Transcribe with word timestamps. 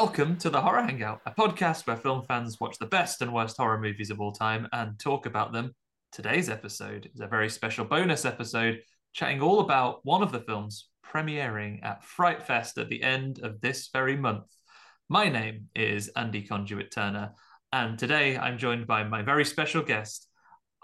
Welcome 0.00 0.36
to 0.36 0.48
the 0.48 0.60
Horror 0.60 0.82
Hangout, 0.82 1.22
a 1.26 1.32
podcast 1.32 1.84
where 1.84 1.96
film 1.96 2.22
fans 2.22 2.60
watch 2.60 2.78
the 2.78 2.86
best 2.86 3.20
and 3.20 3.34
worst 3.34 3.56
horror 3.56 3.80
movies 3.80 4.10
of 4.10 4.20
all 4.20 4.30
time 4.30 4.68
and 4.72 4.96
talk 4.96 5.26
about 5.26 5.52
them. 5.52 5.74
Today's 6.12 6.48
episode 6.48 7.10
is 7.12 7.20
a 7.20 7.26
very 7.26 7.50
special 7.50 7.84
bonus 7.84 8.24
episode, 8.24 8.78
chatting 9.12 9.42
all 9.42 9.58
about 9.58 9.98
one 10.04 10.22
of 10.22 10.30
the 10.30 10.38
films 10.38 10.88
premiering 11.04 11.84
at 11.84 12.04
Fright 12.04 12.44
Fest 12.44 12.78
at 12.78 12.88
the 12.88 13.02
end 13.02 13.40
of 13.42 13.60
this 13.60 13.88
very 13.92 14.16
month. 14.16 14.44
My 15.08 15.28
name 15.28 15.66
is 15.74 16.12
Andy 16.14 16.42
Conduit 16.42 16.92
Turner, 16.92 17.32
and 17.72 17.98
today 17.98 18.38
I'm 18.38 18.56
joined 18.56 18.86
by 18.86 19.02
my 19.02 19.22
very 19.22 19.44
special 19.44 19.82
guest, 19.82 20.28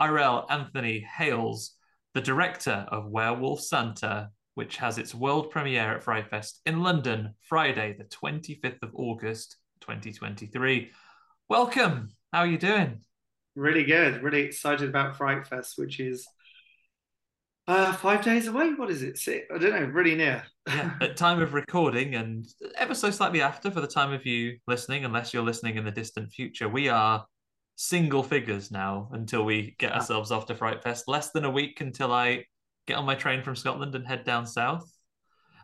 Airell 0.00 0.44
Anthony 0.50 1.06
Hayles, 1.20 1.76
the 2.14 2.20
director 2.20 2.84
of 2.88 3.06
Werewolf 3.06 3.60
Santa, 3.60 4.30
which 4.54 4.76
has 4.76 4.98
its 4.98 5.14
world 5.14 5.50
premiere 5.50 5.96
at 5.96 6.02
Fright 6.02 6.28
Fest 6.28 6.60
in 6.66 6.82
London, 6.82 7.34
Friday, 7.42 7.96
the 7.98 8.04
25th 8.04 8.82
of 8.82 8.90
August, 8.94 9.56
2023. 9.80 10.90
Welcome. 11.48 12.10
How 12.32 12.40
are 12.40 12.46
you 12.46 12.58
doing? 12.58 13.00
Really 13.56 13.84
good. 13.84 14.22
Really 14.22 14.42
excited 14.42 14.88
about 14.88 15.16
Fright 15.16 15.46
Fest, 15.46 15.74
which 15.76 16.00
is 16.00 16.26
uh, 17.66 17.92
five 17.94 18.24
days 18.24 18.46
away. 18.46 18.74
What 18.74 18.90
is 18.90 19.02
it? 19.02 19.18
Six? 19.18 19.46
I 19.54 19.58
don't 19.58 19.72
know. 19.72 19.86
Really 19.86 20.14
near. 20.14 20.44
yeah, 20.68 20.94
at 21.00 21.16
time 21.16 21.40
of 21.40 21.54
recording 21.54 22.14
and 22.14 22.46
ever 22.76 22.94
so 22.94 23.10
slightly 23.10 23.40
after 23.40 23.70
for 23.70 23.80
the 23.80 23.86
time 23.86 24.12
of 24.12 24.26
you 24.26 24.58
listening, 24.66 25.04
unless 25.04 25.32
you're 25.32 25.42
listening 25.42 25.76
in 25.76 25.84
the 25.84 25.90
distant 25.90 26.30
future, 26.32 26.68
we 26.68 26.88
are 26.88 27.24
single 27.76 28.22
figures 28.22 28.70
now 28.70 29.08
until 29.12 29.44
we 29.44 29.74
get 29.78 29.92
ourselves 29.92 30.30
off 30.30 30.46
to 30.46 30.54
Fright 30.54 30.82
Fest. 30.82 31.08
Less 31.08 31.30
than 31.30 31.44
a 31.44 31.50
week 31.50 31.80
until 31.80 32.12
I 32.12 32.44
get 32.86 32.96
on 32.96 33.04
my 33.04 33.14
train 33.14 33.42
from 33.42 33.56
Scotland 33.56 33.94
and 33.94 34.06
head 34.06 34.24
down 34.24 34.46
south. 34.46 34.90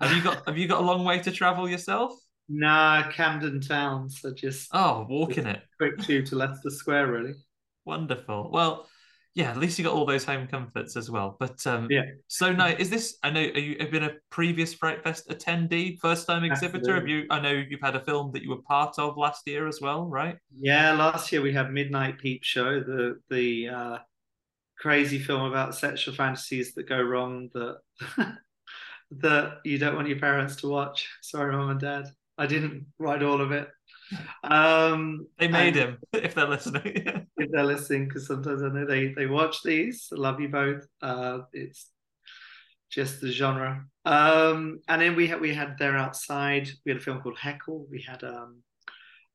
Have 0.01 0.13
you 0.17 0.23
got 0.23 0.47
Have 0.47 0.59
you 0.59 0.67
got 0.67 0.81
a 0.81 0.85
long 0.85 1.05
way 1.05 1.19
to 1.21 1.31
travel 1.31 1.69
yourself? 1.69 2.13
Nah, 2.49 3.09
Camden 3.11 3.61
Town. 3.61 4.09
So 4.11 4.35
just 4.35 4.69
oh, 4.73 5.07
walking 5.09 5.47
it. 5.47 5.63
Quick 5.79 5.99
tube 5.99 6.27
to 6.27 6.37
Leicester 6.37 6.71
Square, 6.71 7.13
really. 7.13 7.35
Wonderful. 7.85 8.51
Well, 8.53 8.89
yeah, 9.35 9.51
at 9.51 9.59
least 9.59 9.79
you 9.79 9.85
got 9.85 9.95
all 9.95 10.05
those 10.05 10.25
home 10.25 10.49
comforts 10.49 10.97
as 10.97 11.09
well. 11.09 11.37
But 11.39 11.65
um, 11.67 11.87
yeah. 11.89 12.03
So 12.27 12.53
now, 12.53 12.67
is 12.67 12.91
this? 12.91 13.19
I 13.23 13.31
know 13.31 13.41
you 13.41 13.77
have 13.79 13.93
been 13.93 14.03
a 14.03 14.15
previous 14.31 14.75
Fright 14.75 15.05
Fest 15.05 15.29
attendee, 15.29 16.01
first 16.01 16.27
time 16.27 16.43
exhibitor. 16.43 16.97
Absolutely. 16.97 17.13
Have 17.13 17.23
you? 17.23 17.27
I 17.31 17.41
know 17.41 17.53
you've 17.53 17.81
had 17.81 17.95
a 17.95 18.01
film 18.01 18.33
that 18.33 18.43
you 18.43 18.51
were 18.51 18.63
part 18.63 18.99
of 18.99 19.17
last 19.17 19.47
year 19.47 19.69
as 19.69 19.81
well, 19.81 20.07
right? 20.07 20.37
Yeah, 20.59 20.93
last 20.93 21.31
year 21.31 21.43
we 21.43 21.53
had 21.53 21.73
Midnight 21.73 22.19
Peep 22.19 22.43
Show, 22.43 22.81
the 22.81 23.21
the 23.31 23.69
uh, 23.69 23.99
crazy 24.81 25.19
film 25.19 25.43
about 25.43 25.75
sexual 25.75 26.15
fantasies 26.15 26.75
that 26.75 26.89
go 26.89 27.01
wrong 27.01 27.51
that 27.53 27.79
that 29.11 29.59
you 29.65 29.79
don't 29.79 29.95
want 29.95 30.09
your 30.09 30.19
parents 30.19 30.57
to 30.57 30.69
watch. 30.69 31.09
Sorry, 31.21 31.55
mom 31.55 31.71
and 31.71 31.81
dad. 31.81 32.07
I 32.39 32.47
didn't 32.47 32.87
write 32.99 33.23
all 33.23 33.41
of 33.41 33.53
it. 33.53 33.69
Um, 34.43 35.27
they 35.39 35.49
made 35.49 35.77
him 35.77 35.99
if 36.13 36.35
they're 36.35 36.49
listening. 36.49 36.83
if 37.37 37.51
they're 37.51 37.65
listening, 37.65 38.09
because 38.09 38.27
sometimes 38.27 38.63
I 38.63 38.69
know 38.69 38.87
they 38.87 39.13
they 39.13 39.27
watch 39.27 39.63
these. 39.63 40.09
I 40.13 40.17
love 40.17 40.41
you 40.41 40.49
both. 40.49 40.87
Uh, 41.03 41.41
it's 41.53 41.91
just 42.91 43.21
the 43.21 43.31
genre. 43.31 43.85
Um, 44.05 44.81
and 44.89 45.03
then 45.03 45.15
we 45.15 45.27
had 45.27 45.41
we 45.41 45.55
had 45.55 45.77
there 45.79 45.97
outside. 45.97 46.69
We 46.85 46.93
had 46.93 47.01
a 47.01 47.05
film 47.05 47.21
called 47.21 47.39
Heckle. 47.39 47.87
We 47.91 48.01
had 48.01 48.25
um, 48.25 48.63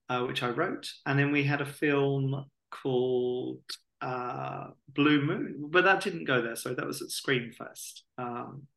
uh, 0.10 0.24
which 0.24 0.42
I 0.42 0.50
wrote, 0.50 0.92
and 1.06 1.20
then 1.20 1.32
we 1.32 1.44
had 1.44 1.62
a 1.62 1.66
film 1.66 2.46
called 2.72 3.62
uh, 4.02 4.68
Blue 4.94 5.22
Moon, 5.26 5.56
but 5.70 5.84
that 5.86 6.02
didn't 6.02 6.26
go 6.26 6.42
there. 6.42 6.56
So 6.56 6.74
that 6.74 6.86
was 6.86 7.02
at 7.02 7.10
Screamfest. 7.10 8.02
Um, 8.18 8.68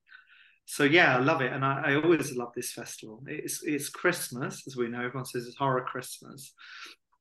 so 0.65 0.85
yeah, 0.85 1.17
I 1.17 1.19
love 1.19 1.41
it, 1.41 1.53
and 1.53 1.65
I, 1.65 1.83
I, 1.87 1.95
always 1.95 2.37
love 2.37 2.53
this 2.55 2.73
festival. 2.73 3.23
It's 3.27 3.63
it's 3.63 3.89
Christmas, 3.89 4.65
as 4.67 4.77
we 4.77 4.89
know. 4.89 4.99
Everyone 4.99 5.25
says 5.25 5.47
it's 5.47 5.57
horror 5.57 5.85
Christmas. 5.85 6.53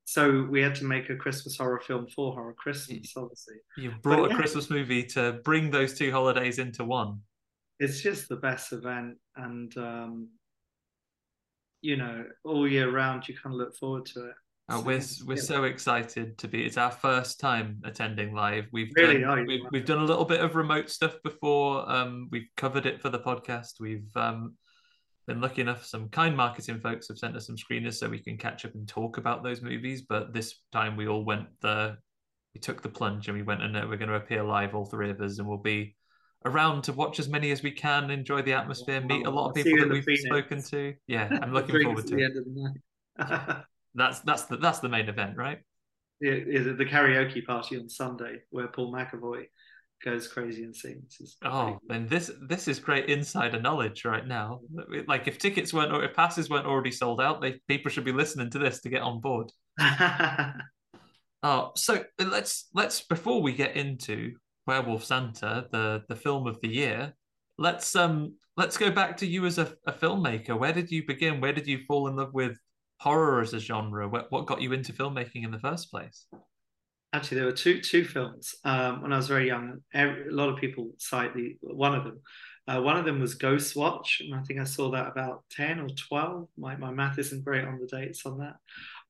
So 0.04 0.48
we 0.50 0.62
had 0.62 0.76
to 0.76 0.86
make 0.86 1.10
a 1.10 1.16
Christmas 1.16 1.58
horror 1.58 1.82
film 1.86 2.08
for 2.08 2.34
horror 2.34 2.54
Christmas, 2.54 3.14
obviously. 3.16 3.56
You 3.78 3.92
brought 4.04 4.20
but, 4.20 4.26
a 4.26 4.30
yeah, 4.30 4.36
Christmas 4.38 4.70
movie 4.70 5.04
to 5.04 5.40
bring 5.44 5.70
those 5.70 5.98
two 5.98 6.12
holidays 6.12 6.60
into 6.60 6.86
one. 6.86 7.22
It's 7.80 8.02
just 8.02 8.28
the 8.28 8.38
best 8.38 8.74
event, 8.74 9.18
and 9.36 9.78
um, 9.78 10.30
you 11.82 11.96
know, 11.96 12.26
all 12.44 12.68
year 12.68 12.92
round, 12.92 13.28
you 13.28 13.36
kind 13.42 13.54
of 13.54 13.60
look 13.60 13.76
forward 13.78 14.06
to 14.08 14.26
it. 14.26 14.36
Uh, 14.70 14.82
we're 14.86 15.02
we're 15.26 15.38
so 15.38 15.64
excited 15.64 16.38
to 16.38 16.48
be. 16.48 16.66
It's 16.66 16.76
our 16.76 16.92
first 16.92 17.40
time 17.40 17.82
attending 17.86 18.34
live. 18.34 18.68
We've 18.74 18.92
really 18.98 19.22
done, 19.22 19.46
we've, 19.48 19.62
we've 19.72 19.86
done 19.86 20.00
a 20.00 20.06
little 20.06 20.26
bit 20.26 20.42
of 20.42 20.56
remote 20.56 20.90
stuff 20.90 21.16
before. 21.24 21.90
Um, 21.90 22.28
we've 22.32 22.50
covered 22.58 22.86
it 22.86 23.02
for 23.02 23.08
the 23.08 23.20
podcast. 23.20 23.80
We've 23.80 24.10
um, 24.18 24.56
been 25.26 25.40
lucky 25.40 25.62
enough. 25.62 25.86
Some 25.86 26.10
kind 26.10 26.36
marketing 26.36 26.82
folks 26.82 27.08
have 27.08 27.18
sent 27.18 27.38
us 27.38 27.48
some 27.48 27.56
screeners 27.56 27.94
so 27.94 28.10
we 28.10 28.20
can 28.20 28.38
catch 28.38 28.66
up 28.66 28.76
and 28.76 28.86
talk 28.86 29.18
about 29.18 29.42
those 29.42 29.62
movies. 29.62 30.02
But 30.02 30.34
this 30.34 30.60
time 30.74 30.98
we 30.98 31.08
all 31.08 31.24
went 31.24 31.48
the 31.62 31.96
we 32.54 32.60
took 32.60 32.82
the 32.82 32.90
plunge 32.90 33.30
and 33.30 33.38
we 33.38 33.44
went 33.44 33.64
and 33.64 33.78
uh, 33.78 33.86
we're 33.88 33.96
going 33.96 34.10
to 34.10 34.16
appear 34.16 34.44
live, 34.44 34.76
all 34.76 34.86
three 34.86 35.10
of 35.10 35.22
us, 35.22 35.40
and 35.40 35.48
we'll 35.48 35.60
be 35.60 35.96
around 36.44 36.84
to 36.84 36.94
watch 36.94 37.20
as 37.20 37.30
many 37.30 37.52
as 37.52 37.64
we 37.64 37.72
can, 37.72 38.10
enjoy 38.10 38.42
the 38.42 38.54
atmosphere, 38.54 39.00
meet 39.00 39.26
a 39.26 39.30
lot 39.30 39.48
of 39.48 39.56
people 39.56 39.80
that 39.80 39.90
we've 39.90 40.04
Phoenix. 40.04 40.26
spoken 40.26 40.62
to. 40.62 40.94
Yeah, 41.08 41.30
I'm 41.42 41.54
looking 41.54 41.84
forward 41.84 42.08
to 42.08 42.18
it. 43.18 43.58
That's 43.98 44.20
that's 44.22 44.44
the 44.44 44.58
that's 44.58 44.80
the 44.80 44.90
main 44.90 45.10
event, 45.10 45.38
right? 45.38 45.60
Yeah, 46.22 46.40
the 46.40 46.86
karaoke 46.86 47.46
party 47.46 47.78
on 47.78 47.90
Sunday 47.90 48.38
where 48.50 48.68
Paul 48.68 48.94
McEvoy 48.94 49.46
goes 50.04 50.28
crazy 50.28 50.64
and 50.64 50.76
sings. 50.76 51.38
Oh, 51.44 51.80
and 51.90 52.10
this 52.10 52.32
this 52.48 52.68
is 52.68 52.80
great 52.80 53.10
insider 53.10 53.60
knowledge 53.60 54.06
right 54.06 54.26
now. 54.26 54.62
Like 55.08 55.28
if 55.28 55.40
tickets 55.40 55.74
weren't 55.74 55.92
or 55.92 56.04
if 56.04 56.16
passes 56.16 56.50
weren't 56.50 56.68
already 56.68 56.92
sold 56.92 57.20
out, 57.20 57.42
they 57.42 57.60
people 57.68 57.90
should 57.90 58.06
be 58.06 58.12
listening 58.12 58.52
to 58.52 58.60
this 58.60 58.82
to 58.82 58.90
get 58.90 59.02
on 59.02 59.20
board. 59.20 59.52
oh, 61.44 61.72
so 61.76 62.04
let's 62.20 62.70
let's 62.74 63.02
before 63.02 63.42
we 63.42 63.54
get 63.54 63.76
into 63.76 64.34
Werewolf 64.68 65.04
Santa, 65.04 65.68
the 65.72 66.04
the 66.08 66.16
film 66.16 66.46
of 66.46 66.60
the 66.62 66.70
year, 66.70 67.14
let's 67.58 67.96
um 67.96 68.36
let's 68.58 68.78
go 68.78 68.92
back 68.92 69.18
to 69.18 69.28
you 69.28 69.46
as 69.46 69.58
a, 69.58 69.74
a 69.88 69.92
filmmaker. 69.92 70.58
Where 70.60 70.74
did 70.74 70.92
you 70.92 71.06
begin? 71.06 71.42
Where 71.42 71.54
did 71.54 71.68
you 71.68 71.80
fall 71.88 72.08
in 72.08 72.16
love 72.16 72.34
with 72.34 72.58
horror 72.98 73.42
as 73.42 73.54
a 73.54 73.60
genre? 73.60 74.08
What, 74.08 74.32
what 74.32 74.46
got 74.46 74.62
you 74.62 74.74
into 74.74 74.94
filmmaking 74.94 75.44
in 75.44 75.52
the 75.52 75.60
first 75.60 75.92
place? 75.92 76.26
Actually, 77.14 77.38
there 77.38 77.46
were 77.48 77.54
two 77.54 77.80
two 77.82 78.04
films 78.04 78.54
um, 78.66 79.02
when 79.02 79.14
I 79.14 79.18
was 79.18 79.28
very 79.28 79.48
young. 79.48 79.82
Every, 79.94 80.28
a 80.28 80.32
lot 80.32 80.50
of 80.50 80.58
people 80.58 80.92
cite 80.98 81.34
the 81.34 81.58
one 81.62 81.96
of 81.96 82.04
them 82.04 82.20
Uh, 82.68 82.82
one 82.82 82.98
of 82.98 83.06
them 83.06 83.20
was 83.22 83.36
Ghost 83.36 83.76
Watch, 83.78 84.22
and 84.22 84.36
I 84.36 84.44
think 84.44 84.60
I 84.60 84.66
saw 84.66 84.92
that 84.92 85.08
about 85.08 85.46
10 85.52 85.80
or 85.80 85.88
12. 85.88 86.50
My, 86.58 86.76
my 86.76 86.92
math 86.92 87.18
isn't 87.18 87.46
great 87.46 87.64
on 87.66 87.80
the 87.80 87.88
dates 87.88 88.26
on 88.26 88.40
that. 88.40 88.58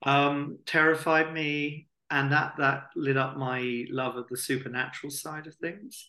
Um, 0.04 0.60
terrified 0.68 1.34
me, 1.34 1.88
and 2.12 2.32
that, 2.32 2.54
that 2.60 2.90
lit 2.96 3.18
up 3.18 3.36
my 3.36 3.86
love 3.90 4.16
of 4.16 4.28
the 4.30 4.38
supernatural 4.38 5.10
side 5.10 5.48
of 5.48 5.56
things. 5.56 6.08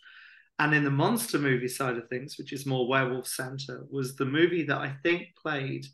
And 0.58 0.74
in 0.74 0.84
the 0.84 0.90
monster 0.90 1.38
movie 1.38 1.68
side 1.68 1.96
of 1.96 2.08
things, 2.08 2.36
which 2.36 2.52
is 2.52 2.66
more 2.66 2.86
Werewolf 2.86 3.26
Santa, 3.26 3.80
was 3.90 4.14
the 4.14 4.26
movie 4.26 4.64
that 4.64 4.78
I 4.78 4.96
think 5.02 5.28
played, 5.40 5.86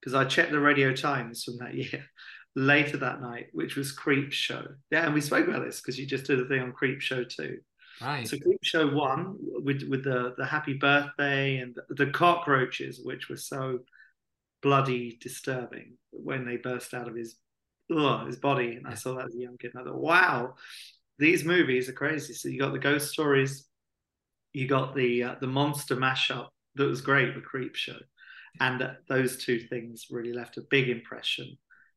because 0.00 0.14
I 0.14 0.24
checked 0.24 0.52
the 0.52 0.60
radio 0.60 0.94
times 0.94 1.44
from 1.44 1.58
that 1.58 1.74
year, 1.74 2.06
later 2.56 2.96
that 2.98 3.20
night, 3.20 3.46
which 3.52 3.76
was 3.76 3.92
Creep 3.92 4.32
Show. 4.32 4.66
Yeah, 4.90 5.04
and 5.04 5.14
we 5.14 5.20
spoke 5.20 5.46
about 5.46 5.64
this 5.64 5.80
because 5.80 5.98
you 5.98 6.06
just 6.06 6.26
did 6.26 6.40
a 6.40 6.46
thing 6.46 6.60
on 6.60 6.72
Creep 6.72 7.00
Show 7.00 7.24
too. 7.24 7.58
Right. 8.00 8.26
So 8.26 8.38
Creep 8.38 8.60
Show 8.62 8.88
one 8.88 9.36
with 9.38 9.82
with 9.88 10.04
the 10.04 10.34
the 10.38 10.46
happy 10.46 10.74
birthday 10.74 11.58
and 11.58 11.74
the, 11.74 12.04
the 12.04 12.10
cockroaches, 12.10 13.00
which 13.04 13.28
were 13.28 13.36
so 13.36 13.80
bloody 14.62 15.18
disturbing 15.20 15.94
when 16.10 16.44
they 16.46 16.56
burst 16.56 16.94
out 16.94 17.08
of 17.08 17.16
his 17.16 17.36
ugh, 17.94 18.26
his 18.26 18.36
body. 18.36 18.76
And 18.76 18.86
I 18.86 18.94
saw 18.94 19.14
that 19.14 19.26
as 19.26 19.34
a 19.34 19.38
young 19.38 19.58
kid, 19.58 19.72
and 19.74 19.82
I 19.82 19.84
thought, 19.84 20.00
wow, 20.00 20.54
these 21.18 21.44
movies 21.44 21.88
are 21.88 21.94
crazy. 21.94 22.32
So 22.34 22.48
you 22.48 22.58
got 22.58 22.72
the 22.72 22.78
ghost 22.78 23.10
stories, 23.10 23.66
you 24.52 24.66
got 24.66 24.94
the 24.94 25.22
uh, 25.22 25.34
the 25.40 25.46
monster 25.46 25.96
mashup 25.96 26.48
that 26.76 26.88
was 26.88 27.00
great, 27.02 27.34
the 27.34 27.40
Creep 27.40 27.74
Show, 27.74 27.98
and 28.58 28.96
those 29.08 29.36
two 29.36 29.60
things 29.60 30.06
really 30.10 30.32
left 30.32 30.56
a 30.56 30.62
big 30.62 30.88
impression. 30.88 31.56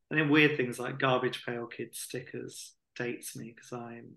And 0.09 0.19
then 0.19 0.29
weird 0.29 0.57
things 0.57 0.79
like 0.79 0.99
Garbage 0.99 1.43
Pail 1.45 1.65
Kids 1.65 1.99
stickers 1.99 2.73
dates 2.95 3.35
me 3.35 3.53
because 3.55 3.73
I'm 3.73 4.11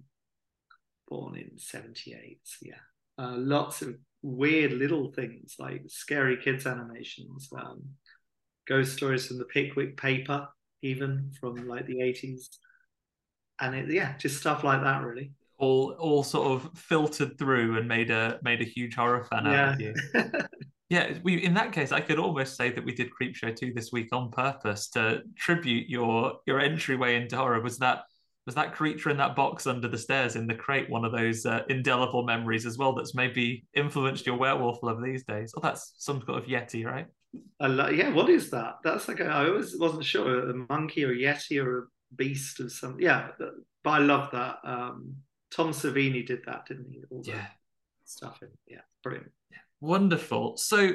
born 1.08 1.36
in 1.36 1.58
78. 1.58 2.40
So 2.42 2.56
yeah, 2.62 3.24
uh, 3.24 3.36
lots 3.36 3.82
of 3.82 3.96
weird 4.22 4.72
little 4.72 5.12
things 5.12 5.56
like 5.58 5.82
scary 5.86 6.36
kids 6.36 6.66
animations, 6.66 7.48
um, 7.56 7.82
ghost 8.66 8.96
stories 8.96 9.26
from 9.26 9.38
the 9.38 9.44
Pickwick 9.44 9.96
paper, 9.96 10.48
even 10.82 11.32
from 11.40 11.68
like 11.68 11.86
the 11.86 11.96
80s. 11.96 12.48
And 13.60 13.74
it, 13.74 13.90
yeah, 13.90 14.16
just 14.18 14.38
stuff 14.38 14.64
like 14.64 14.82
that, 14.82 15.02
really. 15.02 15.32
All, 15.58 15.92
all 15.92 16.22
sort 16.22 16.48
of 16.48 16.78
filtered 16.78 17.38
through 17.38 17.78
and 17.78 17.88
made 17.88 18.10
a 18.10 18.38
made 18.42 18.60
a 18.60 18.64
huge 18.64 18.94
horror 18.94 19.24
fan 19.24 19.46
yeah. 19.46 19.68
out 19.68 19.74
of 19.74 19.80
you. 19.80 19.94
Yeah, 20.88 21.14
we 21.24 21.44
in 21.44 21.54
that 21.54 21.72
case, 21.72 21.90
I 21.90 22.00
could 22.00 22.18
almost 22.18 22.56
say 22.56 22.70
that 22.70 22.84
we 22.84 22.94
did 22.94 23.10
Creepshow 23.10 23.56
2 23.56 23.72
this 23.74 23.90
week 23.92 24.08
on 24.12 24.30
purpose 24.30 24.88
to 24.90 25.22
tribute 25.36 25.88
your 25.88 26.38
your 26.46 26.60
entryway 26.60 27.16
into 27.16 27.36
horror. 27.36 27.60
Was 27.60 27.78
that 27.78 28.04
was 28.46 28.54
that 28.54 28.72
creature 28.72 29.10
in 29.10 29.16
that 29.16 29.34
box 29.34 29.66
under 29.66 29.88
the 29.88 29.98
stairs 29.98 30.36
in 30.36 30.46
the 30.46 30.54
crate 30.54 30.88
one 30.88 31.04
of 31.04 31.10
those 31.10 31.44
uh, 31.44 31.62
indelible 31.68 32.22
memories 32.24 32.64
as 32.64 32.78
well 32.78 32.94
that's 32.94 33.14
maybe 33.16 33.64
influenced 33.74 34.24
your 34.24 34.36
werewolf 34.36 34.80
love 34.84 35.02
these 35.02 35.24
days? 35.24 35.52
Oh, 35.56 35.60
that's 35.60 35.94
some 35.98 36.22
sort 36.24 36.38
of 36.38 36.48
yeti, 36.48 36.86
right? 36.86 37.06
Lo- 37.60 37.88
yeah, 37.88 38.10
what 38.12 38.30
is 38.30 38.50
that? 38.50 38.76
That's 38.84 39.08
like 39.08 39.18
a, 39.18 39.24
I 39.26 39.48
always 39.48 39.76
wasn't 39.76 40.04
sure 40.04 40.50
a 40.50 40.54
monkey 40.68 41.04
or 41.04 41.10
a 41.10 41.16
yeti 41.16 41.60
or 41.60 41.78
a 41.78 41.82
beast 42.14 42.60
or 42.60 42.68
something. 42.68 43.02
Yeah, 43.02 43.30
but 43.82 43.90
I 43.90 43.98
love 43.98 44.30
that. 44.30 44.58
Um, 44.62 45.16
Tom 45.50 45.70
Savini 45.70 46.24
did 46.24 46.42
that, 46.46 46.66
didn't 46.66 46.86
he? 46.92 47.02
All 47.10 47.22
the 47.22 47.32
Yeah. 47.32 47.46
stuff 48.04 48.38
in. 48.42 48.48
Yeah, 48.68 48.82
brilliant. 49.02 49.32
Wonderful. 49.80 50.56
So, 50.56 50.92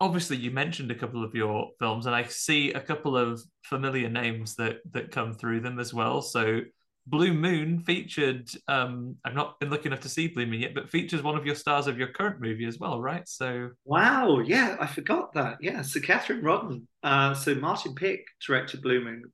obviously, 0.00 0.36
you 0.36 0.50
mentioned 0.50 0.90
a 0.90 0.94
couple 0.94 1.24
of 1.24 1.34
your 1.34 1.70
films, 1.78 2.06
and 2.06 2.14
I 2.14 2.24
see 2.24 2.72
a 2.72 2.80
couple 2.80 3.16
of 3.16 3.42
familiar 3.62 4.08
names 4.08 4.56
that 4.56 4.78
that 4.92 5.10
come 5.10 5.34
through 5.34 5.60
them 5.60 5.78
as 5.78 5.94
well. 5.94 6.22
So, 6.22 6.60
Blue 7.06 7.34
Moon 7.34 7.80
featured. 7.80 8.50
Um, 8.66 9.16
I've 9.24 9.34
not 9.34 9.60
been 9.60 9.70
lucky 9.70 9.86
enough 9.86 10.00
to 10.00 10.08
see 10.08 10.28
Blue 10.28 10.46
Moon 10.46 10.60
yet, 10.60 10.74
but 10.74 10.88
features 10.88 11.22
one 11.22 11.36
of 11.36 11.44
your 11.44 11.54
stars 11.54 11.86
of 11.86 11.98
your 11.98 12.08
current 12.08 12.40
movie 12.40 12.64
as 12.64 12.78
well, 12.78 13.00
right? 13.00 13.28
So, 13.28 13.70
Wow, 13.84 14.40
yeah, 14.40 14.76
I 14.80 14.86
forgot 14.86 15.34
that. 15.34 15.58
Yeah, 15.60 15.82
so 15.82 16.00
Catherine 16.00 16.42
Rodden. 16.42 16.82
Uh, 17.02 17.34
so 17.34 17.54
Martin 17.54 17.94
Pick 17.94 18.24
directed 18.44 18.80
Blue 18.80 19.04
Moon, 19.04 19.24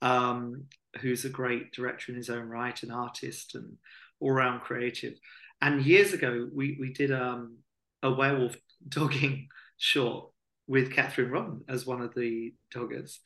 um, 0.00 0.64
who's 1.00 1.24
a 1.24 1.28
great 1.28 1.72
director 1.72 2.12
in 2.12 2.16
his 2.16 2.30
own 2.30 2.48
right, 2.48 2.80
an 2.82 2.92
artist 2.92 3.54
and 3.56 3.76
all-round 4.20 4.62
creative. 4.62 5.14
And 5.60 5.84
years 5.84 6.12
ago, 6.12 6.48
we 6.54 6.76
we 6.78 6.92
did 6.92 7.10
um, 7.10 7.56
a 8.02 8.12
werewolf 8.12 8.56
dogging 8.88 9.48
short 9.76 10.30
with 10.66 10.92
Catherine 10.92 11.30
Rodden 11.30 11.60
as 11.68 11.86
one 11.86 12.02
of 12.02 12.14
the 12.14 12.54
doggers, 12.74 13.18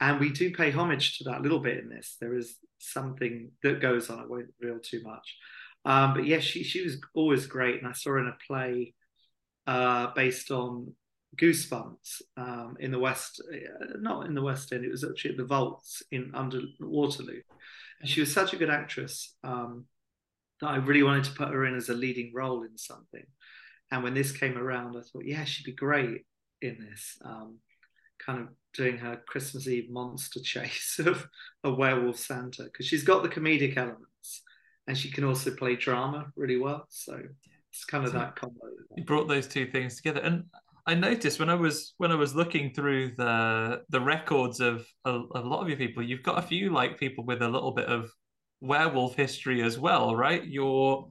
and 0.00 0.20
we 0.20 0.30
do 0.30 0.54
pay 0.54 0.70
homage 0.70 1.18
to 1.18 1.24
that 1.24 1.42
little 1.42 1.60
bit 1.60 1.78
in 1.78 1.88
this. 1.88 2.16
There 2.20 2.36
is 2.36 2.56
something 2.78 3.50
that 3.62 3.80
goes 3.80 4.10
on. 4.10 4.20
I 4.20 4.26
won't 4.26 4.46
reveal 4.60 4.80
too 4.80 5.02
much, 5.02 5.36
um, 5.84 6.14
but 6.14 6.26
yeah, 6.26 6.40
she 6.40 6.64
she 6.64 6.82
was 6.82 7.00
always 7.14 7.46
great, 7.46 7.78
and 7.78 7.88
I 7.88 7.92
saw 7.92 8.10
her 8.10 8.18
in 8.18 8.28
a 8.28 8.36
play 8.46 8.94
uh, 9.66 10.08
based 10.14 10.50
on 10.50 10.92
Goosebumps 11.36 12.22
um, 12.36 12.76
in 12.80 12.90
the 12.90 12.98
West, 12.98 13.42
uh, 13.52 13.98
not 14.00 14.26
in 14.26 14.34
the 14.34 14.42
West 14.42 14.72
End. 14.72 14.84
It 14.84 14.90
was 14.90 15.04
actually 15.04 15.32
at 15.32 15.36
the 15.36 15.44
Vaults 15.44 16.02
in 16.10 16.32
under 16.34 16.60
Waterloo, 16.80 17.40
and 18.00 18.08
she 18.08 18.20
was 18.20 18.32
such 18.32 18.52
a 18.52 18.56
good 18.56 18.70
actress 18.70 19.34
um, 19.44 19.84
that 20.60 20.68
I 20.68 20.76
really 20.76 21.02
wanted 21.02 21.24
to 21.24 21.32
put 21.32 21.48
her 21.48 21.66
in 21.66 21.76
as 21.76 21.88
a 21.88 21.94
leading 21.94 22.32
role 22.34 22.62
in 22.62 22.76
something. 22.78 23.24
And 23.90 24.02
when 24.02 24.14
this 24.14 24.32
came 24.32 24.56
around, 24.58 24.96
I 24.96 25.00
thought, 25.00 25.24
yeah, 25.24 25.44
she'd 25.44 25.64
be 25.64 25.72
great 25.72 26.26
in 26.62 26.78
this. 26.90 27.18
Um, 27.24 27.58
kind 28.24 28.40
of 28.40 28.48
doing 28.74 28.96
her 28.98 29.20
Christmas 29.28 29.68
Eve 29.68 29.90
monster 29.90 30.40
chase 30.44 30.98
of 31.04 31.26
a 31.64 31.70
werewolf 31.72 32.18
Santa 32.18 32.64
because 32.64 32.86
she's 32.86 33.04
got 33.04 33.22
the 33.22 33.28
comedic 33.28 33.76
elements 33.76 34.42
and 34.88 34.96
she 34.96 35.10
can 35.10 35.24
also 35.24 35.50
play 35.54 35.76
drama 35.76 36.26
really 36.36 36.56
well. 36.56 36.86
So 36.88 37.20
it's 37.70 37.84
kind 37.84 38.04
of 38.04 38.12
So- 38.12 38.18
that 38.18 38.36
combo. 38.36 38.58
you 38.96 39.04
brought 39.04 39.28
those 39.28 39.46
two 39.46 39.66
things 39.66 39.96
together, 39.96 40.20
and 40.20 40.44
I 40.88 40.94
noticed 40.94 41.38
when 41.40 41.50
I 41.50 41.54
was 41.54 41.94
when 41.98 42.12
I 42.12 42.14
was 42.14 42.34
looking 42.34 42.72
through 42.72 43.12
the 43.16 43.82
the 43.88 44.00
records 44.00 44.60
of 44.60 44.86
a, 45.04 45.10
a 45.34 45.40
lot 45.40 45.60
of 45.62 45.68
your 45.68 45.76
people, 45.76 46.02
you've 46.02 46.22
got 46.22 46.38
a 46.38 46.46
few 46.46 46.70
like 46.70 46.98
people 46.98 47.24
with 47.24 47.42
a 47.42 47.48
little 47.48 47.72
bit 47.72 47.86
of 47.86 48.10
werewolf 48.60 49.16
history 49.16 49.62
as 49.62 49.78
well, 49.78 50.14
right? 50.16 50.44
Your 50.44 51.10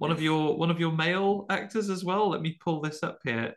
one 0.00 0.10
of 0.10 0.22
your 0.22 0.56
one 0.56 0.70
of 0.70 0.80
your 0.80 0.92
male 0.92 1.44
actors 1.50 1.90
as 1.90 2.02
well. 2.02 2.30
Let 2.30 2.40
me 2.40 2.56
pull 2.64 2.80
this 2.80 3.02
up 3.02 3.18
here. 3.22 3.54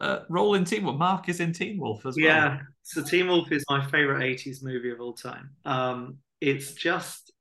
Uh, 0.00 0.20
role 0.28 0.54
in 0.54 0.64
Teen 0.64 0.84
Wolf. 0.84 0.96
Mark 0.96 1.28
is 1.28 1.40
in 1.40 1.52
Teen 1.52 1.76
Wolf 1.76 2.06
as 2.06 2.16
well. 2.16 2.24
Yeah, 2.24 2.60
so 2.84 3.02
Teen 3.02 3.26
Wolf 3.26 3.50
is 3.50 3.64
my 3.68 3.84
favorite 3.84 4.20
80s 4.20 4.62
movie 4.62 4.92
of 4.92 5.00
all 5.00 5.12
time. 5.12 5.50
Um, 5.64 6.18
it's 6.40 6.74
just 6.74 7.32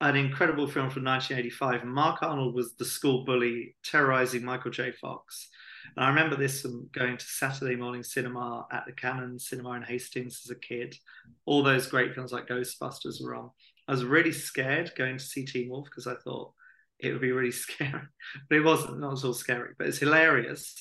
an 0.00 0.16
incredible 0.16 0.66
film 0.66 0.88
from 0.88 1.04
1985. 1.04 1.84
Mark 1.84 2.22
Arnold 2.22 2.54
was 2.54 2.74
the 2.76 2.86
school 2.86 3.26
bully 3.26 3.76
terrorizing 3.84 4.42
Michael 4.42 4.70
J. 4.70 4.90
Fox. 4.92 5.50
And 5.98 6.06
I 6.06 6.08
remember 6.08 6.36
this 6.36 6.62
from 6.62 6.88
going 6.90 7.18
to 7.18 7.24
Saturday 7.26 7.76
morning 7.76 8.02
cinema 8.02 8.66
at 8.72 8.86
the 8.86 8.92
Cannon 8.92 9.38
Cinema 9.38 9.72
in 9.72 9.82
Hastings 9.82 10.40
as 10.46 10.50
a 10.50 10.58
kid. 10.58 10.96
All 11.44 11.62
those 11.62 11.86
great 11.86 12.14
films 12.14 12.32
like 12.32 12.48
Ghostbusters 12.48 13.22
were 13.22 13.34
on. 13.34 13.50
I 13.86 13.92
was 13.92 14.06
really 14.06 14.32
scared 14.32 14.92
going 14.96 15.18
to 15.18 15.24
see 15.24 15.44
Teen 15.44 15.68
Wolf 15.68 15.84
because 15.84 16.06
I 16.06 16.14
thought 16.24 16.54
it 17.02 17.12
would 17.12 17.20
be 17.20 17.32
really 17.32 17.52
scary. 17.52 18.02
But 18.48 18.58
it 18.58 18.64
wasn't, 18.64 19.00
not 19.00 19.18
at 19.18 19.24
all 19.24 19.34
scary, 19.34 19.72
but 19.78 19.86
it's 19.88 19.98
hilarious. 19.98 20.74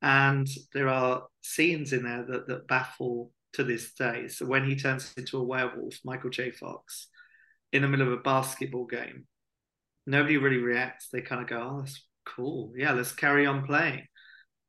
And 0.00 0.48
there 0.72 0.88
are 0.88 1.24
scenes 1.42 1.92
in 1.92 2.04
there 2.04 2.24
that, 2.28 2.46
that 2.46 2.68
baffle 2.68 3.32
to 3.54 3.64
this 3.64 3.92
day. 3.94 4.28
So 4.28 4.46
when 4.46 4.68
he 4.68 4.76
turns 4.76 5.12
into 5.16 5.38
a 5.38 5.42
werewolf, 5.42 5.98
Michael 6.04 6.30
J. 6.30 6.50
Fox, 6.50 7.08
in 7.72 7.82
the 7.82 7.88
middle 7.88 8.06
of 8.06 8.12
a 8.12 8.22
basketball 8.22 8.86
game, 8.86 9.26
nobody 10.06 10.36
really 10.36 10.58
reacts. 10.58 11.08
They 11.08 11.20
kind 11.20 11.42
of 11.42 11.48
go, 11.48 11.60
oh, 11.60 11.80
that's 11.80 12.00
cool. 12.24 12.72
Yeah, 12.76 12.92
let's 12.92 13.12
carry 13.12 13.46
on 13.46 13.66
playing. 13.66 14.06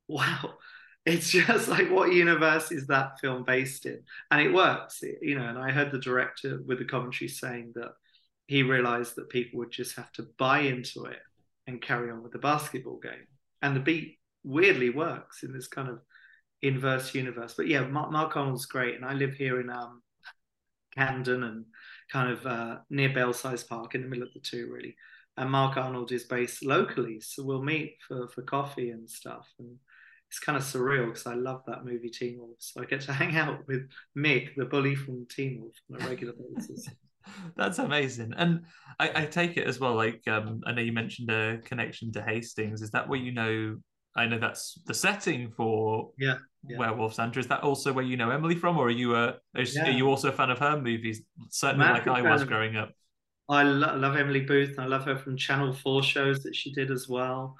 Wow. 0.08 0.54
It's 1.06 1.30
just 1.30 1.68
like, 1.68 1.88
what 1.88 2.12
universe 2.12 2.72
is 2.72 2.88
that 2.88 3.20
film 3.20 3.44
based 3.44 3.86
in? 3.86 4.02
And 4.32 4.40
it 4.40 4.52
works, 4.52 5.04
you 5.22 5.38
know. 5.38 5.46
And 5.46 5.56
I 5.56 5.70
heard 5.70 5.92
the 5.92 6.00
director 6.00 6.60
with 6.66 6.80
the 6.80 6.84
commentary 6.84 7.28
saying 7.28 7.74
that 7.76 7.92
he 8.50 8.64
realized 8.64 9.14
that 9.14 9.28
people 9.28 9.60
would 9.60 9.70
just 9.70 9.94
have 9.94 10.10
to 10.10 10.26
buy 10.36 10.58
into 10.58 11.04
it 11.04 11.20
and 11.68 11.80
carry 11.80 12.10
on 12.10 12.20
with 12.20 12.32
the 12.32 12.38
basketball 12.38 12.98
game. 12.98 13.28
And 13.62 13.76
the 13.76 13.80
beat 13.80 14.18
weirdly 14.42 14.90
works 14.90 15.44
in 15.44 15.52
this 15.52 15.68
kind 15.68 15.88
of 15.88 16.00
inverse 16.60 17.14
universe. 17.14 17.54
But 17.56 17.68
yeah, 17.68 17.86
Mark, 17.86 18.10
Mark 18.10 18.36
Arnold's 18.36 18.66
great. 18.66 18.96
And 18.96 19.04
I 19.04 19.12
live 19.12 19.34
here 19.34 19.60
in 19.60 19.70
um, 19.70 20.02
Camden 20.96 21.44
and 21.44 21.64
kind 22.10 22.32
of 22.32 22.44
uh, 22.44 22.78
near 22.90 23.14
Belsize 23.14 23.62
Park 23.62 23.94
in 23.94 24.02
the 24.02 24.08
middle 24.08 24.26
of 24.26 24.34
the 24.34 24.40
two, 24.40 24.68
really. 24.68 24.96
And 25.36 25.48
Mark 25.48 25.76
Arnold 25.76 26.10
is 26.10 26.24
based 26.24 26.64
locally. 26.64 27.20
So 27.20 27.44
we'll 27.44 27.62
meet 27.62 27.98
for, 28.08 28.26
for 28.34 28.42
coffee 28.42 28.90
and 28.90 29.08
stuff. 29.08 29.46
And 29.60 29.76
it's 30.28 30.40
kind 30.40 30.58
of 30.58 30.64
surreal 30.64 31.06
because 31.06 31.28
I 31.28 31.34
love 31.34 31.62
that 31.68 31.84
movie 31.84 32.10
Teen 32.10 32.40
Wolf. 32.40 32.56
So 32.58 32.82
I 32.82 32.84
get 32.86 33.02
to 33.02 33.12
hang 33.12 33.36
out 33.36 33.68
with 33.68 33.88
Mick, 34.18 34.56
the 34.56 34.64
bully 34.64 34.96
from 34.96 35.28
Teen 35.30 35.60
Wolf, 35.60 35.76
on 35.94 36.02
a 36.02 36.08
regular 36.08 36.34
basis. 36.56 36.88
That's 37.56 37.78
amazing. 37.78 38.32
And 38.36 38.62
I, 38.98 39.22
I 39.22 39.26
take 39.26 39.56
it 39.56 39.66
as 39.66 39.78
well, 39.80 39.94
like 39.94 40.22
um, 40.28 40.60
I 40.66 40.72
know 40.72 40.82
you 40.82 40.92
mentioned 40.92 41.30
a 41.30 41.58
connection 41.64 42.12
to 42.12 42.22
Hastings. 42.22 42.82
Is 42.82 42.90
that 42.90 43.08
where 43.08 43.18
you 43.18 43.32
know 43.32 43.76
I 44.16 44.26
know 44.26 44.38
that's 44.38 44.80
the 44.86 44.94
setting 44.94 45.50
for 45.50 46.10
Yeah, 46.18 46.38
yeah. 46.66 46.78
Werewolf 46.78 47.14
Santa. 47.14 47.38
Is 47.38 47.46
that 47.48 47.62
also 47.62 47.92
where 47.92 48.04
you 48.04 48.16
know 48.16 48.30
Emily 48.30 48.56
from, 48.56 48.76
or 48.78 48.86
are 48.86 48.90
you 48.90 49.14
a 49.14 49.36
are 49.54 49.62
Yeah. 49.62 49.88
you 49.90 50.08
also 50.08 50.28
a 50.28 50.32
fan 50.32 50.50
of 50.50 50.58
her 50.58 50.80
movies? 50.80 51.22
Certainly 51.50 51.86
Massive 51.86 52.06
like 52.06 52.24
I 52.24 52.30
was 52.32 52.44
growing 52.44 52.76
up. 52.76 52.90
I 53.48 53.62
lo- 53.64 53.96
love 53.96 54.16
Emily 54.16 54.40
Booth. 54.40 54.70
And 54.70 54.80
I 54.80 54.86
love 54.86 55.04
her 55.04 55.16
from 55.18 55.36
Channel 55.36 55.72
4 55.72 56.02
shows 56.02 56.42
that 56.44 56.54
she 56.56 56.72
did 56.72 56.90
as 56.90 57.08
well. 57.08 57.56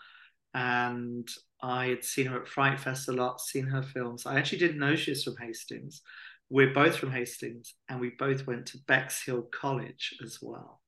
and 0.54 1.28
I 1.62 1.86
had 1.88 2.04
seen 2.04 2.26
her 2.26 2.40
at 2.40 2.48
Fright 2.48 2.80
Fest 2.80 3.08
a 3.08 3.12
lot, 3.12 3.40
seen 3.40 3.66
her 3.66 3.82
films. 3.82 4.24
I 4.26 4.38
actually 4.38 4.58
didn't 4.58 4.78
know 4.78 4.96
she 4.96 5.10
was 5.10 5.22
from 5.24 5.36
Hastings. 5.36 6.00
We're 6.50 6.74
both 6.74 6.96
from 6.96 7.12
Hastings, 7.12 7.74
and 7.88 8.00
we 8.00 8.10
both 8.10 8.46
went 8.46 8.66
to 8.66 8.78
Bexhill 8.88 9.42
College 9.52 10.16
as 10.22 10.38
well. 10.42 10.80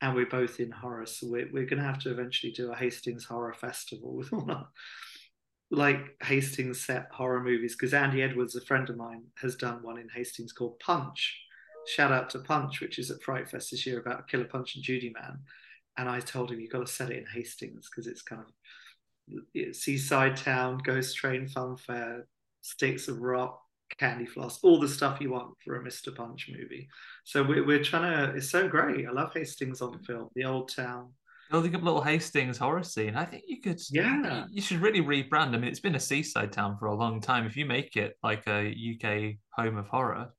And 0.00 0.14
we're 0.14 0.26
both 0.26 0.58
in 0.58 0.72
horror, 0.72 1.06
so 1.06 1.28
we're, 1.28 1.48
we're 1.52 1.66
going 1.66 1.78
to 1.78 1.86
have 1.86 2.00
to 2.00 2.10
eventually 2.10 2.52
do 2.52 2.72
a 2.72 2.76
Hastings 2.76 3.24
Horror 3.24 3.54
Festival 3.54 4.14
with 4.14 4.32
all 4.32 4.68
like 5.70 6.16
Hastings 6.22 6.84
set 6.84 7.08
horror 7.12 7.42
movies. 7.42 7.74
Because 7.74 7.94
Andy 7.94 8.22
Edwards, 8.22 8.56
a 8.56 8.60
friend 8.60 8.90
of 8.90 8.96
mine, 8.96 9.22
has 9.38 9.54
done 9.56 9.82
one 9.82 9.98
in 9.98 10.08
Hastings 10.08 10.52
called 10.52 10.78
Punch. 10.80 11.40
Shout 11.86 12.12
out 12.12 12.30
to 12.30 12.38
Punch, 12.40 12.80
which 12.80 12.98
is 12.98 13.10
at 13.10 13.22
Fright 13.22 13.48
Fest 13.48 13.70
this 13.70 13.86
year 13.86 14.00
about 14.00 14.28
Killer 14.28 14.44
Punch 14.44 14.74
and 14.74 14.84
Judy 14.84 15.12
Man. 15.14 15.38
And 15.96 16.08
I 16.08 16.20
told 16.20 16.50
him, 16.50 16.60
you've 16.60 16.72
got 16.72 16.86
to 16.86 16.92
set 16.92 17.10
it 17.10 17.18
in 17.18 17.26
Hastings 17.26 17.88
because 17.88 18.06
it's 18.06 18.22
kind 18.22 18.42
of 18.42 19.76
seaside 19.76 20.36
town, 20.36 20.78
ghost 20.78 21.16
train, 21.16 21.46
funfair, 21.46 22.22
sticks 22.62 23.08
of 23.08 23.20
rock, 23.20 23.60
candy 23.98 24.26
floss, 24.26 24.58
all 24.62 24.80
the 24.80 24.88
stuff 24.88 25.20
you 25.20 25.30
want 25.30 25.54
for 25.64 25.76
a 25.76 25.84
Mr. 25.84 26.14
Punch 26.14 26.50
movie. 26.50 26.88
So 27.24 27.42
we're, 27.42 27.64
we're 27.66 27.82
trying 27.82 28.28
to, 28.28 28.36
it's 28.36 28.50
so 28.50 28.68
great. 28.68 29.06
I 29.06 29.12
love 29.12 29.32
Hastings 29.34 29.80
on 29.80 29.98
film, 30.02 30.28
the 30.34 30.44
old 30.44 30.74
town. 30.74 31.12
Building 31.50 31.74
up 31.74 31.82
a 31.82 31.84
little 31.84 32.02
Hastings 32.02 32.58
horror 32.58 32.82
scene. 32.82 33.16
I 33.16 33.24
think 33.24 33.44
you 33.46 33.60
could, 33.60 33.80
yeah, 33.90 34.46
you 34.50 34.62
should 34.62 34.80
really 34.80 35.00
rebrand. 35.00 35.54
I 35.54 35.58
mean, 35.58 35.64
it's 35.64 35.80
been 35.80 35.94
a 35.94 36.00
seaside 36.00 36.52
town 36.52 36.76
for 36.78 36.86
a 36.86 36.94
long 36.94 37.20
time. 37.20 37.46
If 37.46 37.56
you 37.56 37.66
make 37.66 37.96
it 37.96 38.16
like 38.22 38.44
a 38.48 38.70
UK 38.70 39.36
home 39.50 39.76
of 39.76 39.86
horror, 39.86 40.32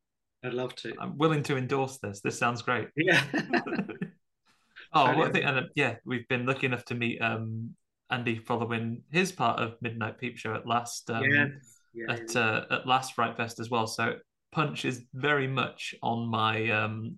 I'd 0.44 0.54
love 0.54 0.76
to. 0.76 0.94
I'm 1.00 1.18
willing 1.18 1.44
to 1.44 1.58
endorse 1.58 1.98
this. 2.00 2.22
This 2.22 2.38
sounds 2.38 2.62
great. 2.62 2.90
Yeah. 2.96 3.24
oh, 4.94 5.16
well, 5.16 5.24
I 5.24 5.32
think, 5.32 5.46
and, 5.46 5.60
uh, 5.60 5.64
yeah, 5.76 5.96
we've 6.06 6.28
been 6.28 6.46
lucky 6.46 6.66
enough 6.66 6.86
to 6.86 6.96
meet 6.96 7.22
um, 7.22 7.76
Andy 8.10 8.40
following 8.40 9.02
his 9.12 9.32
part 9.32 9.60
of 9.60 9.76
Midnight 9.82 10.20
Peep 10.20 10.38
Show 10.38 10.54
at 10.54 10.68
last 10.68 11.10
um, 11.10 11.24
yeah. 11.24 11.46
Yeah, 11.96 12.14
at 12.14 12.36
uh, 12.36 12.66
at 12.70 12.88
last 12.88 13.14
Fright 13.14 13.38
Fest 13.38 13.60
as 13.60 13.70
well. 13.70 13.88
So 13.88 14.16
Punch 14.52 14.86
is 14.86 15.04
very 15.14 15.48
much 15.48 15.96
on 16.04 16.28
my 16.28 16.70
um, 16.70 17.18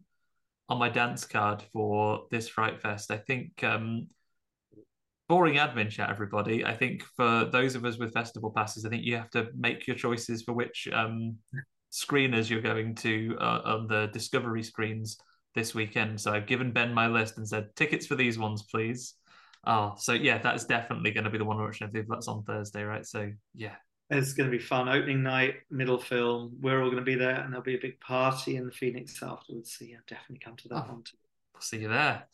on 0.70 0.78
my 0.78 0.90
dance 0.90 1.26
card 1.26 1.64
for 1.74 2.26
this 2.32 2.48
Fright 2.48 2.82
Fest. 2.82 3.12
I 3.12 3.18
think 3.18 3.64
um, 3.64 4.08
boring 5.28 5.56
admin 5.56 5.90
chat, 5.90 6.10
everybody. 6.10 6.66
I 6.66 6.76
think 6.76 7.04
for 7.16 7.46
those 7.46 7.76
of 7.76 7.86
us 7.86 7.98
with 7.98 8.14
festival 8.14 8.52
passes, 8.52 8.86
I 8.86 8.90
think 8.90 9.04
you 9.04 9.16
have 9.18 9.30
to 9.32 9.50
make 9.56 9.88
your 9.88 9.96
choices 9.96 10.44
for 10.44 10.54
which 10.54 10.88
um, 10.94 11.38
screeners 11.92 12.50
you're 12.50 12.62
going 12.62 12.96
to 12.96 13.36
uh, 13.40 13.62
on 13.66 13.88
the 13.88 14.08
Discovery 14.14 14.64
screens 14.64 15.18
this 15.56 15.74
weekend. 15.74 16.20
So 16.22 16.32
I've 16.32 16.48
given 16.48 16.72
Ben 16.72 16.94
my 16.94 17.08
list 17.08 17.38
and 17.38 17.48
said 17.48 17.76
tickets 17.76 18.06
for 18.06 18.16
these 18.16 18.38
ones, 18.38 18.64
please. 18.64 19.16
Oh, 19.66 19.96
so 19.98 20.14
yeah, 20.14 20.38
that's 20.38 20.66
definitely 20.66 21.12
going 21.12 21.26
to 21.26 21.30
be 21.30 21.38
the 21.38 21.46
one 21.46 21.58
we're 21.58 21.66
watching. 21.66 21.88
I 21.88 21.92
believe 21.92 22.08
that's 22.08 22.28
on 22.28 22.44
Thursday, 22.44 22.84
right? 22.84 23.06
So 23.06 23.32
yeah, 23.54 23.76
It's 24.10 24.34
going 24.34 24.50
to 24.50 24.58
be 24.58 24.64
fun. 24.64 24.88
Opening 24.88 25.22
night, 25.22 25.56
middle 25.70 25.98
film. 26.00 26.56
We're 26.62 26.82
all 26.82 26.90
going 26.90 27.04
to 27.04 27.06
be 27.06 27.16
there, 27.16 27.36
and 27.42 27.52
there'll 27.52 27.64
be 27.64 27.76
a 27.76 27.82
big 27.82 28.00
party 28.00 28.56
in 28.56 28.66
the 28.66 28.72
Phoenix 28.72 29.22
afterwards. 29.22 29.76
So 29.78 29.86
yeah, 29.86 29.98
definitely 30.08 30.40
come 30.44 30.56
to 30.58 30.70
that 30.70 30.86
Oh. 30.88 30.94
one 30.94 31.04
too. 31.04 31.18
See 31.60 31.80
you 31.80 31.90
there. 31.90 32.28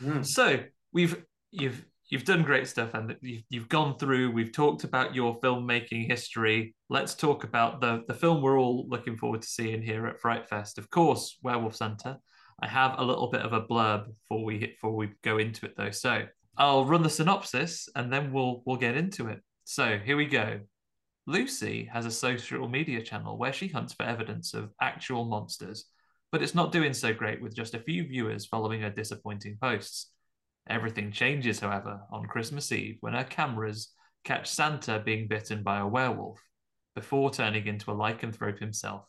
Mm. 0.00 0.24
So 0.24 0.60
we've 0.92 1.24
you've 1.50 1.84
you've 2.08 2.24
done 2.24 2.42
great 2.44 2.68
stuff, 2.68 2.94
and 2.94 3.16
you've 3.20 3.42
you've 3.48 3.68
gone 3.68 3.98
through. 3.98 4.30
We've 4.30 4.52
talked 4.52 4.84
about 4.84 5.14
your 5.14 5.40
filmmaking 5.40 6.06
history. 6.06 6.74
Let's 6.88 7.14
talk 7.14 7.42
about 7.44 7.80
the 7.80 8.04
the 8.06 8.14
film 8.14 8.40
we're 8.42 8.60
all 8.60 8.86
looking 8.88 9.16
forward 9.16 9.42
to 9.42 9.48
seeing 9.48 9.82
here 9.82 10.06
at 10.06 10.20
Fright 10.20 10.48
Fest. 10.48 10.78
Of 10.78 10.88
course, 10.90 11.38
Werewolf 11.42 11.74
Santa. 11.74 12.18
I 12.60 12.68
have 12.68 12.94
a 12.98 13.04
little 13.04 13.28
bit 13.30 13.42
of 13.42 13.52
a 13.52 13.62
blurb 13.62 14.06
before 14.22 14.44
we 14.44 14.58
before 14.58 14.94
we 14.94 15.10
go 15.22 15.38
into 15.38 15.66
it 15.66 15.74
though. 15.76 15.90
So 15.90 16.26
I'll 16.56 16.84
run 16.84 17.02
the 17.02 17.10
synopsis 17.10 17.88
and 17.96 18.12
then 18.12 18.32
we'll 18.32 18.62
we'll 18.66 18.76
get 18.76 18.96
into 18.96 19.28
it. 19.28 19.40
So 19.64 19.98
here 19.98 20.16
we 20.16 20.26
go. 20.26 20.60
Lucy 21.28 21.84
has 21.92 22.06
a 22.06 22.10
social 22.10 22.66
media 22.70 23.02
channel 23.02 23.36
where 23.36 23.52
she 23.52 23.68
hunts 23.68 23.92
for 23.92 24.04
evidence 24.04 24.54
of 24.54 24.72
actual 24.80 25.26
monsters, 25.26 25.84
but 26.32 26.42
it's 26.42 26.54
not 26.54 26.72
doing 26.72 26.94
so 26.94 27.12
great 27.12 27.42
with 27.42 27.54
just 27.54 27.74
a 27.74 27.80
few 27.80 28.02
viewers 28.02 28.46
following 28.46 28.80
her 28.80 28.88
disappointing 28.88 29.58
posts. 29.60 30.10
Everything 30.70 31.12
changes, 31.12 31.60
however, 31.60 32.00
on 32.10 32.24
Christmas 32.24 32.72
Eve 32.72 32.96
when 33.00 33.12
her 33.12 33.24
cameras 33.24 33.92
catch 34.24 34.48
Santa 34.48 35.02
being 35.04 35.28
bitten 35.28 35.62
by 35.62 35.80
a 35.80 35.86
werewolf 35.86 36.40
before 36.94 37.30
turning 37.30 37.66
into 37.66 37.90
a 37.90 37.94
lycanthrope 37.94 38.58
himself. 38.58 39.04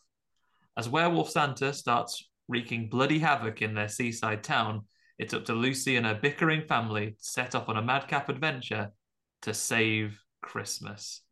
As 0.76 0.90
Werewolf 0.90 1.30
Santa 1.30 1.72
starts 1.72 2.28
wreaking 2.48 2.90
bloody 2.90 3.20
havoc 3.20 3.62
in 3.62 3.72
their 3.72 3.88
seaside 3.88 4.44
town, 4.44 4.82
it's 5.18 5.32
up 5.32 5.46
to 5.46 5.54
Lucy 5.54 5.96
and 5.96 6.04
her 6.04 6.20
bickering 6.20 6.66
family 6.68 7.12
to 7.12 7.16
set 7.18 7.54
off 7.54 7.70
on 7.70 7.78
a 7.78 7.82
madcap 7.82 8.28
adventure 8.28 8.90
to 9.40 9.54
save 9.54 10.20
Christmas. 10.42 11.22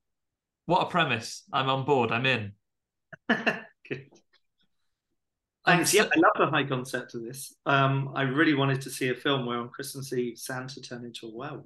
What 0.68 0.82
a 0.82 0.90
premise. 0.90 1.44
I'm 1.50 1.70
on 1.70 1.87
board. 1.87 2.12
I'm 2.12 2.26
in. 2.26 2.52
Good. 3.30 4.10
Thanks. 5.64 5.94
Yeah, 5.94 6.02
I 6.14 6.18
love 6.18 6.32
the 6.37 6.46
high 6.48 6.64
concept 6.64 7.14
of 7.14 7.22
this. 7.22 7.54
Um, 7.64 8.12
I 8.14 8.20
really 8.25 8.52
wanted 8.52 8.82
to 8.82 8.90
see 8.90 9.08
a 9.08 9.14
film 9.14 9.46
where 9.46 9.56
on 9.56 9.70
Christmas 9.70 10.12
Eve 10.12 10.37
Santa 10.37 10.82
turned 10.82 11.06
into 11.06 11.26
a 11.26 11.34
werewolf. 11.34 11.64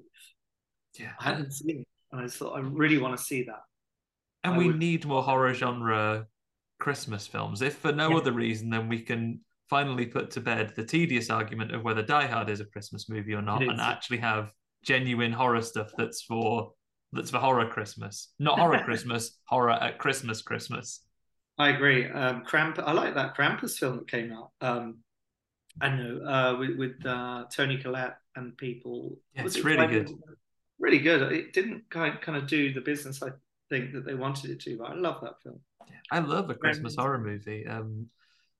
Yeah. 0.96 1.10
I 1.18 1.24
hadn't 1.30 1.50
seen 1.50 1.80
it, 1.80 1.86
and 2.12 2.20
I 2.20 2.28
thought 2.28 2.52
I 2.56 2.60
really 2.60 2.98
want 2.98 3.18
to 3.18 3.24
see 3.24 3.42
that. 3.42 3.62
And 4.44 4.54
I 4.54 4.58
we 4.58 4.68
would- 4.68 4.78
need 4.78 5.04
more 5.04 5.24
horror 5.24 5.52
genre 5.52 6.28
Christmas 6.78 7.26
films, 7.26 7.60
if 7.60 7.78
for 7.78 7.90
no 7.90 8.10
Yeah. 8.10 8.16
other 8.18 8.32
reason 8.32 8.70
than 8.70 8.88
we 8.88 9.00
can 9.00 9.40
finally 9.68 10.06
put 10.06 10.30
to 10.32 10.40
bed 10.40 10.74
the 10.76 10.84
tedious 10.84 11.28
argument 11.28 11.74
of 11.74 11.82
whether 11.82 12.02
Die 12.02 12.26
Hard 12.28 12.50
is 12.50 12.60
a 12.60 12.66
Christmas 12.66 13.08
movie 13.08 13.34
or 13.34 13.42
not, 13.42 13.64
and 13.64 13.80
actually 13.80 14.18
have 14.18 14.52
genuine 14.84 15.32
horror 15.32 15.60
stuff 15.62 15.90
that's 15.98 16.22
for 16.22 16.72
that's 17.12 17.30
for 17.30 17.38
horror 17.38 17.68
Christmas, 17.68 18.32
not 18.38 18.58
horror 18.58 18.82
Christmas, 18.84 19.38
horror 19.44 19.70
at 19.70 19.98
Christmas 19.98 20.42
Christmas. 20.42 21.00
I 21.58 21.70
agree. 21.70 22.08
Um, 22.10 22.42
Kramp. 22.44 22.78
I 22.78 22.92
like 22.92 23.14
that 23.14 23.36
Krampus 23.36 23.76
film 23.76 23.98
that 23.98 24.10
came 24.10 24.32
out. 24.32 24.50
Um, 24.60 24.98
I 25.80 25.90
know 25.90 26.20
uh, 26.26 26.56
with, 26.58 26.76
with 26.76 27.06
uh, 27.06 27.44
Toni 27.54 27.78
Collette 27.78 28.16
and 28.36 28.56
people. 28.56 29.18
Yeah, 29.34 29.44
it's 29.44 29.56
it 29.56 29.64
really 29.64 29.86
good. 29.86 30.10
Really 30.78 30.98
good. 30.98 31.32
It 31.32 31.52
didn't 31.52 31.84
kind 31.90 32.20
kind 32.20 32.38
of 32.38 32.46
do 32.46 32.72
the 32.72 32.80
business 32.80 33.22
I 33.22 33.28
think 33.70 33.92
that 33.92 34.04
they 34.04 34.14
wanted 34.14 34.50
it 34.50 34.60
to, 34.60 34.76
but 34.78 34.90
I 34.90 34.94
love 34.94 35.20
that 35.22 35.34
film. 35.42 35.60
I 36.10 36.18
love 36.18 36.50
a 36.50 36.54
Christmas 36.54 36.96
horror 36.96 37.18
movie. 37.18 37.66
Um, 37.66 38.06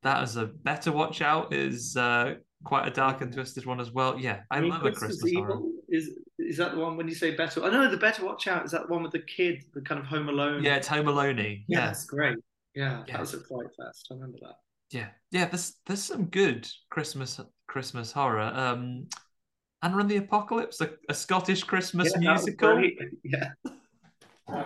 that 0.02 0.23
is 0.23 0.37
a 0.37 0.47
better 0.47 0.90
watch 0.92 1.23
out 1.23 1.52
is 1.52 1.97
uh, 1.97 2.35
quite 2.64 2.88
a 2.88 2.90
dark 2.90 3.21
and 3.21 3.32
twisted 3.32 3.66
one 3.66 3.80
as 3.80 3.92
well. 3.92 4.18
Yeah, 4.18 4.40
I, 4.50 4.61
mean, 4.61 4.71
love 4.71 4.85
a 4.85 4.92
Christmas 4.92 5.32
horror. 5.35 5.61
Is 5.88 6.11
is 6.52 6.59
that 6.59 6.73
the 6.73 6.78
one 6.78 6.99
when 6.99 7.09
you 7.09 7.14
say 7.14 7.35
better? 7.35 7.64
I 7.64 7.71
know 7.71 7.90
the 7.90 7.97
better 7.97 8.26
watch 8.26 8.47
out. 8.47 8.62
Is 8.66 8.73
that 8.73 8.82
the 8.87 8.92
one 8.92 9.02
with 9.02 9.12
the 9.12 9.21
kid, 9.21 9.64
the 9.73 9.80
kind 9.80 9.99
of 9.99 10.04
Home 10.06 10.28
Alone? 10.28 10.62
Yeah, 10.62 10.76
it's 10.76 10.87
Home 10.87 11.09
Alone. 11.09 11.38
yeah, 11.38 11.54
Yeah, 11.66 11.87
that's 11.87 12.04
great. 12.04 12.37
Yeah, 12.75 13.02
Yeah. 13.06 13.12
that 13.14 13.21
was 13.21 13.32
at 13.32 13.40
Fright 13.47 13.68
Fest. 13.75 14.09
I 14.11 14.14
remember 14.14 14.37
that. 14.42 14.56
yeah, 14.90 15.09
yeah. 15.30 15.47
There's 15.47 15.76
there's 15.87 16.02
some 16.02 16.26
good 16.26 16.68
Christmas 16.90 17.40
Christmas 17.68 18.12
horror. 18.12 18.52
Um, 18.54 19.06
and 19.82 19.97
Run 19.97 20.09
the 20.09 20.18
Apocalypse, 20.18 20.80
a, 20.82 20.90
a 21.09 21.14
Scottish 21.14 21.64
Christmas 21.64 22.12
Yeah, 22.12 22.35
musical. 22.35 22.82
Yeah, 23.25 23.49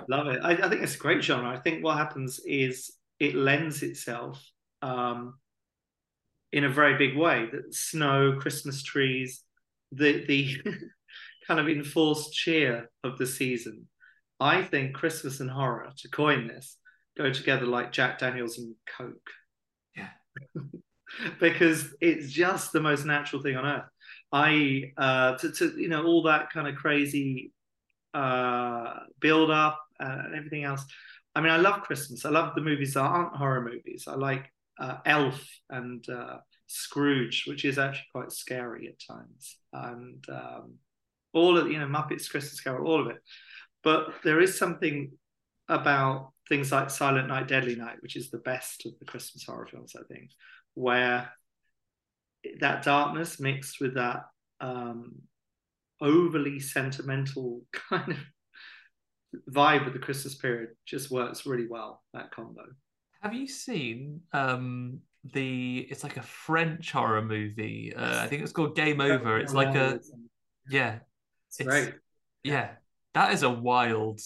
love 0.09 0.27
it. 0.27 0.41
I, 0.43 0.53
I 0.55 0.69
think 0.69 0.83
it's 0.83 0.97
a 0.97 0.99
great 0.99 1.23
genre. 1.23 1.49
I 1.49 1.59
think 1.61 1.85
what 1.85 1.97
happens 1.97 2.41
is 2.41 2.91
it 3.21 3.37
lends 3.37 3.85
itself 3.85 4.45
um, 4.83 5.35
in 6.53 6.65
a 6.65 6.69
very 6.69 6.99
big 6.99 7.17
way. 7.17 7.49
That 7.53 7.73
snow, 7.73 8.39
Christmas 8.41 8.83
trees, 8.83 9.43
the 9.93 10.25
the 10.27 10.57
kind 11.47 11.61
of 11.61 11.69
enforced 11.69 12.33
cheer 12.33 12.91
of 13.05 13.19
the 13.19 13.27
season. 13.27 13.89
I 14.39 14.63
think 14.63 14.95
Christmas 14.95 15.41
and 15.41 15.51
horror, 15.51 15.91
to 15.97 16.09
coin 16.09 16.47
this, 16.47 16.77
go 17.17 17.33
together 17.33 17.67
like 17.67 17.93
Jack 17.93 18.19
Daniels 18.19 18.59
and 18.59 18.75
Coke. 18.97 19.31
Yeah. 19.97 20.09
because 21.41 21.95
it's 22.01 22.31
just 22.31 22.73
the 22.73 22.81
most 22.81 23.05
natural 23.05 23.43
thing 23.43 23.57
on 23.57 23.65
earth. 23.65 23.89
I 24.33 24.93
uh 24.97 25.37
to, 25.37 25.53
to 25.53 25.81
you 25.81 25.89
know 25.89 26.05
all 26.05 26.25
that 26.25 26.51
kind 26.53 26.67
of 26.67 26.75
crazy 26.75 27.53
uh 28.13 28.95
build 29.21 29.51
up 29.51 29.81
and 30.01 30.35
everything 30.35 30.65
else. 30.65 30.85
I 31.35 31.41
mean, 31.41 31.53
I 31.53 31.59
love 31.59 31.83
Christmas. 31.83 32.25
I 32.25 32.31
love 32.31 32.55
the 32.55 32.63
movies 32.63 32.95
that 32.95 33.01
aren't 33.01 33.37
horror 33.37 33.63
movies. 33.63 34.05
I 34.09 34.15
like 34.15 34.51
uh, 34.79 34.99
Elf 35.05 35.47
and 35.69 36.07
uh, 36.09 36.39
Scrooge, 36.67 37.45
which 37.47 37.65
is 37.65 37.79
actually 37.79 38.07
quite 38.13 38.33
scary 38.33 38.89
at 38.89 39.15
times, 39.15 39.57
and 39.73 40.25
um, 40.31 40.75
all 41.37 41.59
of 41.59 41.71
you 41.71 41.79
know 41.79 41.87
Muppets 41.87 42.31
Christmas 42.31 42.61
Carol, 42.61 42.89
all 42.89 43.01
of 43.01 43.09
it. 43.09 43.19
But 43.85 44.15
there 44.25 44.41
is 44.41 44.59
something 44.59 45.13
about 45.69 46.33
things 46.49 46.73
like 46.73 46.91
Silent 46.91 47.29
Night, 47.29 47.47
Deadly 47.47 47.77
Night, 47.77 47.97
which 48.01 48.17
is 48.17 48.31
the 48.31 48.39
best 48.39 48.87
of 48.87 48.93
the 48.99 49.05
Christmas 49.05 49.45
horror 49.45 49.69
films, 49.71 49.95
I 49.99 50.03
think, 50.13 50.31
where 50.75 51.31
that 52.61 52.83
darkness 52.83 53.39
mixed 53.39 53.81
with 53.81 53.95
that 53.95 54.23
um, 54.61 55.17
overly 56.01 56.59
sentimental 56.59 57.63
kind 57.91 58.13
of 58.13 58.19
vibe 59.51 59.87
of 59.87 59.93
the 59.93 59.99
Christmas 59.99 60.35
period 60.37 60.71
just 60.87 61.11
works 61.11 61.47
really 61.47 61.67
well. 61.69 62.03
That 62.15 62.31
combo. 62.31 62.63
Have 63.23 63.35
you 63.35 63.47
seen 63.47 64.21
um 64.33 65.01
the? 65.33 65.87
It's 65.91 66.03
like 66.03 66.17
a 66.17 66.23
French 66.23 66.93
horror 66.93 67.23
movie. 67.23 67.93
Uh, 67.95 68.23
I 68.23 68.27
think 68.27 68.43
it's 68.43 68.53
called 68.53 68.75
Game 68.75 69.01
Over. 69.01 69.39
It's 69.39 69.55
like 69.55 69.75
a 69.75 70.01
yeah, 70.69 70.99
It's 71.59 71.69
great. 71.69 71.95
yeah. 72.45 72.71
that 73.15 73.33
is 73.33 73.43
a 73.43 73.51
wild 73.51 74.21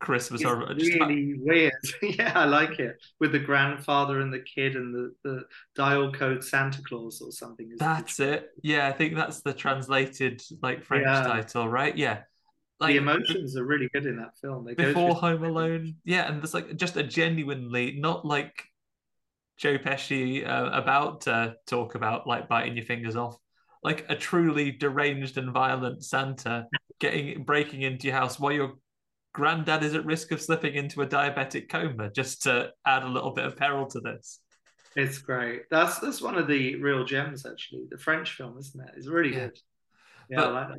Christmas 0.00 0.42
It's 0.42 0.50
horror. 0.50 0.74
Just 0.74 0.94
about- 0.96 1.08
really 1.08 1.34
weird. 1.38 1.72
yeah, 2.02 2.32
I 2.34 2.44
like 2.44 2.78
it. 2.78 2.96
With 3.20 3.32
the 3.32 3.38
grandfather 3.38 4.20
and 4.20 4.32
the 4.32 4.40
kid 4.40 4.76
and 4.76 4.94
the, 4.94 5.14
the 5.24 5.44
dial 5.74 6.12
code 6.12 6.44
Santa 6.44 6.82
Claus 6.82 7.22
or 7.22 7.32
something. 7.32 7.72
that's 7.78 8.20
it. 8.20 8.50
Yeah, 8.62 8.86
I 8.88 8.92
think 8.92 9.14
that's 9.14 9.40
the 9.42 9.54
translated 9.54 10.42
like 10.62 10.84
French 10.84 11.06
Yeah. 11.06 11.22
title, 11.22 11.68
right? 11.68 11.96
Yeah. 11.96 12.20
Like, 12.80 12.94
the 12.94 12.96
emotions 12.98 13.56
are 13.56 13.64
really 13.64 13.88
good 13.94 14.04
in 14.04 14.16
that 14.18 14.36
film. 14.42 14.64
They 14.66 14.74
go 14.74 14.86
before 14.88 15.14
Home 15.14 15.44
Alone. 15.44 15.94
Yeah, 16.04 16.28
and 16.28 16.42
there's 16.42 16.52
like 16.54 16.76
just 16.76 16.96
a 16.96 17.02
genuinely 17.04 17.92
not 17.98 18.24
like 18.26 18.64
Joe 19.56 19.78
Pesci 19.78 20.46
uh, 20.46 20.70
about 20.72 21.22
to 21.22 21.54
talk 21.66 21.94
about 21.94 22.26
like 22.26 22.48
biting 22.48 22.76
your 22.76 22.84
fingers 22.84 23.14
off, 23.14 23.38
like 23.84 24.06
a 24.08 24.16
truly 24.16 24.72
deranged 24.72 25.36
and 25.38 25.52
violent 25.52 26.02
Santa 26.04 26.66
getting 26.98 27.44
breaking 27.44 27.82
into 27.82 28.06
your 28.08 28.16
house 28.16 28.40
while 28.40 28.52
your 28.52 28.72
granddad 29.34 29.82
is 29.84 29.94
at 29.94 30.04
risk 30.06 30.32
of 30.32 30.40
slipping 30.40 30.74
into 30.74 31.02
a 31.02 31.06
diabetic 31.06 31.68
coma, 31.68 32.10
just 32.10 32.42
to 32.42 32.70
add 32.86 33.02
a 33.02 33.08
little 33.08 33.32
bit 33.32 33.44
of 33.44 33.56
peril 33.56 33.86
to 33.86 34.00
this. 34.00 34.40
It's 34.96 35.18
great. 35.18 35.62
That's 35.70 35.98
that's 35.98 36.22
one 36.22 36.38
of 36.38 36.46
the 36.48 36.76
real 36.76 37.04
gems, 37.04 37.44
actually. 37.44 37.82
The 37.90 37.98
French 37.98 38.32
film, 38.36 38.56
isn't 38.58 38.80
it? 38.80 38.94
It's 38.96 39.06
really 39.08 39.32
Yeah. 39.34 39.46
good. 39.48 39.58
Yeah, 40.30 40.36
But- 40.40 40.46
I 40.48 40.50
like 40.52 40.68
that. 40.68 40.78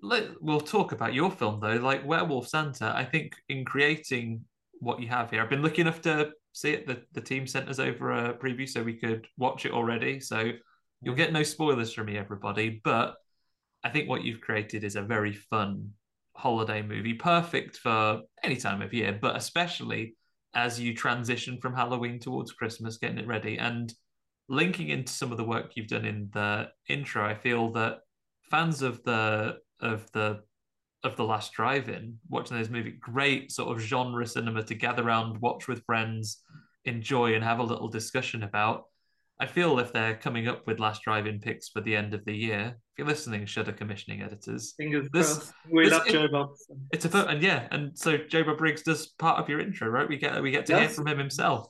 Let, 0.00 0.40
we'll 0.40 0.60
talk 0.60 0.92
about 0.92 1.12
your 1.12 1.28
film 1.30 1.58
though, 1.60 1.74
like 1.76 2.06
Werewolf 2.06 2.46
Santa. 2.46 2.92
I 2.96 3.04
think 3.04 3.34
in 3.48 3.64
creating 3.64 4.44
what 4.78 5.00
you 5.00 5.08
have 5.08 5.30
here, 5.32 5.42
I've 5.42 5.50
been 5.50 5.62
lucky 5.62 5.80
enough 5.80 6.00
to 6.02 6.30
see 6.52 6.70
it. 6.70 6.86
The, 6.86 7.02
the 7.12 7.20
team 7.20 7.48
sent 7.48 7.68
us 7.68 7.80
over 7.80 8.12
a 8.12 8.34
preview 8.34 8.68
so 8.68 8.82
we 8.84 8.94
could 8.94 9.26
watch 9.36 9.66
it 9.66 9.72
already. 9.72 10.20
So 10.20 10.52
you'll 11.02 11.14
get 11.14 11.32
no 11.32 11.42
spoilers 11.42 11.92
from 11.92 12.06
me, 12.06 12.16
everybody. 12.16 12.80
But 12.82 13.16
I 13.84 13.90
think 13.90 14.08
what 14.08 14.24
you've 14.24 14.40
created 14.40 14.84
is 14.84 14.96
a 14.96 15.02
very 15.02 15.32
fun 15.32 15.90
holiday 16.34 16.82
movie, 16.82 17.14
perfect 17.14 17.76
for 17.76 18.22
any 18.42 18.56
time 18.56 18.82
of 18.82 18.94
year, 18.94 19.18
but 19.20 19.36
especially 19.36 20.14
as 20.54 20.80
you 20.80 20.94
transition 20.94 21.58
from 21.58 21.74
Halloween 21.74 22.18
towards 22.18 22.52
Christmas, 22.52 22.98
getting 22.98 23.18
it 23.18 23.26
ready. 23.26 23.58
And 23.58 23.92
linking 24.48 24.88
into 24.88 25.12
some 25.12 25.30
of 25.30 25.36
the 25.36 25.44
work 25.44 25.72
you've 25.74 25.88
done 25.88 26.04
in 26.04 26.30
the 26.32 26.68
intro, 26.88 27.24
I 27.24 27.34
feel 27.34 27.72
that 27.72 27.98
fans 28.50 28.82
of 28.82 29.02
the 29.04 29.58
of 29.80 30.10
the 30.12 30.40
of 31.04 31.16
the 31.16 31.24
last 31.24 31.52
drive-in 31.52 32.18
watching 32.28 32.58
this 32.58 32.70
movie 32.70 32.90
great 32.90 33.52
sort 33.52 33.70
of 33.70 33.80
genre 33.80 34.26
cinema 34.26 34.62
to 34.64 34.74
gather 34.74 35.06
around 35.06 35.40
watch 35.40 35.68
with 35.68 35.84
friends 35.84 36.42
enjoy 36.84 37.34
and 37.34 37.44
have 37.44 37.60
a 37.60 37.62
little 37.62 37.88
discussion 37.88 38.42
about 38.42 38.86
i 39.40 39.46
feel 39.46 39.78
if 39.78 39.92
they're 39.92 40.16
coming 40.16 40.48
up 40.48 40.66
with 40.66 40.80
last 40.80 41.02
drive-in 41.02 41.38
picks 41.40 41.68
for 41.68 41.80
the 41.80 41.94
end 41.94 42.14
of 42.14 42.24
the 42.24 42.34
year 42.34 42.74
if 42.76 42.98
you're 42.98 43.06
listening 43.06 43.46
shudder 43.46 43.72
commissioning 43.72 44.22
editors 44.22 44.74
Fingers 44.76 45.08
This- 45.12 45.34
crossed. 45.34 45.52
We 45.70 45.84
this- 45.84 45.92
love 45.92 46.06
it- 46.06 46.12
Joe 46.12 46.28
Bobson. 46.28 46.86
it's 46.92 47.04
a 47.04 47.26
and 47.28 47.42
yeah 47.42 47.68
and 47.70 47.96
so 47.98 48.16
joe 48.16 48.44
Bob 48.44 48.58
briggs 48.58 48.82
does 48.82 49.06
part 49.18 49.38
of 49.38 49.48
your 49.48 49.60
intro 49.60 49.88
right 49.88 50.08
we 50.08 50.16
get 50.16 50.40
we 50.42 50.50
get 50.50 50.66
to 50.66 50.78
hear 50.78 50.88
from 50.88 51.06
him 51.06 51.18
himself 51.18 51.68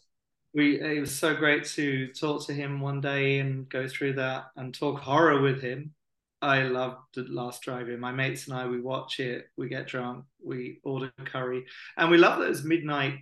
We 0.54 0.80
it 0.80 1.00
was 1.00 1.14
so 1.16 1.34
great 1.37 1.64
to 1.76 2.08
talk 2.08 2.46
to 2.46 2.52
him 2.54 2.80
one 2.80 3.00
day 3.02 3.38
and 3.40 3.68
go 3.68 3.87
through 3.87 4.14
that 4.14 4.46
and 4.56 4.75
talk 4.75 4.98
horror 5.00 5.40
with 5.42 5.60
him. 5.60 5.92
I 6.40 6.62
loved 6.62 7.00
the 7.14 7.25
last 7.40 7.62
drive-in. 7.62 8.00
My 8.00 8.12
mates 8.12 8.46
and 8.46 8.56
I 8.56 8.66
we 8.66 8.80
watch 8.80 9.20
it, 9.20 9.46
we 9.58 9.68
get 9.68 9.88
drunk, 9.88 10.25
we 10.42 10.78
order 10.84 11.10
curry, 11.32 11.66
and 11.98 12.10
we 12.10 12.16
love 12.16 12.38
those 12.38 12.64
midnight 12.64 13.16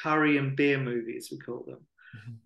curry 0.00 0.36
and 0.36 0.54
beer 0.54 0.78
movies 0.78 1.28
we 1.32 1.38
call 1.38 1.64
them, 1.66 1.82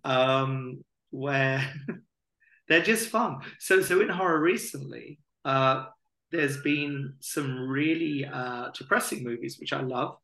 um, 0.04 0.82
where 1.10 1.72
they're 2.68 2.82
just 2.82 3.08
fun. 3.08 3.40
So 3.60 3.82
so 3.82 4.00
in 4.00 4.08
horror 4.08 4.40
recently, 4.40 5.20
uh, 5.44 5.86
there's 6.30 6.58
been 6.58 7.14
some 7.20 7.68
really 7.68 8.24
uh, 8.24 8.68
depressing 8.76 9.24
movies 9.24 9.58
which 9.58 9.72
I 9.72 9.80
love 9.80 10.18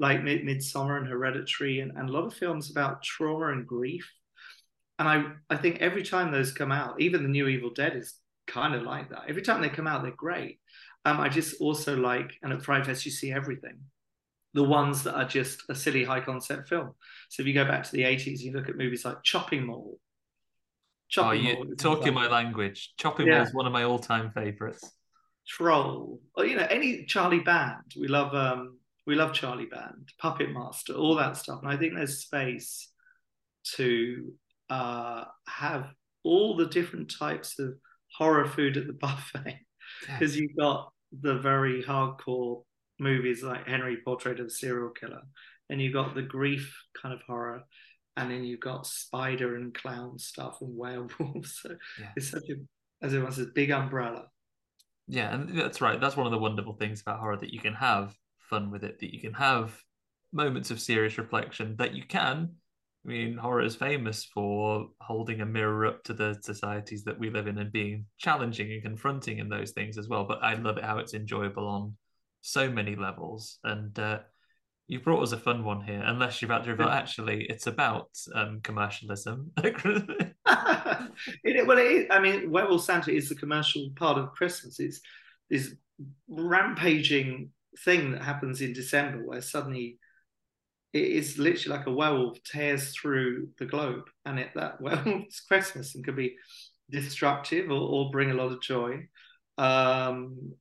like 0.00 0.24
Mid- 0.24 0.42
Midsommar 0.42 0.96
and 0.96 1.06
Hereditary, 1.06 1.80
and, 1.80 1.92
and 1.96 2.08
a 2.08 2.12
lot 2.12 2.24
of 2.24 2.34
films 2.34 2.70
about 2.70 3.02
trauma 3.02 3.48
and 3.48 3.66
grief. 3.66 4.10
And 4.98 5.06
I, 5.06 5.24
I 5.50 5.56
think 5.56 5.80
every 5.80 6.02
time 6.02 6.32
those 6.32 6.52
come 6.52 6.72
out, 6.72 7.00
even 7.00 7.22
the 7.22 7.28
new 7.28 7.46
Evil 7.46 7.70
Dead 7.70 7.94
is 7.94 8.14
kind 8.46 8.74
of 8.74 8.82
like 8.82 9.10
that. 9.10 9.24
Every 9.28 9.42
time 9.42 9.60
they 9.60 9.68
come 9.68 9.86
out, 9.86 10.02
they're 10.02 10.12
great. 10.12 10.58
Um, 11.04 11.20
I 11.20 11.28
just 11.28 11.60
also 11.60 11.96
like, 11.96 12.32
and 12.42 12.52
at 12.52 12.62
Fright 12.62 12.86
Fest, 12.86 13.04
you 13.04 13.12
see 13.12 13.30
everything. 13.30 13.78
The 14.54 14.64
ones 14.64 15.04
that 15.04 15.14
are 15.14 15.26
just 15.26 15.62
a 15.68 15.74
silly 15.74 16.04
high 16.04 16.20
concept 16.20 16.68
film. 16.68 16.92
So 17.28 17.42
if 17.42 17.46
you 17.46 17.54
go 17.54 17.66
back 17.66 17.84
to 17.84 17.92
the 17.92 18.02
80s, 18.02 18.40
you 18.40 18.52
look 18.52 18.68
at 18.70 18.76
movies 18.76 19.04
like 19.04 19.22
Chopping 19.22 19.66
Mall. 19.66 19.98
Oh 21.18 21.32
you 21.32 21.74
talking 21.76 22.14
my 22.14 22.28
language 22.28 22.92
chopping 22.98 23.26
Yeah. 23.26 23.42
Is 23.42 23.52
one 23.52 23.66
of 23.66 23.72
my 23.72 23.84
all-time 23.84 24.30
favorites 24.32 24.92
Troll, 25.50 26.20
or 26.36 26.46
you 26.46 26.56
know, 26.56 26.66
any 26.70 27.04
Charlie 27.06 27.40
Band. 27.40 27.92
We 27.98 28.06
love 28.06 28.34
um 28.34 28.78
we 29.06 29.16
love 29.16 29.32
Charlie 29.32 29.66
Band, 29.66 30.08
Puppet 30.18 30.52
Master, 30.52 30.92
all 30.92 31.16
that 31.16 31.36
stuff. 31.36 31.60
And 31.62 31.72
I 31.72 31.76
think 31.76 31.94
there's 31.94 32.20
space 32.20 32.88
to 33.74 34.32
uh 34.68 35.24
have 35.48 35.88
all 36.22 36.56
the 36.56 36.66
different 36.66 37.12
types 37.18 37.58
of 37.58 37.74
horror 38.16 38.46
food 38.46 38.76
at 38.76 38.86
the 38.86 38.92
buffet. 39.00 39.58
Because 40.06 40.36
you've 40.36 40.56
got 40.56 40.92
the 41.20 41.38
very 41.38 41.82
hardcore 41.82 42.62
movies 43.00 43.42
like 43.42 43.66
Henry 43.66 43.98
Portrait 44.04 44.38
of 44.38 44.46
a 44.46 44.50
Serial 44.50 44.90
Killer, 44.90 45.22
and 45.68 45.82
you've 45.82 45.94
got 45.94 46.14
the 46.14 46.22
grief 46.22 46.80
kind 47.02 47.12
of 47.12 47.20
horror, 47.26 47.64
and 48.20 48.30
then 48.30 48.44
you've 48.44 48.60
got 48.60 48.86
spider 48.86 49.56
and 49.56 49.74
clown 49.74 50.18
stuff 50.18 50.58
and 50.60 50.76
werewolves. 50.76 51.60
So 51.62 51.70
Yeah. 51.98 52.08
it's 52.16 52.30
such 52.30 52.48
a 52.50 52.54
as 53.02 53.14
everyone 53.14 53.32
says, 53.32 53.46
big 53.54 53.70
umbrella. 53.70 54.26
Yeah, 55.06 55.34
and 55.34 55.58
that's 55.58 55.80
right. 55.80 56.00
That's 56.00 56.16
one 56.16 56.26
of 56.26 56.32
the 56.32 56.38
wonderful 56.38 56.74
things 56.74 57.00
about 57.00 57.18
horror 57.18 57.38
that 57.38 57.52
you 57.52 57.60
can 57.60 57.74
have 57.74 58.14
fun 58.38 58.70
with 58.70 58.84
it, 58.84 59.00
that 59.00 59.14
you 59.14 59.20
can 59.20 59.32
have 59.32 59.74
moments 60.32 60.70
of 60.70 60.80
serious 60.80 61.18
reflection, 61.18 61.76
that 61.78 61.94
you 61.94 62.04
can. 62.04 62.50
I 63.04 63.08
mean, 63.08 63.38
horror 63.38 63.62
is 63.62 63.74
famous 63.74 64.24
for 64.24 64.88
holding 65.00 65.40
a 65.40 65.46
mirror 65.46 65.86
up 65.86 66.04
to 66.04 66.12
the 66.12 66.38
societies 66.42 67.02
that 67.04 67.18
we 67.18 67.30
live 67.30 67.46
in 67.46 67.56
and 67.58 67.72
being 67.72 68.04
challenging 68.18 68.70
and 68.72 68.82
confronting 68.82 69.38
in 69.38 69.48
those 69.48 69.70
things 69.72 69.96
as 69.96 70.06
well. 70.06 70.24
But 70.24 70.42
I 70.42 70.54
love 70.54 70.76
it 70.76 70.84
how 70.84 70.98
it's 70.98 71.14
enjoyable 71.14 71.66
on 71.66 71.96
so 72.42 72.70
many 72.70 72.94
levels. 72.96 73.58
And 73.64 73.98
uh, 73.98 74.18
you 74.90 74.98
brought 74.98 75.22
us 75.22 75.30
a 75.30 75.38
fun 75.38 75.62
one 75.64 75.82
here, 75.82 76.02
unless 76.04 76.42
you've 76.42 76.50
had 76.50 76.64
to 76.64 76.70
reveal 76.70 76.88
actually 76.88 77.44
it's 77.44 77.68
about 77.68 78.08
um, 78.34 78.58
commercialism. 78.60 79.52
it, 79.62 80.34
well, 81.64 81.78
it 81.78 81.86
is, 81.86 82.06
I 82.10 82.18
mean, 82.18 82.50
Werewolf 82.50 82.82
Santa 82.82 83.12
is 83.12 83.28
the 83.28 83.36
commercial 83.36 83.88
part 83.94 84.18
of 84.18 84.32
Christmas. 84.32 84.80
It's 84.80 85.00
this 85.48 85.72
rampaging 86.28 87.50
thing 87.84 88.10
that 88.10 88.22
happens 88.22 88.62
in 88.62 88.72
December 88.72 89.24
where 89.24 89.40
suddenly 89.40 89.98
it 90.92 91.04
is 91.04 91.38
literally 91.38 91.78
like 91.78 91.86
a 91.86 91.92
werewolf 91.92 92.42
tears 92.42 92.92
through 92.92 93.50
the 93.60 93.66
globe, 93.66 94.10
and 94.24 94.40
it 94.40 94.50
that 94.56 94.80
werewolf's 94.80 95.40
Christmas 95.42 95.94
and 95.94 96.04
could 96.04 96.16
be 96.16 96.34
destructive 96.90 97.70
or, 97.70 97.80
or 97.80 98.10
bring 98.10 98.32
a 98.32 98.34
lot 98.34 98.50
of 98.50 98.60
joy. 98.60 99.06
Um, 99.56 100.54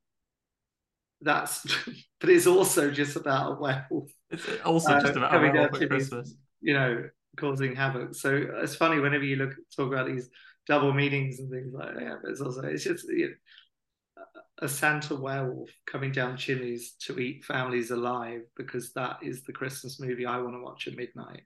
that's, 1.21 1.65
but 2.19 2.29
it's 2.29 2.47
also 2.47 2.91
just 2.91 3.15
about 3.15 3.53
a 3.53 3.61
werewolf 3.61 4.11
it's 4.29 4.45
also 4.65 4.93
Uh, 4.93 5.01
just 5.01 5.15
about 5.15 5.35
a 5.35 5.39
werewolf 5.39 5.73
at 5.81 5.89
Christmas. 5.89 6.35
you 6.61 6.73
know, 6.73 7.09
causing 7.37 7.75
havoc. 7.75 8.13
So 8.15 8.35
it's 8.61 8.75
funny 8.75 8.99
whenever 8.99 9.23
you 9.23 9.35
look 9.37 9.53
talk 9.75 9.91
about 9.91 10.07
these 10.07 10.29
double 10.67 10.93
meanings 10.93 11.39
and 11.39 11.49
things 11.49 11.73
like 11.73 11.95
that. 11.95 12.19
But 12.21 12.31
it's 12.31 12.41
also 12.41 12.61
it's 12.63 12.83
just 12.83 13.07
you 13.09 13.29
know, 13.29 14.23
a 14.61 14.67
Santa 14.67 15.15
werewolf 15.15 15.69
coming 15.85 16.11
down 16.11 16.37
chimneys 16.37 16.93
to 17.05 17.17
eat 17.19 17.45
families 17.45 17.91
alive 17.91 18.41
because 18.57 18.91
that 18.93 19.17
is 19.21 19.43
the 19.43 19.53
Christmas 19.53 19.99
movie 19.99 20.25
I 20.25 20.37
want 20.37 20.53
to 20.55 20.61
watch 20.61 20.87
at 20.87 20.95
midnight. 20.95 21.43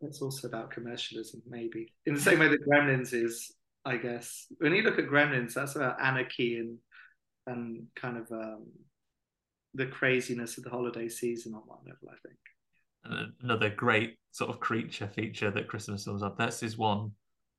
It's 0.00 0.22
also 0.22 0.46
about 0.46 0.70
commercialism, 0.70 1.42
maybe 1.48 1.92
in 2.06 2.14
the 2.14 2.20
same 2.20 2.38
way 2.38 2.48
that 2.48 2.66
Gremlins 2.66 3.12
is. 3.12 3.52
I 3.84 3.96
guess 3.96 4.46
when 4.58 4.74
you 4.74 4.82
look 4.82 4.98
at 4.98 5.06
Gremlins, 5.08 5.54
that's 5.54 5.74
about 5.76 6.00
anarchy 6.02 6.58
and 6.58 6.76
and 7.48 7.86
kind 7.96 8.16
of 8.16 8.30
um, 8.32 8.66
the 9.74 9.86
craziness 9.86 10.58
of 10.58 10.64
the 10.64 10.70
holiday 10.70 11.08
season 11.08 11.54
on 11.54 11.62
one 11.66 11.78
level. 11.84 12.08
I 12.10 12.16
think. 12.26 12.38
And 13.04 13.32
another 13.42 13.70
great 13.70 14.18
sort 14.32 14.50
of 14.50 14.60
creature 14.60 15.08
feature 15.08 15.50
that 15.50 15.68
Christmas 15.68 16.04
films 16.04 16.22
have. 16.22 16.36
This 16.36 16.62
is 16.62 16.76
one 16.76 17.12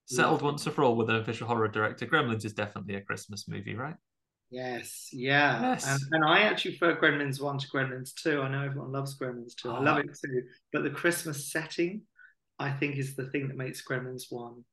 settled 0.05 0.41
once 0.41 0.65
and 0.65 0.75
for 0.75 0.83
all 0.83 0.95
with 0.95 1.09
an 1.09 1.17
official 1.17 1.47
horror 1.47 1.67
director. 1.67 2.05
Gremlins 2.05 2.45
is 2.45 2.53
definitely 2.53 2.95
a 2.95 3.01
Christmas 3.01 3.47
movie, 3.47 3.75
right? 3.75 3.95
Yes, 4.51 5.09
yeah. 5.13 5.61
Yes. 5.61 5.85
And, 5.85 6.01
and 6.13 6.25
I 6.25 6.41
actually 6.41 6.77
prefer 6.77 6.99
Gremlins 6.99 7.39
1 7.39 7.59
to 7.59 7.67
Gremlins 7.67 8.13
2. 8.15 8.41
I 8.41 8.49
know 8.49 8.63
everyone 8.63 8.91
loves 8.91 9.17
Gremlins 9.17 9.55
2. 9.55 9.69
I 9.69 9.79
love 9.79 9.97
Oh. 9.97 9.99
it 9.99 10.17
too. 10.19 10.43
But 10.73 10.83
the 10.83 10.89
Christmas 10.89 11.51
setting, 11.51 12.01
I 12.57 12.71
think, 12.71 12.95
is 12.97 13.15
the 13.15 13.29
thing 13.29 13.47
that 13.47 13.57
makes 13.57 13.85
Gremlins 13.85 14.23
1 14.29 14.63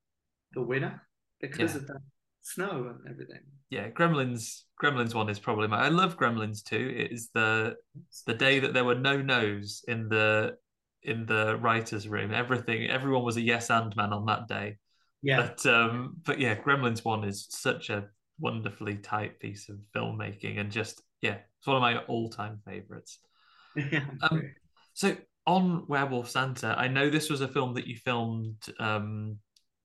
the 0.55 0.63
winner 0.63 1.07
because 1.41 1.75
Yeah. 1.75 1.81
of 1.81 1.87
that 1.89 2.01
snow 2.47 2.95
and 2.95 3.11
everything. 3.11 3.41
Yeah, 3.71 3.91
Gremlins. 3.91 4.63
Gremlins 4.83 5.15
one 5.15 5.29
is 5.29 5.39
probably 5.39 5.69
my. 5.69 5.85
I 5.87 5.89
love 5.89 6.17
Gremlins 6.17 6.63
two. 6.63 6.95
It 6.97 7.13
is 7.13 7.31
the 7.35 7.77
the 8.27 8.35
day 8.35 8.61
that 8.61 8.73
there 8.75 8.85
were 8.85 8.95
no 8.95 9.21
no's 9.21 9.85
in 9.89 10.09
the 10.09 10.57
in 11.03 11.27
the 11.27 11.57
writers' 11.59 12.09
room. 12.09 12.33
Everything, 12.33 12.89
everyone 12.89 13.25
was 13.25 13.37
a 13.37 13.41
yes 13.41 13.71
and 13.71 13.95
man 13.97 14.13
on 14.13 14.27
that 14.27 14.49
day. 14.49 14.77
Yeah. 15.23 15.37
But 15.43 15.67
um, 15.67 16.17
but 16.25 16.39
yeah, 16.39 16.55
Gremlins 16.55 17.05
one 17.05 17.25
is 17.25 17.47
such 17.51 17.91
a 17.91 18.09
wonderfully 18.39 18.97
tight 18.97 19.41
piece 19.41 19.69
of 19.69 19.79
filmmaking 19.95 20.61
and 20.61 20.71
just 20.71 21.03
yeah, 21.23 21.39
It's 21.59 21.67
one 21.67 21.77
of 21.77 21.83
my 21.83 21.99
all-time 22.05 22.61
favorites. 22.65 23.19
Yeah, 23.77 24.05
Um, 24.23 24.43
So 24.95 25.17
on 25.47 25.87
Werewolf 25.87 26.31
Santa, 26.31 26.75
I 26.79 26.89
know 26.89 27.11
this 27.11 27.29
was 27.29 27.43
a 27.43 27.49
film 27.49 27.75
that 27.75 27.87
you 27.87 27.97
filmed 27.97 28.57
um, 28.81 29.39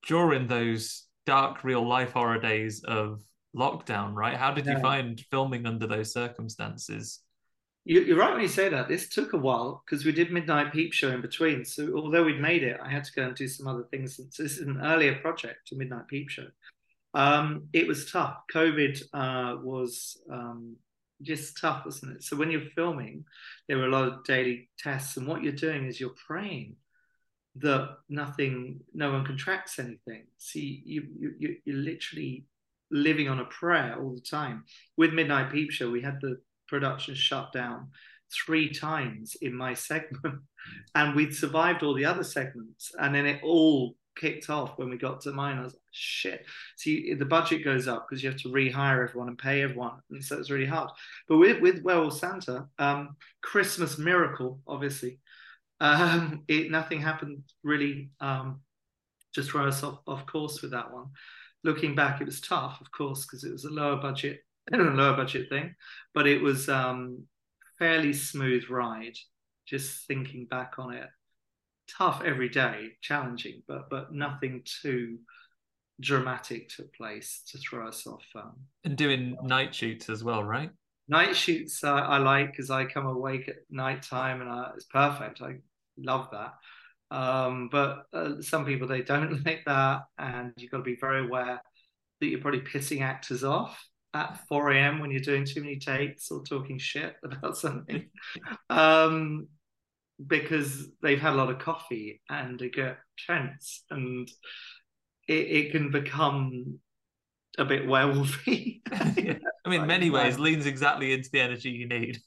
during 0.07 0.47
those 0.47 1.07
dark 1.25 1.63
real 1.63 1.87
life 1.87 2.11
horror 2.11 2.39
days 2.39 2.83
of 2.83 3.21
lockdown, 3.55 4.13
right? 4.13 4.37
How 4.37 4.51
did 4.51 4.65
you 4.65 4.73
Yeah. 4.73 4.81
find 4.81 5.19
filming 5.31 5.65
under 5.65 5.87
those 5.87 6.13
circumstances? 6.13 7.19
You, 7.83 8.01
you're 8.01 8.17
right 8.17 8.31
when 8.31 8.41
you 8.41 8.47
say 8.47 8.69
that. 8.69 8.87
This 8.87 9.09
took 9.09 9.33
a 9.33 9.37
while 9.37 9.83
because 9.85 10.05
we 10.05 10.11
did 10.11 10.31
Midnight 10.31 10.71
Peep 10.71 10.93
Show 10.93 11.09
in 11.09 11.21
between. 11.21 11.65
So 11.65 11.95
although 11.95 12.23
we'd 12.23 12.39
made 12.39 12.63
it, 12.63 12.79
I 12.81 12.89
had 12.89 13.03
to 13.05 13.11
go 13.13 13.23
and 13.23 13.35
do 13.35 13.47
some 13.47 13.67
other 13.67 13.83
things. 13.89 14.17
So 14.17 14.43
this 14.43 14.57
is 14.57 14.67
an 14.67 14.81
earlier 14.81 15.15
project 15.15 15.67
to 15.67 15.75
Midnight 15.75 16.07
Peep 16.07 16.29
Show. 16.29 16.47
Um, 17.13 17.67
it 17.73 17.87
was 17.87 18.09
tough. 18.09 18.37
COVID 18.53 19.01
uh, 19.13 19.57
was 19.61 20.21
um, 20.31 20.75
just 21.21 21.59
tough, 21.59 21.83
wasn't 21.85 22.17
it? 22.17 22.23
So 22.23 22.37
when 22.37 22.51
you're 22.51 22.69
filming, 22.75 23.25
there 23.67 23.77
were 23.77 23.87
a 23.87 23.91
lot 23.91 24.07
of 24.07 24.23
daily 24.23 24.69
tests, 24.77 25.17
and 25.17 25.27
what 25.27 25.43
you're 25.43 25.51
doing 25.51 25.85
is 25.87 25.99
you're 25.99 26.15
praying 26.27 26.75
that 27.55 27.97
nothing, 28.09 28.79
no 28.93 29.11
one 29.11 29.25
contracts 29.25 29.79
anything. 29.79 30.25
See, 30.37 30.81
you, 30.85 31.07
you, 31.19 31.33
you 31.37 31.55
you're 31.65 31.77
literally 31.77 32.45
living 32.91 33.29
on 33.29 33.39
a 33.39 33.45
prayer 33.45 33.97
all 33.99 34.13
the 34.13 34.21
time. 34.21 34.63
With 34.97 35.13
Midnight 35.13 35.51
Peep 35.51 35.71
Show, 35.71 35.89
we 35.89 36.01
had 36.01 36.19
the 36.21 36.39
production 36.67 37.15
shut 37.15 37.51
down 37.51 37.89
three 38.31 38.69
times 38.69 39.35
in 39.41 39.53
my 39.53 39.73
segment, 39.89 40.41
and 40.95 41.15
we'd 41.15 41.35
survived 41.35 41.83
all 41.83 41.93
the 41.93 42.05
other 42.05 42.23
segments, 42.23 42.91
and 42.99 43.13
then 43.13 43.25
it 43.25 43.41
all 43.43 43.95
kicked 44.15 44.49
off 44.49 44.77
when 44.77 44.89
we 44.89 44.97
got 44.97 45.21
to 45.21 45.31
mine. 45.31 45.57
I 45.57 45.63
was 45.63 45.73
like, 45.73 45.81
shit. 45.91 46.45
See, 46.75 47.13
the 47.13 47.25
budget 47.25 47.63
goes 47.63 47.87
up 47.87 48.07
because 48.07 48.23
you 48.23 48.29
have 48.29 48.39
to 48.41 48.49
rehire 48.49 49.03
everyone 49.07 49.29
and 49.29 49.37
pay 49.37 49.61
everyone, 49.61 49.99
and 50.11 50.23
so 50.23 50.37
it's 50.37 50.51
really 50.51 50.65
hard. 50.65 50.89
But 51.27 51.37
with 51.37 51.61
with 51.61 51.83
Werewolf 51.83 52.17
Santa, 52.17 52.67
um, 52.79 53.15
Christmas 53.41 53.97
miracle, 53.97 54.59
obviously, 54.67 55.19
um, 55.81 56.43
it 56.47 56.71
nothing 56.71 57.01
happened 57.01 57.43
really 57.63 58.11
um, 58.21 58.61
to 59.33 59.43
throw 59.43 59.67
us 59.67 59.83
off, 59.83 59.99
off 60.07 60.25
course 60.27 60.61
with 60.61 60.71
that 60.71 60.93
one. 60.93 61.07
Looking 61.63 61.95
back, 61.95 62.21
it 62.21 62.25
was 62.25 62.41
tough, 62.41 62.79
of 62.81 62.91
course, 62.91 63.25
because 63.25 63.43
it 63.43 63.51
was 63.51 63.65
a 63.65 63.71
lower 63.71 63.97
budget, 63.97 64.41
lower 64.73 65.17
budget 65.17 65.49
thing, 65.49 65.75
but 66.13 66.27
it 66.27 66.41
was 66.41 66.69
um, 66.69 67.23
fairly 67.79 68.13
smooth 68.13 68.69
ride. 68.69 69.17
Just 69.67 70.07
thinking 70.07 70.45
back 70.47 70.73
on 70.79 70.93
it, 70.93 71.09
tough 71.87 72.23
every 72.25 72.49
day, 72.49 72.91
challenging, 73.01 73.63
but 73.67 73.89
but 73.89 74.13
nothing 74.13 74.63
too 74.65 75.19
dramatic 76.01 76.69
took 76.69 76.93
place 76.95 77.43
to 77.47 77.59
throw 77.59 77.87
us 77.87 78.07
off. 78.07 78.25
Um, 78.35 78.53
And 78.83 78.97
doing 78.97 79.37
night 79.41 79.73
shoots 79.73 80.09
as 80.09 80.23
well, 80.23 80.43
right? 80.43 80.71
night 81.07 81.35
shoots 81.35 81.83
uh, 81.83 81.93
I 81.93 82.17
like 82.17 82.51
because 82.51 82.71
I 82.71 82.85
come 82.85 83.05
awake 83.05 83.49
at 83.49 83.57
night 83.69 84.03
time 84.03 84.41
and 84.41 84.49
uh, 84.49 84.71
it's 84.75 84.85
perfect. 84.85 85.41
I 85.41 85.57
love 85.97 86.29
that. 86.31 86.53
Um, 87.15 87.69
but 87.71 88.05
uh, 88.13 88.41
some 88.41 88.65
people 88.65 88.87
they 88.87 89.01
don't 89.01 89.43
like 89.45 89.63
that, 89.65 90.03
and 90.17 90.53
you've 90.57 90.71
got 90.71 90.77
to 90.77 90.83
be 90.83 90.97
very 90.99 91.25
aware 91.25 91.61
that 92.19 92.27
you're 92.27 92.41
probably 92.41 92.61
pissing 92.61 93.01
actors 93.01 93.43
off 93.43 93.83
at 94.13 94.39
4 94.47 94.71
a.m. 94.71 94.99
when 94.99 95.11
you're 95.11 95.21
doing 95.21 95.45
too 95.45 95.61
many 95.61 95.79
takes 95.79 96.31
or 96.31 96.43
talking 96.43 96.77
shit 96.77 97.15
about 97.23 97.57
something. 97.57 98.09
um, 98.69 99.47
because 100.25 100.87
they've 101.01 101.19
had 101.19 101.33
a 101.33 101.35
lot 101.35 101.49
of 101.49 101.57
coffee 101.57 102.21
and 102.29 102.59
they 102.59 102.69
get 102.69 102.97
tense 103.25 103.83
and 103.89 104.29
it, 105.27 105.33
it 105.33 105.71
can 105.71 105.89
become 105.89 106.79
a 107.57 107.65
bit 107.65 107.87
werewolfy. 107.87 108.81
I 108.91 109.69
mean, 109.69 109.81
in 109.81 109.87
many 109.87 110.09
ways, 110.09 110.39
leans 110.39 110.65
exactly 110.65 111.13
into 111.13 111.29
the 111.31 111.39
energy 111.39 111.69
you 111.69 111.87
need. 111.87 112.19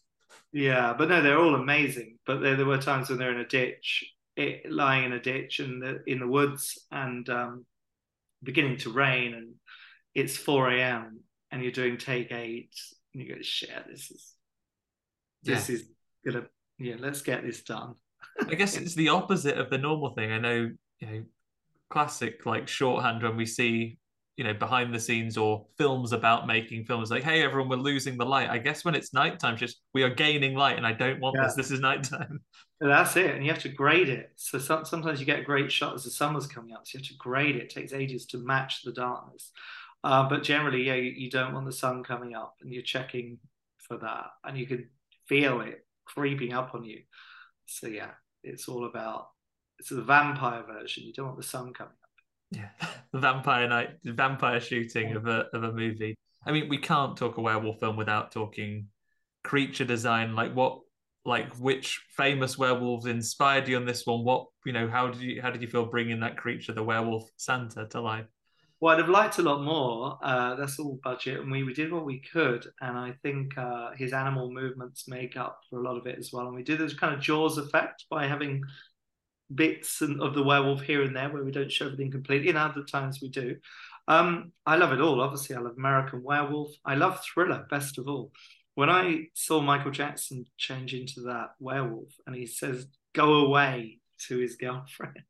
Yeah, 0.54 0.94
but 0.96 1.08
no, 1.08 1.20
they're 1.20 1.40
all 1.40 1.56
amazing. 1.56 2.18
But 2.24 2.40
there, 2.40 2.54
there 2.54 2.64
were 2.64 2.78
times 2.78 3.10
when 3.10 3.18
they're 3.18 3.32
in 3.32 3.40
a 3.40 3.46
ditch, 3.46 4.04
it, 4.36 4.70
lying 4.70 5.02
in 5.04 5.12
a 5.12 5.20
ditch 5.20 5.58
in 5.58 5.80
the 5.80 5.98
in 6.06 6.20
the 6.20 6.28
woods, 6.28 6.78
and 6.92 7.28
um, 7.28 7.66
beginning 8.40 8.76
to 8.78 8.92
rain, 8.92 9.34
and 9.34 9.54
it's 10.14 10.36
four 10.36 10.70
a.m. 10.70 11.22
and 11.50 11.60
you're 11.60 11.72
doing 11.72 11.98
take 11.98 12.30
eight, 12.30 12.70
and 13.12 13.22
you 13.24 13.34
go, 13.34 13.42
"Shit, 13.42 13.84
this 13.90 14.12
is 14.12 14.32
this 15.42 15.70
is 15.70 15.88
gonna 16.24 16.46
yeah, 16.78 16.94
let's 17.00 17.22
get 17.22 17.42
this 17.42 17.64
done." 17.64 17.96
I 18.38 18.54
guess 18.54 18.76
it's 18.78 18.94
the 18.94 19.08
opposite 19.08 19.58
of 19.58 19.70
the 19.70 19.78
normal 19.78 20.14
thing. 20.14 20.30
I 20.30 20.38
know, 20.38 20.70
you 21.00 21.06
know, 21.08 21.24
classic 21.90 22.46
like 22.46 22.68
shorthand 22.68 23.24
when 23.24 23.36
we 23.36 23.46
see, 23.46 23.98
you 24.36 24.44
know, 24.44 24.54
behind 24.54 24.92
the 24.94 25.00
scenes 25.00 25.36
or 25.36 25.66
films 25.78 26.12
about 26.12 26.46
making 26.46 26.84
films 26.84 27.10
like, 27.10 27.22
hey, 27.22 27.42
everyone, 27.42 27.68
we're 27.68 27.76
losing 27.76 28.16
the 28.16 28.26
light. 28.26 28.50
I 28.50 28.58
guess 28.58 28.84
when 28.84 28.94
it's 28.94 29.12
nighttime, 29.12 29.56
just 29.56 29.80
we 29.92 30.02
are 30.02 30.10
gaining 30.10 30.54
light 30.54 30.76
and 30.76 30.86
I 30.86 30.92
don't 30.92 31.20
want 31.20 31.36
Yeah. 31.36 31.44
this. 31.44 31.54
This 31.54 31.70
is 31.70 31.80
nighttime. 31.80 32.40
That's 32.80 33.16
it, 33.16 33.34
and 33.34 33.44
you 33.44 33.50
have 33.52 33.62
to 33.62 33.68
grade 33.68 34.08
it. 34.08 34.32
So 34.36 34.58
some, 34.58 34.84
sometimes 34.84 35.20
you 35.20 35.26
get 35.26 35.38
a 35.38 35.44
great 35.44 35.70
shot 35.70 35.94
as 35.94 36.04
the 36.04 36.32
was 36.34 36.46
coming 36.46 36.74
up, 36.74 36.86
so 36.86 36.98
you 36.98 37.02
have 37.02 37.08
to 37.08 37.16
grade 37.16 37.56
it. 37.56 37.62
It 37.62 37.70
takes 37.70 37.92
ages 37.92 38.26
to 38.26 38.38
match 38.38 38.82
the 38.82 38.92
darkness. 38.92 39.52
Uh, 40.02 40.28
but 40.28 40.42
generally, 40.42 40.82
yeah, 40.84 40.94
you, 40.94 41.12
you 41.12 41.30
don't 41.30 41.54
want 41.54 41.66
the 41.66 41.72
sun 41.72 42.02
coming 42.02 42.34
up, 42.34 42.56
and 42.60 42.72
you're 42.72 42.82
checking 42.82 43.38
for 43.78 43.96
that, 43.98 44.26
and 44.44 44.58
you 44.58 44.66
can 44.66 44.90
feel 45.28 45.60
it 45.60 45.86
creeping 46.04 46.52
up 46.52 46.74
on 46.74 46.84
you. 46.84 47.02
So 47.66 47.86
yeah, 47.86 48.10
it's 48.42 48.68
all 48.68 48.84
about 48.86 49.28
it's 49.78 49.88
the 49.88 50.02
vampire 50.02 50.62
version. 50.64 51.04
You 51.04 51.12
don't 51.12 51.26
want 51.26 51.38
the 51.38 51.42
sun 51.44 51.72
coming. 51.72 51.94
Yeah. 52.56 52.68
vampire 53.14 53.68
night, 53.68 53.90
vampire 54.04 54.60
shooting 54.60 55.14
of 55.16 55.26
a 55.26 55.46
of 55.52 55.62
a 55.62 55.72
movie. 55.72 56.16
I 56.46 56.52
mean, 56.52 56.68
we 56.68 56.78
can't 56.78 57.16
talk 57.16 57.38
a 57.38 57.40
werewolf 57.40 57.80
film 57.80 57.96
without 57.96 58.32
talking 58.32 58.88
creature 59.42 59.84
design. 59.84 60.34
Like 60.34 60.54
what 60.54 60.80
like 61.24 61.54
which 61.56 62.04
famous 62.16 62.58
werewolves 62.58 63.06
inspired 63.06 63.68
you 63.68 63.76
on 63.76 63.86
this 63.86 64.06
one? 64.06 64.24
What 64.24 64.46
you 64.66 64.72
know, 64.72 64.88
how 64.88 65.08
did 65.08 65.20
you 65.20 65.40
how 65.40 65.50
did 65.50 65.62
you 65.62 65.68
feel 65.68 65.86
bringing 65.86 66.20
that 66.20 66.36
creature, 66.36 66.72
the 66.72 66.82
werewolf 66.82 67.28
Santa, 67.36 67.86
to 67.88 68.00
life? 68.00 68.26
Well, 68.80 68.92
I'd 68.92 69.00
have 69.00 69.08
liked 69.08 69.38
a 69.38 69.42
lot 69.42 69.62
more. 69.62 70.18
Uh, 70.22 70.56
that's 70.56 70.78
all 70.78 71.00
budget, 71.02 71.40
and 71.40 71.50
we, 71.50 71.62
we 71.62 71.72
did 71.72 71.90
what 71.90 72.04
we 72.04 72.20
could. 72.20 72.66
And 72.82 72.98
I 72.98 73.14
think 73.22 73.56
uh, 73.56 73.92
his 73.96 74.12
animal 74.12 74.52
movements 74.52 75.08
make 75.08 75.38
up 75.38 75.60
for 75.70 75.80
a 75.80 75.82
lot 75.82 75.96
of 75.96 76.06
it 76.06 76.18
as 76.18 76.30
well. 76.32 76.48
And 76.48 76.54
we 76.54 76.62
did 76.62 76.80
this 76.80 76.92
kind 76.92 77.14
of 77.14 77.20
Jaws 77.20 77.56
effect 77.56 78.04
by 78.10 78.26
having 78.26 78.62
bits 79.52 80.00
and, 80.00 80.20
of 80.20 80.34
the 80.34 80.42
werewolf 80.42 80.82
here 80.82 81.02
and 81.02 81.16
there 81.16 81.28
where 81.28 81.44
we 81.44 81.52
don't 81.52 81.72
show 81.72 81.86
everything 81.86 82.10
completely, 82.10 82.48
and 82.48 82.58
other 82.58 82.84
times 82.84 83.20
we 83.20 83.28
do. 83.28 83.56
Um, 84.06 84.52
I 84.66 84.76
love 84.76 84.92
it 84.92 85.00
all. 85.00 85.20
Obviously, 85.20 85.56
I 85.56 85.60
love 85.60 85.74
American 85.76 86.22
Werewolf. 86.22 86.72
I 86.84 86.94
love 86.94 87.22
Thriller 87.24 87.66
best 87.70 87.98
of 87.98 88.06
all. 88.08 88.32
When 88.74 88.90
I 88.90 89.28
saw 89.34 89.60
Michael 89.60 89.92
Jackson 89.92 90.44
change 90.58 90.94
into 90.94 91.22
that 91.22 91.50
werewolf, 91.58 92.12
and 92.26 92.34
he 92.36 92.46
says 92.46 92.86
"Go 93.14 93.46
away" 93.46 94.00
to 94.28 94.38
his 94.38 94.56
girlfriend, 94.56 95.22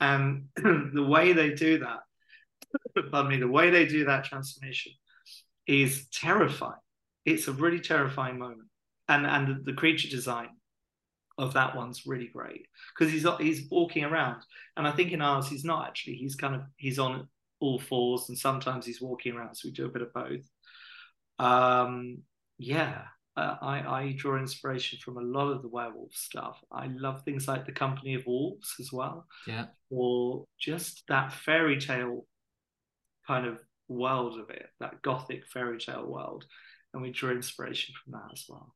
and 0.00 0.48
the 0.56 1.06
way 1.08 1.32
they 1.32 1.54
do 1.54 1.78
that 1.80 2.00
pardon 3.10 3.30
me, 3.30 3.36
the 3.38 3.48
way 3.48 3.70
they 3.70 3.86
do 3.86 4.06
that 4.06 4.24
transformation 4.24 4.92
is 5.66 6.06
terrifying. 6.12 6.80
It's 7.24 7.48
a 7.48 7.52
really 7.52 7.80
terrifying 7.80 8.38
moment, 8.38 8.68
and 9.08 9.26
and 9.26 9.48
the, 9.48 9.72
the 9.72 9.76
creature 9.76 10.08
design 10.08 10.48
of 11.38 11.54
that 11.54 11.76
one's 11.76 12.06
really 12.06 12.26
great 12.28 12.66
because 12.96 13.12
he's 13.12 13.26
he's 13.38 13.68
walking 13.70 14.04
around, 14.04 14.42
and 14.76 14.86
I 14.86 14.92
think 14.92 15.12
in 15.12 15.22
ours 15.22 15.48
he's 15.48 15.64
not 15.64 15.86
actually. 15.86 16.14
He's 16.14 16.34
kind 16.36 16.54
of 16.54 16.62
he's 16.76 16.98
on 16.98 17.28
all 17.60 17.78
fours, 17.78 18.28
and 18.28 18.36
sometimes 18.38 18.84
he's 18.86 19.00
walking 19.00 19.34
around. 19.34 19.54
So 19.54 19.68
we 19.68 19.72
do 19.72 19.86
a 19.86 19.90
bit 19.90 20.02
of 20.02 20.12
both. 20.12 20.44
Um, 21.38 22.18
yeah, 22.58 23.02
uh, 23.36 23.56
I 23.62 23.78
I 23.80 24.14
draw 24.16 24.36
inspiration 24.38 24.98
from 25.04 25.16
a 25.16 25.22
lot 25.22 25.50
of 25.50 25.62
the 25.62 25.68
werewolf 25.68 26.14
stuff. 26.14 26.58
I 26.72 26.88
love 26.88 27.22
things 27.22 27.46
like 27.46 27.66
the 27.66 27.72
Company 27.72 28.14
of 28.14 28.26
Wolves 28.26 28.74
as 28.80 28.92
well 28.92 29.26
Yeah. 29.46 29.66
or 29.90 30.44
just 30.58 31.04
that 31.08 31.32
fairy 31.32 31.78
tale 31.80 32.26
kind 33.26 33.46
of 33.46 33.60
world 33.86 34.38
of 34.40 34.50
it, 34.50 34.66
that 34.80 35.02
gothic 35.02 35.46
fairy 35.46 35.78
tale 35.78 36.06
world. 36.06 36.44
And 36.92 37.02
we 37.02 37.12
drew 37.12 37.32
inspiration 37.32 37.94
from 38.02 38.14
that 38.14 38.32
as 38.32 38.44
well. 38.48 38.74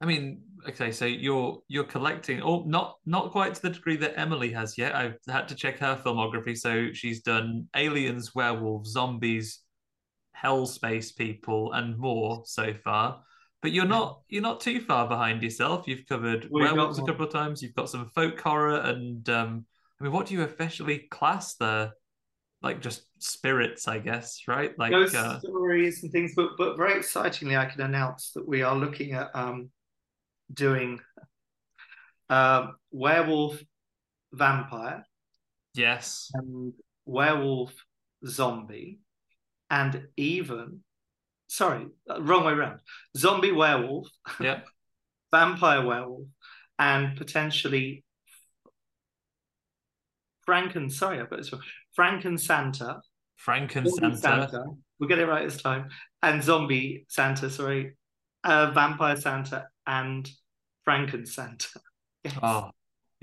I 0.00 0.06
mean, 0.06 0.42
okay, 0.68 0.90
so 0.90 1.04
you're 1.06 1.62
you're 1.68 1.84
collecting, 1.84 2.42
or 2.42 2.64
not 2.66 2.96
not 3.06 3.30
quite 3.30 3.54
to 3.54 3.62
the 3.62 3.70
degree 3.70 3.96
that 3.96 4.18
Emily 4.18 4.52
has 4.52 4.76
yet. 4.76 4.94
I've 4.94 5.16
had 5.28 5.48
to 5.48 5.54
check 5.54 5.78
her 5.78 6.00
filmography. 6.04 6.56
So 6.56 6.92
she's 6.92 7.22
done 7.22 7.68
aliens, 7.76 8.34
werewolves, 8.34 8.90
zombies, 8.90 9.60
hell 10.32 10.66
space 10.66 11.12
people, 11.12 11.72
and 11.72 11.96
more 11.96 12.42
so 12.44 12.74
far. 12.84 13.22
But 13.62 13.72
you're 13.72 13.86
not 13.86 14.20
you're 14.28 14.42
not 14.42 14.60
too 14.60 14.80
far 14.80 15.08
behind 15.08 15.42
yourself. 15.42 15.88
You've 15.88 16.06
covered 16.06 16.48
We've 16.50 16.64
got 16.64 16.74
werewolves 16.74 16.98
a 16.98 17.04
couple 17.04 17.24
of 17.24 17.32
times. 17.32 17.62
You've 17.62 17.74
got 17.74 17.88
some 17.88 18.10
folk 18.14 18.38
horror, 18.38 18.80
and 18.80 19.26
um, 19.30 19.64
I 19.98 20.04
mean, 20.04 20.12
what 20.12 20.26
do 20.26 20.34
you 20.34 20.42
officially 20.42 21.06
class 21.10 21.54
there? 21.54 21.92
Like 22.62 22.80
just 22.80 23.06
spirits, 23.18 23.88
I 23.88 23.98
guess, 23.98 24.42
right? 24.48 24.78
Like 24.78 24.90
Ghost 24.90 25.14
uh, 25.14 25.38
stories 25.38 26.02
and 26.02 26.12
things, 26.12 26.32
but 26.34 26.50
but 26.58 26.76
very 26.76 26.98
excitingly, 26.98 27.56
I 27.56 27.66
can 27.66 27.80
announce 27.80 28.32
that 28.32 28.46
we 28.46 28.62
are 28.62 28.74
looking 28.74 29.12
at 29.12 29.30
um, 29.34 29.70
doing 30.52 31.00
um, 32.28 32.76
werewolf 32.90 33.60
vampire 34.32 35.04
yes, 35.74 36.30
and 36.34 36.72
werewolf 37.04 37.72
zombie, 38.26 39.00
and 39.70 40.08
even 40.16 40.80
sorry, 41.48 41.86
uh, 42.10 42.22
wrong 42.22 42.44
way 42.44 42.52
around. 42.52 42.80
Zombie 43.16 43.52
werewolf, 43.52 44.08
Yeah. 44.40 44.60
vampire 45.30 45.84
werewolf, 45.84 46.28
and 46.78 47.16
potentially 47.16 48.04
Franken. 50.48 50.90
Sorry, 50.90 51.20
I've 51.20 51.30
got 51.30 51.38
this 51.38 51.52
wrong. 51.52 51.62
Franken 51.98 52.38
Santa. 52.38 53.00
Franken 53.44 53.86
Zombie 53.86 54.16
Santa. 54.16 54.64
We'll 54.98 55.08
get 55.08 55.18
it 55.18 55.26
right 55.26 55.44
this 55.48 55.60
time. 55.60 55.88
And 56.22 56.42
zombie 56.42 57.04
Santa. 57.08 57.50
Sorry, 57.50 57.96
uh, 58.42 58.70
vampire 58.72 59.16
Santa 59.16 59.66
and 59.86 60.28
Franken 60.86 61.26
Santa. 61.26 61.68
Yes. 62.24 62.38
Oh, 62.42 62.70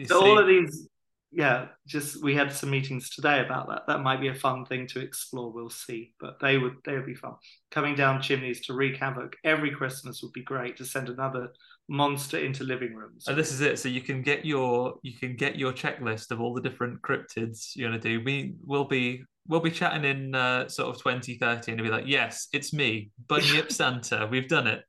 So 0.06 0.20
see, 0.22 0.28
all 0.30 0.38
of 0.38 0.46
these, 0.46 0.88
yeah, 1.32 1.70
just 1.88 2.22
we 2.24 2.36
had 2.36 2.52
some 2.54 2.70
meetings 2.70 3.10
today 3.10 3.40
about 3.44 3.68
that. 3.70 3.88
That 3.88 4.02
might 4.04 4.22
be 4.22 4.28
a 4.28 4.36
fun 4.36 4.64
thing 4.66 4.86
to 4.90 5.00
explore. 5.00 5.52
We'll 5.52 5.72
see, 5.72 6.14
but 6.20 6.40
they 6.40 6.60
would 6.60 6.76
they 6.86 6.94
would 6.94 7.08
be 7.08 7.16
fun. 7.16 7.34
Coming 7.72 7.96
down 7.96 8.22
chimneys 8.22 8.62
to 8.68 8.74
wreak 8.76 8.98
havoc 8.98 9.38
every 9.44 9.72
Christmas 9.72 10.22
would 10.22 10.34
be 10.34 10.44
great. 10.44 10.78
To 10.78 10.86
send 10.86 11.10
another 11.10 11.48
monster 11.90 12.38
into 12.38 12.64
living 12.64 12.94
rooms. 12.94 13.28
and 13.28 13.36
this 13.36 13.52
is 13.52 13.62
it. 13.62 13.80
So 13.80 13.90
you 13.90 14.02
can 14.02 14.22
get 14.22 14.46
your 14.46 15.00
you 15.02 15.18
can 15.18 15.36
get 15.36 15.58
your 15.58 15.74
checklist 15.74 16.30
of 16.30 16.40
all 16.42 16.54
the 16.54 16.62
different 16.62 17.02
cryptids 17.02 17.72
you're 17.76 17.90
gonna 17.90 18.00
do. 18.00 18.22
We 18.24 18.54
will 18.64 18.86
be 18.86 19.24
we'll 19.48 19.62
be 19.62 19.72
chatting 19.72 20.06
in 20.06 20.36
uh, 20.36 20.70
sort 20.70 20.96
of 20.96 21.02
2030 21.02 21.72
and 21.72 21.80
it'll 21.82 21.90
be 21.90 21.96
like, 21.98 22.08
yes, 22.08 22.50
it's 22.54 22.72
me, 22.72 23.10
Bunyip 23.26 23.72
Santa. 23.80 24.28
We've 24.30 24.48
done 24.48 24.68
it. 24.68 24.84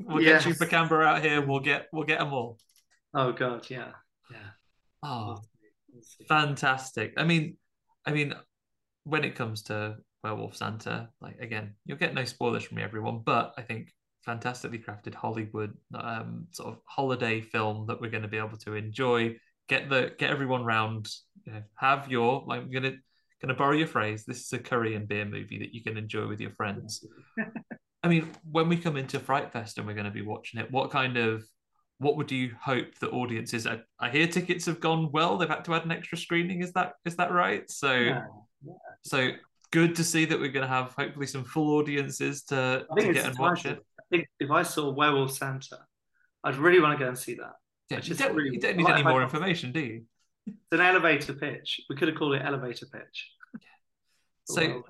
We'll 0.00 0.22
get 0.22 0.44
Yes. 0.44 0.46
Chupacabra 0.46 1.04
out 1.06 1.22
here. 1.22 1.40
We'll 1.44 1.60
get 1.60 1.88
we'll 1.92 2.04
get 2.04 2.18
them 2.18 2.32
all. 2.32 2.58
Oh 3.14 3.32
God, 3.32 3.68
yeah, 3.70 3.92
yeah. 4.30 4.50
Oh, 5.02 5.26
We'll 5.26 5.36
see. 5.36 5.68
We'll 5.92 6.02
see. 6.02 6.24
fantastic. 6.28 7.14
I 7.16 7.24
mean, 7.24 7.56
I 8.06 8.12
mean, 8.12 8.34
when 9.04 9.24
it 9.24 9.34
comes 9.34 9.62
to 9.64 9.96
Werewolf 10.22 10.56
Santa, 10.56 11.10
like 11.20 11.38
again, 11.40 11.74
you'll 11.84 11.98
get 11.98 12.14
no 12.14 12.24
spoilers 12.24 12.64
from 12.64 12.76
me, 12.78 12.82
everyone. 12.82 13.20
But 13.24 13.54
I 13.56 13.62
think 13.62 13.92
fantastically 14.24 14.78
crafted 14.78 15.14
Hollywood 15.14 15.76
um, 15.94 16.46
sort 16.50 16.70
of 16.72 16.78
holiday 16.86 17.40
film 17.42 17.86
that 17.86 18.00
we're 18.00 18.10
going 18.10 18.22
to 18.22 18.28
be 18.28 18.38
able 18.38 18.56
to 18.58 18.74
enjoy. 18.74 19.36
Get 19.68 19.88
the 19.88 20.12
get 20.18 20.30
everyone 20.30 20.64
round. 20.64 21.08
You 21.44 21.52
know, 21.54 21.62
have 21.76 22.10
your 22.10 22.42
like 22.46 22.62
I'm 22.62 22.70
gonna 22.70 22.94
gonna 23.40 23.54
borrow 23.54 23.76
your 23.76 23.86
phrase. 23.86 24.24
This 24.26 24.40
is 24.40 24.52
a 24.54 24.58
Korean 24.58 25.06
beer 25.06 25.24
movie 25.24 25.58
that 25.58 25.74
you 25.74 25.82
can 25.82 25.96
enjoy 25.96 26.26
with 26.26 26.40
your 26.40 26.52
friends. 26.52 27.04
I 28.04 28.08
mean, 28.08 28.30
when 28.50 28.68
we 28.68 28.76
come 28.76 28.96
into 28.96 29.18
Fright 29.18 29.50
Fest 29.50 29.78
and 29.78 29.86
we're 29.86 29.94
going 29.94 30.04
to 30.04 30.10
be 30.10 30.22
watching 30.22 30.60
it, 30.60 30.70
what 30.70 30.90
kind 30.90 31.16
of 31.16 31.42
what 31.98 32.16
would 32.16 32.30
you 32.30 32.52
hope 32.60 32.94
the 33.00 33.08
audiences? 33.10 33.66
I, 33.66 33.80
I 33.98 34.10
hear 34.10 34.26
tickets 34.26 34.66
have 34.66 34.78
gone 34.78 35.10
well. 35.10 35.38
They've 35.38 35.48
had 35.48 35.64
to 35.64 35.74
add 35.74 35.84
an 35.86 35.92
extra 35.92 36.18
screening. 36.18 36.60
Is 36.62 36.72
that 36.72 36.92
is 37.06 37.16
that 37.16 37.32
right? 37.32 37.68
So 37.70 37.92
Yeah. 37.94 38.24
so 39.02 39.30
good 39.70 39.96
to 39.96 40.04
see 40.04 40.26
that 40.26 40.38
we're 40.38 40.52
going 40.52 40.66
to 40.66 40.72
have 40.72 40.92
hopefully 40.92 41.26
some 41.26 41.44
full 41.44 41.78
audiences 41.78 42.42
to, 42.44 42.84
to 42.96 43.12
get 43.12 43.24
and 43.24 43.38
watch 43.38 43.64
it. 43.64 43.78
I 43.98 44.02
think 44.10 44.28
if 44.38 44.50
I 44.50 44.62
saw 44.62 44.92
Werewolf 44.92 45.32
Santa, 45.32 45.78
I'd 46.44 46.56
really 46.56 46.80
want 46.80 46.96
to 46.98 47.02
go 47.02 47.08
and 47.08 47.18
see 47.18 47.34
that. 47.36 47.54
Yeah, 47.90 48.00
you 48.02 48.14
don't, 48.14 48.36
really- 48.36 48.54
you 48.54 48.60
don't 48.60 48.76
need 48.76 48.84
like- 48.84 48.94
any 48.94 49.02
more 49.02 49.22
information, 49.22 49.72
do 49.72 49.80
you? 49.80 50.02
It's 50.46 50.56
an 50.72 50.80
elevator 50.80 51.32
pitch. 51.32 51.80
We 51.88 51.96
could 51.96 52.08
have 52.08 52.18
called 52.18 52.34
it 52.34 52.42
elevator 52.44 52.86
pitch. 52.86 53.30
So 54.44 54.60
Well, 54.60 54.84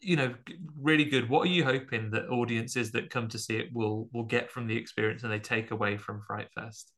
you 0.00 0.16
know, 0.16 0.34
really 0.80 1.04
good. 1.04 1.28
What 1.28 1.42
are 1.42 1.50
you 1.50 1.64
hoping 1.64 2.10
that 2.10 2.28
audiences 2.28 2.90
that 2.92 3.10
come 3.10 3.28
to 3.28 3.38
see 3.38 3.56
it 3.56 3.68
will 3.72 4.08
will 4.12 4.24
get 4.24 4.50
from 4.50 4.66
the 4.66 4.76
experience 4.76 5.22
and 5.22 5.32
they 5.32 5.38
take 5.38 5.70
away 5.70 5.96
from 5.96 6.22
Fright 6.26 6.48
Fest? 6.54 6.92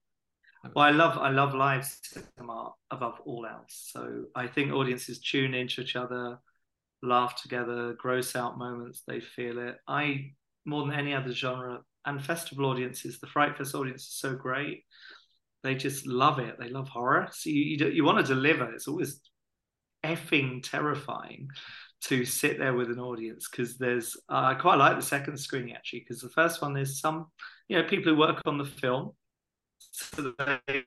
Well, 0.74 0.84
I 0.84 0.90
love 0.90 1.18
I 1.18 1.30
love 1.30 1.54
live 1.54 1.84
cinema 1.84 2.72
above 2.90 3.20
all 3.24 3.46
else. 3.46 3.90
So 3.92 4.24
I 4.36 4.46
think 4.46 4.72
audiences 4.72 5.20
tune 5.20 5.54
into 5.54 5.80
each 5.80 5.96
other, 5.96 6.38
laugh 7.02 7.40
together, 7.40 7.94
gross 7.98 8.36
out 8.36 8.58
moments, 8.58 9.02
they 9.06 9.20
feel 9.20 9.58
it. 9.58 9.76
I 9.88 10.32
more 10.64 10.86
than 10.86 10.94
any 10.94 11.14
other 11.14 11.32
genre 11.32 11.80
and 12.06 12.24
festival 12.24 12.66
audiences, 12.66 13.18
the 13.18 13.26
Fright 13.26 13.56
Fest 13.56 13.74
audience 13.74 14.02
is 14.02 14.18
so 14.18 14.34
great. 14.34 14.84
They 15.64 15.74
just 15.74 16.06
love 16.06 16.38
it. 16.38 16.56
They 16.58 16.68
love 16.68 16.88
horror. 16.88 17.28
So 17.32 17.50
you 17.50 17.76
you, 17.78 17.88
you 17.88 18.04
want 18.04 18.24
to 18.24 18.34
deliver. 18.34 18.72
It's 18.72 18.88
always 18.88 19.20
effing 20.04 20.62
terrifying 20.62 21.48
to 22.04 22.24
sit 22.24 22.58
there 22.58 22.74
with 22.74 22.90
an 22.90 22.98
audience 22.98 23.48
because 23.48 23.78
there's 23.78 24.16
uh, 24.28 24.42
I 24.46 24.54
quite 24.54 24.76
like 24.76 24.96
the 24.96 25.02
second 25.02 25.36
screening 25.38 25.74
actually 25.74 26.00
because 26.00 26.20
the 26.20 26.28
first 26.28 26.60
one 26.60 26.74
there's 26.74 27.00
some 27.00 27.26
you 27.68 27.76
know 27.76 27.88
people 27.88 28.12
who 28.12 28.18
work 28.18 28.40
on 28.44 28.58
the 28.58 28.64
film 28.64 29.12
so 29.90 30.32
they 30.38 30.84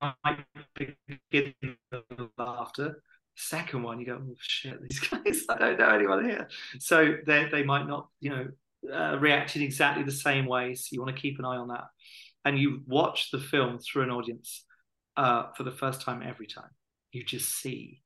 might 0.00 0.44
begin 0.74 1.54
the 1.90 2.30
laughter. 2.38 3.02
Second 3.36 3.82
one, 3.82 3.98
you 3.98 4.06
go, 4.06 4.20
oh 4.20 4.34
shit, 4.38 4.80
these 4.82 5.00
guys, 5.08 5.44
I 5.48 5.58
don't 5.58 5.78
know 5.78 5.88
anyone 5.88 6.24
here. 6.24 6.48
So 6.78 7.16
they 7.26 7.48
they 7.50 7.64
might 7.64 7.86
not, 7.86 8.08
you 8.20 8.30
know, 8.30 8.48
uh, 8.92 9.18
react 9.18 9.56
in 9.56 9.62
exactly 9.62 10.04
the 10.04 10.12
same 10.12 10.46
way. 10.46 10.74
So 10.74 10.88
you 10.92 11.02
want 11.02 11.14
to 11.14 11.20
keep 11.20 11.38
an 11.38 11.44
eye 11.44 11.56
on 11.56 11.68
that, 11.68 11.84
and 12.44 12.58
you 12.58 12.82
watch 12.86 13.30
the 13.30 13.40
film 13.40 13.78
through 13.78 14.02
an 14.02 14.10
audience 14.10 14.64
uh, 15.16 15.52
for 15.56 15.64
the 15.64 15.72
first 15.72 16.02
time 16.02 16.22
every 16.22 16.46
time. 16.46 16.70
You 17.12 17.24
just 17.24 17.50
see, 17.60 18.02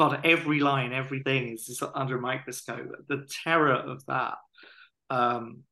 God, 0.00 0.22
every 0.24 0.60
line, 0.60 0.94
everything 0.94 1.48
is 1.48 1.66
just 1.66 1.82
under 1.94 2.16
a 2.16 2.20
microscope. 2.22 2.88
The 3.08 3.28
terror 3.44 3.74
of 3.74 4.02
that 4.06 4.36
um, 5.10 5.64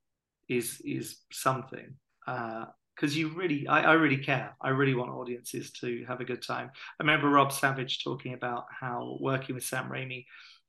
is 0.51 0.83
is 0.85 1.17
something. 1.33 1.95
Uh, 2.27 2.67
because 2.95 3.17
you 3.17 3.29
really 3.29 3.67
I, 3.69 3.83
I 3.83 3.93
really 3.93 4.17
care 4.17 4.57
i 4.61 4.71
really 4.71 4.97
want 4.97 5.13
audiences 5.13 5.71
to 5.81 6.05
have 6.09 6.21
a 6.21 6.25
good 6.25 6.43
time 6.43 6.69
i 6.75 7.03
remember 7.05 7.29
rob 7.29 7.53
savage 7.53 8.03
talking 8.03 8.35
about 8.35 8.65
how 8.81 9.19
working 9.21 9.55
with 9.55 9.63
sam 9.63 9.89
raimi 9.89 10.25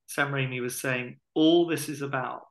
sam 0.06 0.32
raimi 0.32 0.62
was 0.62 0.80
saying 0.80 1.18
all 1.34 1.66
this 1.66 1.90
is 1.90 2.04
about 2.04 2.42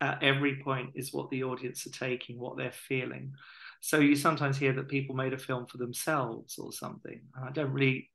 at 0.00 0.20
every 0.20 0.56
point 0.64 0.90
is 0.96 1.12
what 1.12 1.30
the 1.30 1.44
audience 1.44 1.86
are 1.86 1.90
taking 1.90 2.40
what 2.40 2.56
they're 2.56 2.72
feeling 2.72 3.32
so 3.80 4.00
you 4.00 4.16
sometimes 4.16 4.58
hear 4.58 4.72
that 4.72 4.88
people 4.88 5.14
made 5.14 5.32
a 5.32 5.38
film 5.38 5.64
for 5.66 5.78
themselves 5.78 6.58
or 6.58 6.72
something 6.72 7.20
and 7.36 7.48
i 7.48 7.52
don't 7.52 7.72
really 7.72 8.09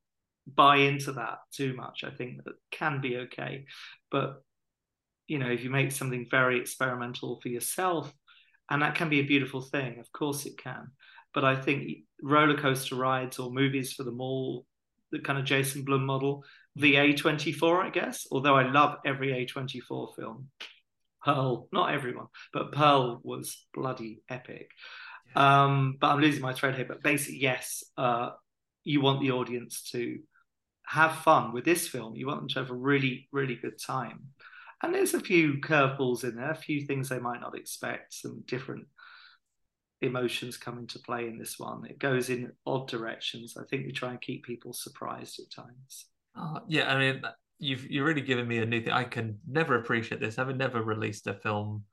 buy 0.48 0.78
into 0.78 1.12
that 1.14 1.40
too 1.52 1.76
much 1.76 2.04
i 2.04 2.10
think 2.10 2.44
that 2.44 2.54
can 2.72 3.02
be 3.02 3.18
okay 3.18 3.66
but 4.12 4.44
you 5.28 5.40
know 5.40 5.50
if 5.50 5.64
you 5.64 5.70
make 5.70 5.92
something 5.92 6.28
very 6.30 6.60
experimental 6.60 7.40
for 7.42 7.50
yourself 7.50 8.14
and 8.70 8.82
that 8.82 8.96
can 8.96 9.10
be 9.10 9.20
a 9.20 9.26
beautiful 9.26 9.62
thing 9.62 10.00
of 10.00 10.12
course 10.12 10.46
it 10.46 10.58
can 10.58 10.92
but 11.36 11.44
I 11.44 11.58
think 11.58 11.92
roller 12.24 12.58
coaster 12.58 12.96
rides 12.96 13.38
or 13.38 13.52
movies 13.52 13.92
for 13.92 14.04
the 14.04 14.12
mall, 14.12 14.66
the 15.12 15.20
kind 15.20 15.38
of 15.38 15.44
Jason 15.44 15.84
Blum 15.84 16.06
model, 16.06 16.46
the 16.78 16.96
A24, 16.96 17.84
I 17.84 17.90
guess. 17.90 18.26
Although 18.32 18.56
I 18.56 18.72
love 18.72 19.00
every 19.06 19.46
A24 19.46 20.16
film, 20.16 20.48
Pearl, 21.24 21.68
not 21.74 21.94
everyone, 21.94 22.28
but 22.54 22.72
Pearl 22.72 23.20
was 23.22 23.66
bloody 23.74 24.22
epic. 24.30 24.72
Um, 25.36 25.98
but 26.00 26.08
I'm 26.08 26.22
losing 26.22 26.42
my 26.42 26.54
thread 26.54 26.76
here. 26.76 26.86
But 26.88 27.04
basically, 27.04 27.40
yes, 27.42 27.84
uh, 27.98 28.30
you 28.86 29.02
want 29.02 29.20
the 29.20 29.32
audience 29.32 29.90
to 29.92 30.20
have 30.88 31.18
fun 31.18 31.54
with 31.54 31.66
this 31.66 31.88
film. 31.88 32.16
You 32.16 32.28
want 32.28 32.42
them 32.42 32.50
to 32.50 32.60
have 32.60 32.70
a 32.70 32.76
really, 32.76 33.28
really 33.32 33.56
good 33.56 33.80
time. 33.80 34.28
And 34.84 34.94
there's 34.94 35.14
a 35.14 35.20
few 35.20 35.56
curveballs 35.56 36.24
in 36.24 36.36
there, 36.36 36.52
a 36.52 36.56
few 36.56 36.86
things 36.86 37.10
they 37.10 37.20
might 37.20 37.42
not 37.42 37.58
expect, 37.58 38.14
some 38.14 38.44
different 38.46 38.86
emotions 40.02 40.58
come 40.58 40.78
into 40.78 41.00
play 41.00 41.28
in 41.28 41.38
this 41.38 41.58
one. 41.58 41.86
It 41.86 41.98
goes 41.98 42.30
in 42.30 42.52
odd 42.66 42.88
directions. 42.88 43.58
I 43.58 43.64
think 43.66 43.86
we 43.86 43.92
try 43.92 44.12
and 44.12 44.22
keep 44.22 44.44
people 44.44 44.74
surprised 44.74 45.40
at 45.40 45.52
times. 45.52 46.06
Oh, 46.36 46.60
yeah, 46.68 46.94
I 46.94 47.00
mean, 47.00 47.22
you've 47.60 47.90
you're 47.90 48.06
really 48.06 48.22
given 48.22 48.48
me 48.48 48.58
a 48.58 48.66
new 48.66 48.82
thing. 48.82 48.92
I 48.92 49.06
can 49.06 49.40
never 49.48 49.80
appreciate 49.80 50.20
this. 50.20 50.36
Having 50.36 50.58
never 50.58 50.84
released 50.84 51.28
a 51.28 51.34
film 51.34 51.86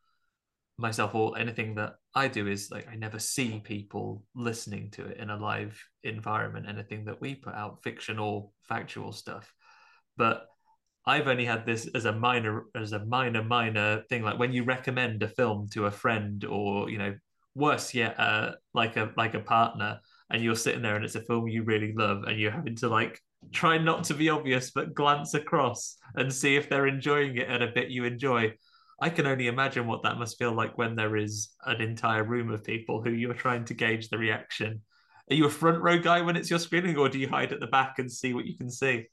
myself 0.83 1.15
or 1.15 1.39
anything 1.39 1.75
that 1.77 1.95
I 2.15 2.29
do 2.29 2.47
is 2.49 2.71
like 2.71 2.87
I 2.91 2.97
never 2.97 3.19
see 3.19 3.61
people 3.65 4.23
listening 4.35 4.91
to 4.93 5.07
it 5.07 5.17
in 5.17 5.31
a 5.31 5.37
live 5.37 5.83
environment. 6.05 6.67
Anything 6.69 7.07
that 7.07 7.21
we 7.21 7.35
put 7.35 7.55
out, 7.55 7.83
fiction 7.83 8.19
or 8.19 8.51
factual 8.69 9.13
stuff, 9.13 9.53
but 10.17 10.49
I've 11.07 11.29
only 11.29 11.45
had 11.45 11.65
this 11.65 11.89
as 11.95 12.05
a 12.05 12.13
minor 12.13 12.65
as 12.75 12.93
a 12.93 13.05
minor 13.05 13.43
minor 13.43 14.03
thing. 14.09 14.23
Like 14.23 14.39
when 14.39 14.53
you 14.53 14.65
recommend 14.65 15.23
a 15.23 15.29
film 15.29 15.69
to 15.73 15.87
a 15.87 15.91
friend 15.91 16.45
or 16.45 16.91
you 16.91 16.99
know 16.99 17.15
worse 17.55 17.95
yet, 17.95 18.19
uh, 18.19 18.53
like 18.75 18.97
a 18.97 19.13
like 19.17 19.35
a 19.35 19.41
partner, 19.41 20.01
and 20.31 20.43
you're 20.43 20.55
sitting 20.57 20.83
there 20.83 20.97
and 20.97 21.05
it's 21.05 21.15
a 21.15 21.23
film 21.23 21.49
you 21.49 21.65
really 21.65 21.93
love, 21.95 22.25
and 22.25 22.39
you're 22.39 22.53
having 22.53 22.77
to 22.77 22.89
like 22.89 23.21
try 23.53 23.79
not 23.79 24.05
to 24.05 24.15
be 24.15 24.29
obvious, 24.29 24.71
but 24.71 24.95
glance 24.95 25.35
across 25.35 25.97
and 26.15 26.33
see 26.33 26.57
if 26.57 26.69
they're 26.69 26.87
enjoying 26.87 27.37
it 27.37 27.49
at 27.49 27.63
a 27.63 27.73
bit 27.75 27.91
you 27.91 28.05
enjoy. 28.05 28.53
I 29.01 29.11
can 29.11 29.27
only 29.27 29.49
imagine 29.49 29.87
what 29.87 30.03
that 30.05 30.19
must 30.19 30.39
feel 30.39 30.53
like 30.53 30.79
when 30.79 30.95
there 30.95 31.17
is 31.17 31.51
an 31.67 31.81
entire 31.81 32.25
room 32.25 32.51
of 32.51 32.63
people 32.65 33.03
who 33.03 33.11
you're 33.11 33.35
trying 33.35 33.65
to 33.67 33.75
gauge 33.75 34.09
the 34.09 34.19
reaction. 34.19 34.83
Are 35.31 35.35
you 35.35 35.47
a 35.47 35.51
front 35.51 35.83
row 35.83 35.99
guy 35.99 36.21
when 36.21 36.37
it's 36.37 36.51
your 36.51 36.59
screening, 36.59 36.97
or 36.97 37.09
do 37.09 37.19
you 37.19 37.29
hide 37.29 37.53
at 37.53 37.61
the 37.61 37.67
back 37.67 37.99
and 37.99 38.11
see 38.11 38.35
what 38.35 38.47
you 38.47 38.57
can 38.57 38.71
see? 38.71 39.07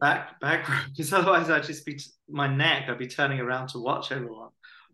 Back, 0.00 0.40
back, 0.40 0.68
row, 0.68 0.78
because 0.90 1.12
otherwise 1.12 1.50
I'd 1.50 1.64
just 1.64 1.84
be 1.86 2.00
my 2.28 2.46
neck. 2.46 2.88
I'd 2.88 2.98
be 2.98 3.06
turning 3.06 3.40
around 3.40 3.68
to 3.68 3.78
watch 3.78 4.12
everyone. 4.12 4.50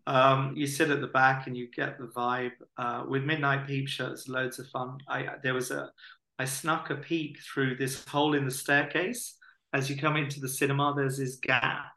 Um, 0.07 0.53
you 0.55 0.66
sit 0.66 0.90
at 0.90 1.01
the 1.01 1.07
back 1.07 1.47
and 1.47 1.57
you 1.57 1.70
get 1.70 1.99
the 1.99 2.09
vibe. 2.09 2.53
Uh, 2.77 3.05
with 3.09 3.25
Midnight 3.25 3.66
Peep 3.66 3.88
Show, 3.88 4.12
it's 4.12 4.29
loads 4.29 4.59
of 4.59 4.66
fun. 4.68 4.99
I 5.09 5.27
there 5.42 5.55
was 5.55 5.70
a, 5.70 5.90
I 6.38 6.44
snuck 6.44 6.90
a 6.90 6.97
peek 6.97 7.38
through 7.40 7.77
this 7.77 8.05
hole 8.07 8.35
in 8.35 8.44
the 8.44 8.51
staircase 8.51 9.37
as 9.73 9.88
you 9.88 9.97
come 9.97 10.16
into 10.16 10.40
the 10.40 10.49
cinema. 10.49 10.92
There's 10.97 11.18
this 11.18 11.37
gap, 11.37 11.92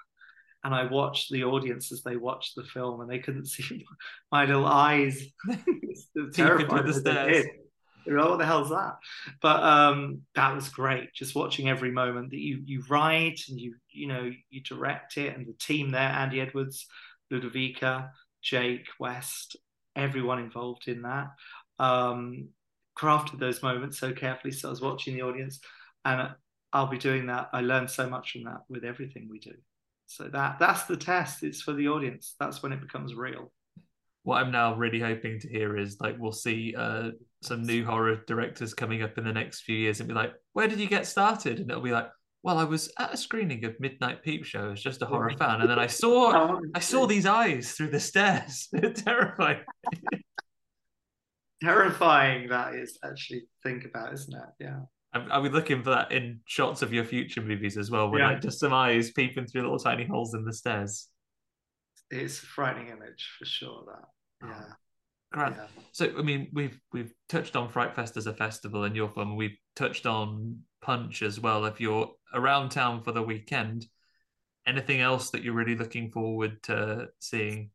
and 0.63 0.74
I 0.74 0.86
watched 0.86 1.32
the 1.32 1.43
audience 1.43 1.91
as 1.91 2.04
they 2.04 2.15
watched 2.15 2.56
the 2.56 2.63
film, 2.63 3.02
and 3.02 3.10
they 3.10 3.20
couldn't 3.20 3.46
see 3.48 3.86
my 4.32 4.46
little 4.46 4.65
eyes. 4.65 5.24
terrified 6.34 6.86
the 6.86 6.93
stairs. 6.93 7.46
what 8.06 8.38
the 8.38 8.46
hell's 8.46 8.70
that? 8.70 8.98
But 9.41 9.63
um, 9.63 10.22
that 10.36 10.56
was 10.56 10.70
great. 10.70 11.13
Just 11.13 11.36
watching 11.36 11.70
every 11.70 11.91
moment 11.91 12.32
that 12.32 12.39
you 12.39 12.62
you 12.65 12.84
write 12.89 13.41
and 13.50 13.60
you 13.60 13.76
you 13.89 14.08
know 14.08 14.32
you 14.50 14.62
direct 14.62 15.17
it, 15.17 15.36
and 15.36 15.46
the 15.46 15.54
team 15.54 15.91
there, 15.91 16.10
Andy 16.10 16.41
Edwards, 16.41 16.88
Ludovica, 17.32 18.12
Jake 18.41 18.88
West, 19.00 19.56
everyone 19.96 20.39
involved 20.39 20.88
in 20.88 21.04
that. 21.04 21.28
Um, 21.80 22.50
crafted 22.98 23.39
those 23.39 23.62
moments 23.62 24.00
so 24.00 24.12
carefully. 24.12 24.52
So 24.52 24.70
I 24.70 24.72
was 24.72 24.82
watching 24.82 25.15
the 25.15 25.22
audience, 25.22 25.60
and 26.04 26.30
I'll 26.74 26.88
be 26.88 26.98
doing 26.98 27.28
that. 27.28 27.50
I 27.54 27.62
learned 27.62 27.89
so 27.89 28.10
much 28.10 28.32
from 28.32 28.43
that 28.46 28.62
with 28.70 28.84
everything 28.84 29.28
we 29.30 29.39
do. 29.39 29.54
So 30.08 30.30
that 30.30 30.58
that's 30.58 30.86
the 30.86 30.98
test. 30.98 31.43
It's 31.43 31.62
for 31.62 31.74
the 31.74 31.89
audience. 31.89 32.36
That's 32.39 32.63
when 32.63 32.72
it 32.72 32.82
becomes 32.82 33.13
real. 33.13 33.52
What 34.24 34.41
I'm 34.41 34.52
now 34.52 34.76
really 34.76 35.00
hoping 35.00 35.39
to 35.41 35.50
hear 35.50 35.78
is 35.78 35.98
like 36.00 36.15
we'll 36.17 36.32
see 36.32 36.74
uh, 36.76 37.12
some 37.41 37.63
new 37.63 37.86
horror 37.86 38.24
directors 38.26 38.74
coming 38.74 39.04
up 39.04 39.17
in 39.17 39.26
the 39.26 39.34
next 39.34 39.62
few 39.62 39.76
years 39.76 40.00
and 40.00 40.08
be 40.08 40.15
like, 40.15 40.34
"Where 40.54 40.67
did 40.67 40.80
you 40.80 40.88
get 40.88 41.06
started?" 41.06 41.60
And 41.60 41.70
it'll 41.70 41.84
be 41.84 41.91
like, 41.91 42.10
"Well, 42.41 42.58
I 42.58 42.63
was 42.63 42.91
at 42.98 43.13
a 43.13 43.17
screening 43.17 43.65
of 43.65 43.80
Midnight 43.80 44.24
Peep 44.24 44.46
Show 44.46 44.72
as 44.72 44.82
just 44.82 45.02
a 45.02 45.06
horror 45.06 45.34
fan, 45.38 45.62
and 45.62 45.70
then 45.70 45.80
I 45.80 45.88
saw 45.88 46.58
I 46.74 46.80
saw 46.80 47.06
these 47.06 47.26
eyes 47.26 47.74
through 47.74 47.91
the 47.91 48.00
stairs. 48.00 48.70
Terrifying." 48.96 49.60
Terrifying 51.62 52.50
that 52.50 52.76
is 52.76 52.98
actually 53.04 53.43
think 53.63 53.84
about, 53.84 54.13
isn't 54.13 54.34
it? 54.34 54.50
Yeah. 54.60 54.80
Are 55.13 55.41
we 55.41 55.50
looking 55.50 55.84
for 55.84 55.91
that 55.91 56.12
in 56.12 56.41
shots 56.46 56.82
of 56.82 56.93
your 56.93 57.06
future 57.06 57.41
movies 57.41 57.78
as 57.78 57.89
well? 57.89 58.10
With 58.10 58.20
yeah. 58.20 58.32
like 58.32 58.41
just 58.41 58.60
some 58.60 58.74
eyes 58.74 59.12
peeping 59.12 59.48
through 59.48 59.62
little 59.62 59.80
tiny 59.80 60.06
holes 60.06 60.34
in 60.34 60.43
the 60.43 60.54
stairs. 60.54 61.08
It's 62.12 62.41
a 62.41 62.46
frightening 62.46 62.89
image 62.89 63.30
for 63.39 63.46
sure. 63.46 63.84
That 63.88 64.48
oh, 64.48 64.50
yeah. 64.50 64.74
Grant. 65.32 65.56
Yeah. 65.58 65.67
So 65.93 66.12
I 66.17 66.22
mean, 66.22 66.50
we've 66.54 66.80
we've 66.91 67.13
touched 67.30 67.56
on 67.56 67.70
Fright 67.70 67.96
Fest 67.96 68.17
as 68.17 68.28
a 68.28 68.34
festival 68.34 68.84
in 68.84 68.96
your 68.96 69.10
film. 69.10 69.36
We've 69.36 69.58
touched 69.76 70.06
on 70.06 70.60
Punch 70.82 71.22
as 71.22 71.39
well. 71.39 71.65
If 71.65 71.80
you're 71.80 72.12
around 72.34 72.70
town 72.70 73.02
for 73.02 73.12
the 73.12 73.24
weekend, 73.24 73.86
anything 74.67 75.02
else 75.02 75.32
that 75.32 75.41
you're 75.41 75.54
really 75.54 75.76
looking 75.76 76.12
forward 76.12 76.62
to 76.63 77.08
seeing? 77.20 77.72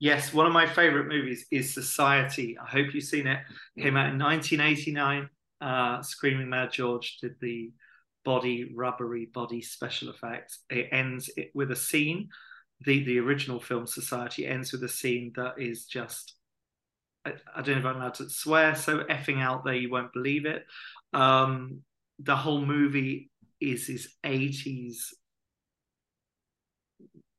Yes, 0.00 0.32
one 0.32 0.46
of 0.46 0.52
my 0.52 0.66
favorite 0.66 1.08
movies 1.08 1.46
is 1.50 1.74
Society. 1.74 2.56
I 2.56 2.68
hope 2.68 2.94
you've 2.94 3.04
seen 3.04 3.26
it. 3.26 3.40
it 3.74 3.82
came 3.82 3.96
out 3.96 4.12
in 4.12 4.18
1989 4.18 5.28
uh, 5.60 6.02
Screaming 6.02 6.48
Mad 6.48 6.72
George 6.72 7.18
did 7.20 7.34
the 7.40 7.72
body 8.24 8.72
rubbery 8.74 9.26
body 9.26 9.62
special 9.62 10.10
effects. 10.10 10.60
It 10.70 10.88
ends 10.92 11.30
it 11.36 11.50
with 11.54 11.70
a 11.70 11.76
scene. 11.76 12.28
The 12.84 13.04
the 13.04 13.18
original 13.18 13.60
film 13.60 13.86
Society 13.86 14.46
ends 14.46 14.72
with 14.72 14.84
a 14.84 14.88
scene 14.88 15.32
that 15.36 15.54
is 15.58 15.86
just 15.86 16.34
I, 17.24 17.32
I 17.54 17.62
don't 17.62 17.76
know 17.76 17.80
if 17.80 17.86
I'm 17.86 17.96
allowed 17.96 18.14
to 18.14 18.30
swear, 18.30 18.74
so 18.74 19.00
effing 19.04 19.40
out 19.40 19.64
there 19.64 19.74
you 19.74 19.90
won't 19.90 20.12
believe 20.12 20.46
it. 20.46 20.64
Um, 21.12 21.80
the 22.18 22.36
whole 22.36 22.64
movie 22.64 23.30
is 23.60 23.86
his 23.86 24.14
80s 24.24 24.96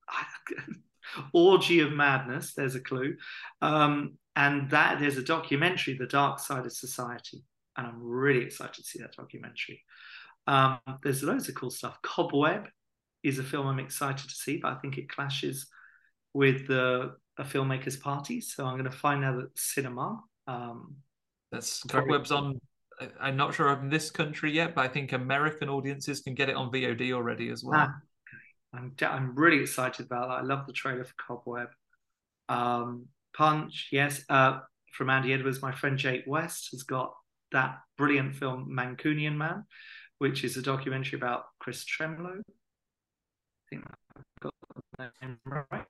orgy 1.33 1.79
of 1.79 1.91
madness. 1.91 2.53
There's 2.53 2.75
a 2.75 2.79
clue, 2.79 3.15
um, 3.61 4.17
and 4.35 4.69
that 4.71 4.99
there's 4.99 5.17
a 5.17 5.23
documentary, 5.23 5.97
The 5.97 6.07
Dark 6.07 6.39
Side 6.39 6.65
of 6.65 6.71
Society, 6.71 7.43
and 7.79 7.87
I'm 7.87 8.03
really 8.03 8.43
excited 8.43 8.75
to 8.75 8.83
see 8.83 8.99
that 8.99 9.13
documentary. 9.13 9.81
Um, 10.47 10.79
there's 11.01 11.23
loads 11.23 11.47
of 11.47 11.55
cool 11.55 11.69
stuff. 11.69 11.97
Cobweb 12.01 12.67
is 13.23 13.39
a 13.39 13.43
film 13.43 13.67
I'm 13.67 13.79
excited 13.79 14.29
to 14.29 14.35
see, 14.35 14.57
but 14.57 14.73
I 14.73 14.75
think 14.75 14.97
it 14.97 15.09
clashes 15.09 15.67
with 16.33 16.67
the 16.67 17.15
a 17.37 17.43
filmmaker's 17.43 17.95
party. 17.95 18.41
So 18.41 18.65
I'm 18.65 18.73
going 18.73 18.83
to 18.83 18.91
find 18.91 19.23
out 19.23 19.39
at 19.39 19.47
cinema. 19.55 20.21
Um, 20.45 20.95
That's 21.51 21.83
Cobweb's 21.83 22.31
on. 22.31 22.59
I'm 23.19 23.37
not 23.37 23.53
sure 23.53 23.71
in 23.71 23.89
this 23.89 24.11
country 24.11 24.51
yet, 24.51 24.75
but 24.75 24.81
I 24.81 24.89
think 24.89 25.13
American 25.13 25.69
audiences 25.69 26.19
can 26.19 26.35
get 26.35 26.49
it 26.49 26.55
on 26.55 26.69
VOD 26.69 27.13
already 27.13 27.49
as 27.49 27.63
well. 27.63 27.87
Ah, 27.87 27.95
I'm 28.73 28.93
I'm 29.01 29.35
really 29.35 29.61
excited 29.61 30.05
about 30.05 30.27
that. 30.27 30.33
I 30.33 30.41
love 30.41 30.67
the 30.67 30.73
trailer 30.73 31.05
for 31.05 31.13
Cobweb. 31.15 31.69
Um, 32.49 33.05
Punch, 33.33 33.87
yes. 33.93 34.21
Uh, 34.27 34.59
from 34.91 35.09
Andy 35.09 35.33
Edwards, 35.33 35.61
my 35.61 35.71
friend 35.71 35.97
Jake 35.97 36.25
West 36.27 36.69
has 36.71 36.83
got 36.83 37.13
that 37.51 37.79
brilliant 37.97 38.35
film 38.35 38.69
Mancunian 38.71 39.35
Man, 39.35 39.65
which 40.19 40.43
is 40.43 40.57
a 40.57 40.61
documentary 40.61 41.17
about 41.17 41.45
Chris 41.59 41.85
Twemlow. 41.85 42.39
I 42.39 43.69
think 43.69 43.85
I 43.85 44.21
got 44.41 44.53
the 44.97 45.11
name 45.21 45.37
right. 45.45 45.85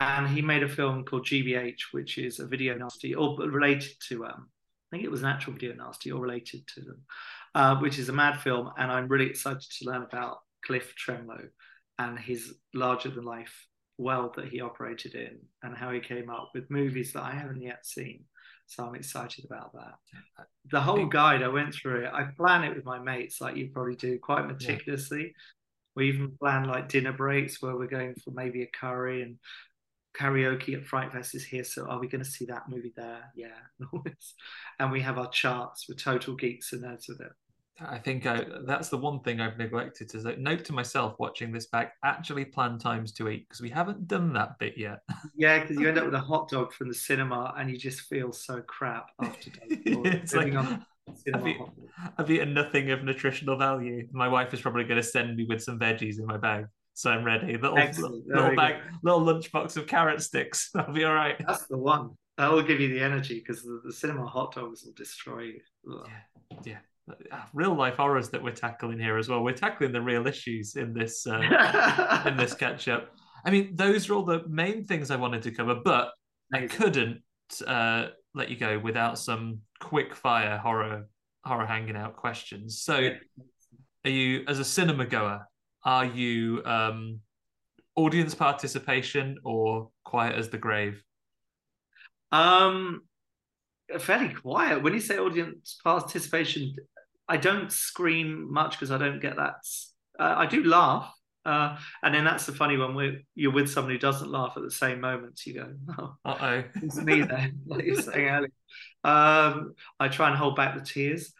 And 0.00 0.28
he 0.28 0.42
made 0.42 0.62
a 0.62 0.68
film 0.68 1.04
called 1.04 1.26
GBH, 1.26 1.92
which 1.92 2.18
is 2.18 2.38
a 2.38 2.46
video 2.46 2.76
nasty 2.76 3.14
or 3.14 3.36
related 3.36 3.94
to 4.08 4.26
um, 4.26 4.48
I 4.92 4.96
think 4.96 5.04
it 5.04 5.10
was 5.10 5.22
an 5.22 5.28
actual 5.28 5.54
video 5.54 5.74
nasty 5.74 6.12
or 6.12 6.20
related 6.20 6.66
to 6.74 6.80
them, 6.82 7.02
uh, 7.54 7.76
which 7.76 7.98
is 7.98 8.10
a 8.10 8.12
mad 8.12 8.40
film. 8.40 8.70
And 8.76 8.92
I'm 8.92 9.08
really 9.08 9.26
excited 9.26 9.62
to 9.62 9.86
learn 9.86 10.02
about 10.02 10.38
Cliff 10.64 10.94
Twemlow 11.02 11.48
and 11.98 12.18
his 12.18 12.54
larger 12.74 13.08
than 13.08 13.24
life 13.24 13.66
world 13.96 14.34
that 14.36 14.48
he 14.48 14.60
operated 14.60 15.14
in 15.14 15.38
and 15.62 15.74
how 15.74 15.90
he 15.92 16.00
came 16.00 16.28
up 16.28 16.50
with 16.54 16.70
movies 16.70 17.14
that 17.14 17.22
I 17.22 17.30
haven't 17.30 17.62
yet 17.62 17.86
seen. 17.86 18.24
So 18.72 18.86
I'm 18.86 18.94
excited 18.94 19.44
about 19.44 19.74
that. 19.74 20.46
The 20.70 20.80
whole 20.80 21.04
guide, 21.04 21.42
I 21.42 21.48
went 21.48 21.74
through 21.74 22.04
it. 22.04 22.10
I 22.12 22.24
plan 22.36 22.64
it 22.64 22.74
with 22.74 22.86
my 22.86 22.98
mates, 22.98 23.38
like 23.38 23.54
you 23.54 23.68
probably 23.68 23.96
do, 23.96 24.18
quite 24.18 24.46
meticulously. 24.46 25.20
Yeah. 25.20 25.32
We 25.94 26.08
even 26.08 26.36
plan 26.40 26.64
like 26.64 26.88
dinner 26.88 27.12
breaks 27.12 27.60
where 27.60 27.76
we're 27.76 27.86
going 27.86 28.14
for 28.14 28.30
maybe 28.30 28.62
a 28.62 28.66
curry 28.68 29.22
and 29.22 29.38
karaoke 30.18 30.74
at 30.74 30.86
Fright 30.86 31.12
Fest 31.12 31.34
is 31.34 31.44
here. 31.44 31.64
So 31.64 31.84
are 31.84 32.00
we 32.00 32.08
going 32.08 32.24
to 32.24 32.30
see 32.30 32.46
that 32.46 32.70
movie 32.70 32.94
there? 32.96 33.30
Yeah. 33.34 33.58
and 34.78 34.90
we 34.90 35.02
have 35.02 35.18
our 35.18 35.28
charts 35.28 35.86
We're 35.86 35.96
total 35.96 36.34
geeks 36.34 36.72
and 36.72 36.82
nerds 36.82 37.08
with 37.08 37.20
it. 37.20 37.32
I 37.80 37.98
think 37.98 38.26
I, 38.26 38.44
that's 38.66 38.90
the 38.90 38.98
one 38.98 39.20
thing 39.20 39.40
I've 39.40 39.56
neglected 39.56 40.08
to 40.10 40.18
like, 40.18 40.38
note 40.38 40.64
to 40.66 40.72
myself 40.72 41.14
watching 41.18 41.52
this 41.52 41.66
back. 41.66 41.94
Actually, 42.04 42.44
plan 42.44 42.78
times 42.78 43.12
to 43.12 43.28
eat 43.28 43.48
because 43.48 43.60
we 43.60 43.70
haven't 43.70 44.06
done 44.06 44.32
that 44.34 44.58
bit 44.58 44.74
yet. 44.76 45.00
yeah, 45.36 45.60
because 45.60 45.78
you 45.78 45.88
end 45.88 45.98
up 45.98 46.04
with 46.04 46.14
a 46.14 46.20
hot 46.20 46.48
dog 46.48 46.72
from 46.72 46.88
the 46.88 46.94
cinema 46.94 47.54
and 47.56 47.70
you 47.70 47.78
just 47.78 48.02
feel 48.02 48.32
so 48.32 48.60
crap 48.60 49.06
after. 49.20 49.50
it's 49.70 50.34
like 50.34 50.54
I've, 50.54 51.46
eat, 51.46 51.56
I've, 52.18 52.30
eaten 52.30 52.52
nothing 52.52 52.90
of 52.90 53.04
nutritional 53.04 53.56
value. 53.56 54.06
My 54.12 54.28
wife 54.28 54.52
is 54.52 54.60
probably 54.60 54.84
going 54.84 55.00
to 55.00 55.06
send 55.06 55.36
me 55.36 55.46
with 55.48 55.62
some 55.62 55.78
veggies 55.78 56.18
in 56.18 56.26
my 56.26 56.36
bag, 56.36 56.66
so 56.92 57.10
I'm 57.10 57.24
ready. 57.24 57.56
Little 57.56 57.76
little 57.76 58.54
bag, 58.54 58.82
little 59.02 59.20
lunchbox 59.20 59.76
of 59.78 59.86
carrot 59.86 60.20
sticks. 60.20 60.70
That'll 60.74 60.94
be 60.94 61.04
all 61.04 61.14
right. 61.14 61.36
That's 61.46 61.66
the 61.66 61.78
one. 61.78 62.10
That 62.38 62.50
will 62.50 62.62
give 62.62 62.80
you 62.80 62.88
the 62.88 63.00
energy 63.00 63.40
because 63.40 63.62
the, 63.62 63.80
the 63.84 63.92
cinema 63.92 64.26
hot 64.26 64.54
dogs 64.54 64.84
will 64.84 64.94
destroy 64.94 65.42
you. 65.42 65.60
Ugh. 65.90 66.08
Yeah, 66.50 66.58
yeah 66.64 66.78
real 67.52 67.74
life 67.74 67.96
horrors 67.96 68.30
that 68.30 68.42
we're 68.42 68.52
tackling 68.52 68.98
here 68.98 69.18
as 69.18 69.28
well. 69.28 69.42
We're 69.42 69.52
tackling 69.52 69.92
the 69.92 70.00
real 70.00 70.26
issues 70.26 70.76
in 70.76 70.92
this 70.92 71.26
uh, 71.26 72.22
in 72.26 72.36
this 72.36 72.54
catch 72.54 72.88
up. 72.88 73.10
I 73.44 73.50
mean, 73.50 73.74
those 73.74 74.08
are 74.08 74.14
all 74.14 74.24
the 74.24 74.46
main 74.48 74.84
things 74.84 75.10
I 75.10 75.16
wanted 75.16 75.42
to 75.42 75.50
cover, 75.50 75.74
but 75.74 76.12
I 76.52 76.66
couldn't 76.66 77.22
uh, 77.66 78.08
let 78.34 78.50
you 78.50 78.56
go 78.56 78.78
without 78.78 79.18
some 79.18 79.60
quick 79.80 80.14
fire 80.14 80.58
horror 80.58 81.08
horror 81.44 81.66
hanging 81.66 81.96
out 81.96 82.16
questions. 82.16 82.80
So, 82.80 83.10
are 84.04 84.10
you 84.10 84.44
as 84.46 84.58
a 84.58 84.64
cinema 84.64 85.06
goer? 85.06 85.46
Are 85.84 86.04
you 86.04 86.62
um, 86.64 87.20
audience 87.96 88.34
participation 88.34 89.38
or 89.44 89.90
quiet 90.04 90.36
as 90.36 90.48
the 90.48 90.58
grave? 90.58 91.02
Um, 92.30 93.02
fairly 93.98 94.32
quiet. 94.32 94.82
When 94.82 94.94
you 94.94 95.00
say 95.00 95.18
audience 95.18 95.78
participation, 95.82 96.74
I 97.32 97.38
don't 97.38 97.72
scream 97.72 98.52
much 98.52 98.72
because 98.72 98.90
I 98.90 98.98
don't 98.98 99.18
get 99.18 99.36
that. 99.36 99.54
Uh, 100.20 100.34
I 100.36 100.44
do 100.44 100.62
laugh, 100.64 101.10
uh, 101.46 101.78
and 102.02 102.14
then 102.14 102.24
that's 102.24 102.44
the 102.44 102.52
funny 102.52 102.76
one 102.76 102.94
where 102.94 103.22
you're 103.34 103.54
with 103.54 103.70
someone 103.70 103.90
who 103.90 103.98
doesn't 103.98 104.30
laugh 104.30 104.52
at 104.56 104.62
the 104.62 104.70
same 104.70 105.00
moment. 105.00 105.40
You 105.46 105.54
go, 105.54 105.72
"Oh, 105.98 106.14
oh, 106.26 106.64
it's 106.82 106.98
me 106.98 107.22
then." 107.22 107.60
like 107.66 107.86
you're 107.86 108.02
saying 108.02 108.28
earlier. 108.28 108.52
Um, 109.02 109.72
I 109.98 110.08
try 110.08 110.28
and 110.28 110.36
hold 110.36 110.56
back 110.56 110.74
the 110.74 110.84
tears. 110.84 111.32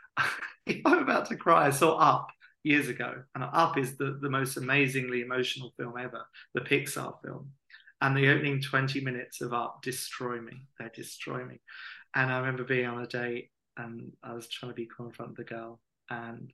if 0.65 0.81
I'm 0.87 1.01
about 1.01 1.27
to 1.27 1.37
cry, 1.37 1.67
I 1.67 1.71
saw 1.71 1.99
Up 1.99 2.29
years 2.63 2.89
ago, 2.89 3.25
and 3.35 3.45
Up 3.45 3.77
is 3.77 3.99
the 3.99 4.19
the 4.19 4.31
most 4.31 4.57
amazingly 4.57 5.21
emotional 5.21 5.75
film 5.77 5.99
ever, 5.99 6.25
the 6.55 6.63
Pixar 6.63 7.21
film. 7.23 7.51
And 8.01 8.17
the 8.17 8.31
opening 8.31 8.63
20 8.63 9.03
minutes 9.03 9.43
of 9.43 9.53
Up 9.53 9.83
destroy 9.83 10.41
me. 10.41 10.67
They 10.79 10.89
destroy 10.95 11.45
me. 11.45 11.61
And 12.15 12.33
I 12.33 12.39
remember 12.39 12.65
being 12.65 12.87
on 12.87 13.03
a 13.03 13.07
date 13.07 13.52
and 13.77 14.13
I 14.23 14.35
was 14.35 14.49
trying 14.49 14.73
to 14.73 14.77
be 14.77 14.89
cool 14.95 15.07
in 15.07 15.13
front 15.13 15.33
of 15.33 15.37
the 15.37 15.45
girl, 15.45 15.81
and 16.11 16.53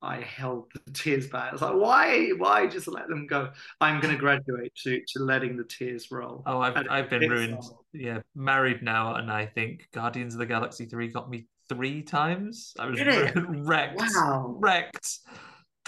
I 0.00 0.20
held 0.20 0.70
the 0.72 0.92
tears 0.92 1.26
back. 1.26 1.50
I 1.50 1.52
was 1.52 1.62
like, 1.62 1.74
why, 1.74 2.30
why 2.36 2.66
just 2.66 2.88
let 2.88 3.08
them 3.08 3.26
go? 3.26 3.50
I'm 3.80 4.00
going 4.00 4.14
to 4.14 4.20
graduate 4.20 4.72
to 4.84 5.00
to 5.00 5.22
letting 5.22 5.56
the 5.56 5.64
tears 5.64 6.10
roll. 6.10 6.42
Oh, 6.46 6.60
I've 6.60 6.86
I've 6.90 7.10
been 7.10 7.28
ruined. 7.28 7.62
Yeah, 7.92 8.20
married 8.34 8.82
now, 8.82 9.14
and 9.14 9.30
I 9.30 9.46
think 9.46 9.88
Guardians 9.92 10.34
of 10.34 10.38
the 10.38 10.46
Galaxy 10.46 10.86
three 10.86 11.08
got 11.08 11.30
me 11.30 11.46
three 11.68 12.02
times. 12.02 12.74
I 12.78 12.86
was 12.86 13.00
wrecked. 13.34 14.00
Wow, 14.00 14.56
wrecked. 14.58 15.18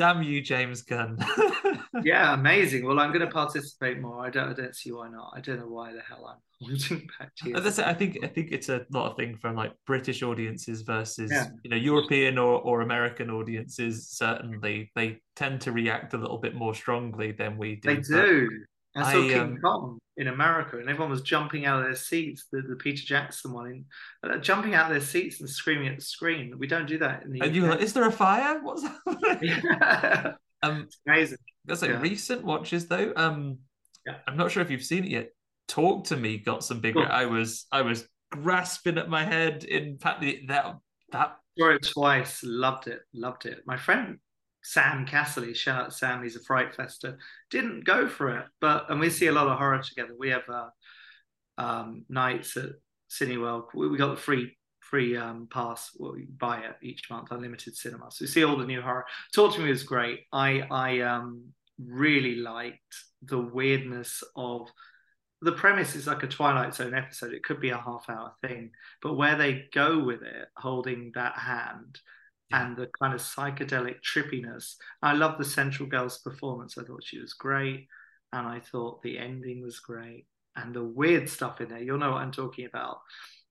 Damn 0.01 0.23
you, 0.23 0.41
James 0.41 0.81
Gunn. 0.81 1.19
yeah, 2.03 2.33
amazing. 2.33 2.87
Well, 2.87 2.99
I'm 2.99 3.11
going 3.13 3.21
to 3.21 3.31
participate 3.31 4.01
more. 4.01 4.25
I 4.25 4.31
don't, 4.31 4.49
I 4.49 4.55
don't 4.55 4.75
see 4.75 4.93
why 4.93 5.11
not. 5.11 5.35
I 5.37 5.43
don't 5.43 5.59
know 5.59 5.67
why 5.69 5.93
the 5.93 6.01
hell 6.01 6.25
I'm 6.27 6.39
holding 6.69 7.07
back 7.19 7.33
tears. 7.37 7.67
As 7.67 7.79
I, 7.79 7.93
think 7.93 8.17
I 8.23 8.27
think 8.27 8.49
it's 8.51 8.71
a 8.71 8.87
lot 8.91 9.11
of 9.11 9.19
thing 9.19 9.37
from 9.37 9.57
like 9.57 9.75
British 9.87 10.23
audiences 10.23 10.81
versus 10.81 11.31
Yeah. 11.31 11.49
you 11.65 11.69
know 11.69 11.77
European 11.77 12.39
or, 12.39 12.63
or 12.63 12.81
American 12.81 13.29
audiences. 13.29 14.09
Certainly, 14.09 14.91
they 14.97 15.19
tend 15.37 15.61
to 15.61 15.73
react 15.73 16.15
a 16.15 16.17
little 16.17 16.39
bit 16.39 16.55
more 16.55 16.75
strongly 16.75 17.33
than 17.33 17.59
we 17.59 17.77
do. 17.77 17.89
They 17.91 17.97
but- 17.97 18.49
do. 18.95 19.01
I 19.01 19.13
saw 19.13 19.25
I, 19.25 19.29
King 19.29 19.41
um, 19.41 19.59
Kong 19.63 19.99
in 20.17 20.29
America, 20.29 20.79
and 20.79 20.89
everyone 20.89 21.11
was 21.11 21.23
jumping 21.23 21.65
out 21.67 21.79
of 21.79 21.85
their 21.85 21.97
seats. 21.97 22.47
The, 22.53 22.63
the 22.63 22.77
Peter 22.77 23.03
Jackson 23.05 23.53
one, 23.53 23.85
in, 24.25 24.31
uh, 24.31 24.39
jumping 24.39 24.75
out 24.75 24.87
of 24.87 24.93
their 24.93 25.01
seats 25.01 25.41
and 25.41 25.49
screaming 25.49 25.89
at 25.89 25.97
the 25.97 26.03
screen. 26.03 26.55
We 26.59 26.67
don't 26.67 26.87
do 26.87 26.99
that 26.99 27.23
in 27.23 27.33
the 27.33 27.41
And 27.41 27.55
you 27.55 27.63
were 27.63 27.69
like, 27.69 27.81
is 27.81 27.93
there 27.93 28.07
a 28.07 28.13
fire? 28.13 28.61
What's 28.63 28.83
happening? 28.83 29.39
Yeah. 29.43 30.33
um, 30.63 30.83
It's 30.87 30.99
amazing. 31.07 31.39
That's 31.65 31.83
like 31.83 31.93
Yeah. 31.93 32.01
recent 32.01 32.45
watches 32.45 32.87
though. 32.87 33.13
Um, 33.17 33.59
Yeah. 34.07 34.17
I'm 34.27 34.37
not 34.37 34.51
sure 34.51 34.63
if 34.63 34.71
you've 34.71 34.83
seen 34.85 35.05
it 35.05 35.11
yet. 35.11 35.31
Talk 35.69 36.05
to 36.07 36.17
me 36.17 36.39
got 36.39 36.65
some 36.65 36.81
bigger. 36.81 37.05
Cool. 37.05 37.13
I 37.13 37.27
was 37.27 37.67
I 37.71 37.83
was 37.83 38.09
grasping 38.31 38.99
at 38.99 39.09
my 39.09 39.25
head 39.25 39.65
in 39.65 39.99
fact 39.99 40.21
that 40.23 40.79
that 41.13 41.37
Saw 41.59 41.71
it 41.71 41.83
twice. 41.83 42.41
Loved 42.43 42.89
it. 42.89 43.01
Loved 43.13 43.47
it. 43.47 43.63
My 43.67 43.77
friend 43.77 44.19
Sam 44.63 45.07
Casserly, 45.07 45.55
shout 45.55 45.87
out 45.87 45.95
Sam, 45.95 46.23
he's 46.23 46.37
a 46.37 46.41
Fright 46.41 46.75
Fester, 46.75 47.19
didn't 47.51 47.85
go 47.85 48.09
for 48.09 48.37
it. 48.39 48.47
But 48.61 48.91
and 48.91 49.01
we 49.01 49.11
see 49.11 49.27
a 49.27 49.33
lot 49.33 49.49
of 49.49 49.59
horror 49.59 49.83
together. 49.83 50.15
We 50.19 50.31
have 50.31 50.49
uh, 50.49 50.69
um, 51.59 52.05
nights 52.09 52.57
at 52.57 52.71
Cineworld. 53.11 53.67
We, 53.75 53.89
we 53.89 53.99
got 53.99 54.15
the 54.15 54.21
free 54.21 54.57
free 54.81 55.17
um, 55.17 55.49
pass. 55.51 55.91
Well, 55.97 56.15
buy 56.39 56.61
it 56.61 56.77
each 56.83 57.11
month, 57.11 57.29
unlimited 57.31 57.77
cinema. 57.77 58.11
So 58.11 58.25
we 58.25 58.27
see 58.27 58.45
all 58.45 58.57
the 58.57 58.67
new 58.67 58.83
horror. 58.83 59.07
Talk 59.35 59.55
to 59.55 59.61
me 59.61 59.71
was 59.71 59.85
great. 59.85 60.21
I 60.33 60.63
I 60.71 61.01
um 61.01 61.53
really 61.79 62.37
liked 62.37 62.95
the 63.23 63.41
weirdness 63.41 64.23
of 64.37 64.69
the 65.43 65.53
premise 65.53 65.95
is 65.95 66.07
like 66.07 66.23
a 66.23 66.29
Twilight 66.29 66.75
Zone 66.75 66.95
episode. 66.95 67.33
It 67.33 67.45
could 67.45 67.61
be 67.61 67.71
a 67.71 67.79
half 67.79 68.05
hour 68.11 68.33
thing, 68.43 68.73
but 69.01 69.15
where 69.15 69.37
they 69.37 69.69
go 69.73 69.99
with 69.99 70.23
it, 70.23 70.49
holding 70.57 71.13
that 71.15 71.35
hand 71.35 71.99
And 72.53 72.77
the 72.77 72.89
kind 73.01 73.15
of 73.15 73.21
psychedelic 73.21 73.97
trippiness. 74.03 74.75
I 75.03 75.13
love 75.13 75.39
the 75.39 75.45
Central 75.45 75.89
Girl's 75.89 76.19
performance. 76.19 76.77
I 76.77 76.83
thought 76.83 77.05
she 77.05 77.21
was 77.21 77.33
great, 77.33 77.87
and 78.33 78.47
I 78.47 78.61
thought 78.61 79.03
the 79.03 79.19
ending 79.19 79.63
was 79.63 79.79
great, 79.79 80.27
and 80.57 80.75
the 80.75 80.85
weird 80.85 81.29
stuff 81.29 81.61
in 81.61 81.69
there. 81.69 81.83
You'll 81.83 81.99
know 81.99 82.11
what 82.11 82.23
I'm 82.23 82.33
talking 82.33 82.67
about, 82.67 82.99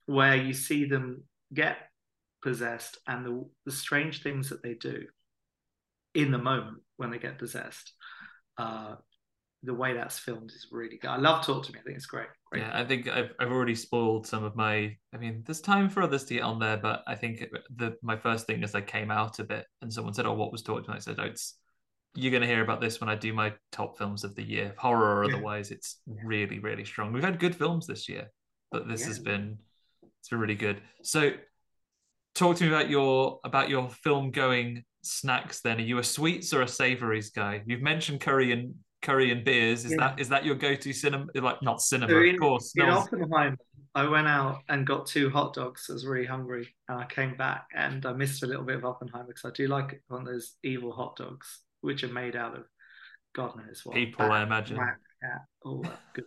where 0.05 0.35
you 0.35 0.53
see 0.53 0.85
them 0.85 1.23
get 1.53 1.77
possessed 2.41 2.97
and 3.07 3.25
the 3.25 3.45
the 3.65 3.71
strange 3.71 4.23
things 4.23 4.49
that 4.49 4.63
they 4.63 4.73
do 4.73 5.03
in 6.13 6.31
the 6.31 6.37
moment 6.37 6.77
when 6.97 7.11
they 7.11 7.19
get 7.19 7.37
possessed. 7.37 7.93
Uh, 8.57 8.95
the 9.63 9.73
way 9.73 9.93
that's 9.93 10.19
filmed 10.19 10.51
is 10.51 10.67
really 10.71 10.97
good. 10.97 11.09
I 11.09 11.17
love 11.17 11.45
Talk 11.45 11.65
to 11.65 11.71
Me. 11.71 11.79
I 11.79 11.83
think 11.83 11.97
it's 11.97 12.05
great. 12.05 12.27
Great. 12.51 12.61
yeah 12.61 12.71
I 12.73 12.83
think 12.83 13.07
I've 13.07 13.31
I've 13.39 13.51
already 13.51 13.75
spoiled 13.75 14.25
some 14.25 14.43
of 14.43 14.55
my. 14.55 14.95
I 15.13 15.17
mean, 15.17 15.43
there's 15.45 15.61
time 15.61 15.89
for 15.89 16.01
others 16.01 16.23
to 16.25 16.33
get 16.33 16.43
on 16.43 16.59
there, 16.59 16.77
but 16.77 17.03
I 17.07 17.15
think 17.15 17.43
the 17.75 17.95
my 18.01 18.17
first 18.17 18.47
thing 18.47 18.63
is 18.63 18.73
I 18.75 18.81
came 18.81 19.11
out 19.11 19.39
of 19.39 19.51
it 19.51 19.65
and 19.81 19.93
someone 19.93 20.13
said, 20.13 20.25
"Oh, 20.25 20.33
what 20.33 20.51
was 20.51 20.63
talked?" 20.63 20.87
And 20.87 20.95
I 20.95 20.99
said, 20.99 21.17
"Oh, 21.19 21.23
it's." 21.25 21.55
You're 22.15 22.31
going 22.31 22.41
to 22.41 22.47
hear 22.47 22.63
about 22.63 22.81
this 22.81 22.99
when 22.99 23.07
I 23.07 23.13
do 23.13 23.33
my 23.33 23.53
top 23.71 23.95
films 23.99 24.23
of 24.23 24.33
the 24.33 24.41
year, 24.41 24.73
horror 24.79 25.17
or 25.19 25.25
Yeah. 25.25 25.35
otherwise. 25.35 25.69
It's 25.69 26.01
really, 26.07 26.57
really 26.57 26.83
strong. 26.83 27.13
We've 27.13 27.23
had 27.23 27.37
good 27.39 27.55
films 27.55 27.85
this 27.85 28.09
year, 28.09 28.31
but 28.71 28.87
this 28.87 29.05
has 29.05 29.19
been 29.19 29.59
it's 30.01 30.29
been 30.29 30.39
really 30.39 30.55
good. 30.55 30.81
So, 31.03 31.33
talk 32.33 32.57
to 32.57 32.63
me 32.63 32.69
about 32.69 32.89
your 32.89 33.39
about 33.43 33.69
your 33.69 33.89
film 33.89 34.31
going 34.31 34.83
snacks. 35.03 35.61
Then, 35.61 35.77
are 35.77 35.83
you 35.83 35.99
a 35.99 36.03
sweets 36.03 36.51
or 36.51 36.63
a 36.63 36.67
savories 36.67 37.29
guy? 37.29 37.61
You've 37.67 37.83
mentioned 37.83 38.21
curry 38.21 38.51
and 38.53 38.73
curry 39.01 39.31
and 39.31 39.43
beers. 39.43 39.85
Is 39.85 39.91
Yeah. 39.91 39.97
that 39.99 40.19
is 40.19 40.29
that 40.29 40.45
your 40.45 40.55
go 40.55 40.75
to 40.75 40.93
cinema? 40.93 41.27
Like 41.35 41.61
not 41.61 41.81
cinema, 41.81 42.11
So 42.11 42.17
of 42.17 42.39
course. 42.39 42.73
in 42.75 42.85
No 42.85 42.97
Oppenheimer, 42.99 43.57
I 43.95 44.07
went 44.07 44.27
out 44.27 44.61
and 44.69 44.85
got 44.85 45.07
two 45.07 45.29
hot 45.29 45.53
dogs. 45.53 45.87
I 45.89 45.93
was 45.93 46.05
really 46.05 46.25
hungry, 46.25 46.75
and 46.87 46.99
I 46.99 47.05
came 47.05 47.35
back 47.35 47.65
and 47.73 48.05
I 48.05 48.13
missed 48.13 48.43
a 48.43 48.47
little 48.47 48.63
bit 48.65 48.75
of 48.75 48.85
Oppenheimer 48.85 49.27
because 49.27 49.45
I 49.45 49.51
do 49.53 49.67
like 49.67 50.01
one 50.07 50.21
of 50.21 50.27
those 50.27 50.55
evil 50.63 50.91
hot 50.91 51.15
dogs, 51.15 51.61
which 51.81 52.03
are 52.03 52.09
made 52.13 52.35
out 52.35 52.55
of 52.55 52.65
God 53.35 53.55
knows 53.57 53.81
what 53.85 53.95
People, 53.95 54.31
I 54.31 54.43
imagine. 54.43 54.77
rat, 54.77 54.97
cat, 55.21 55.41
all 55.63 55.81
that 55.83 55.99
good. 56.13 56.25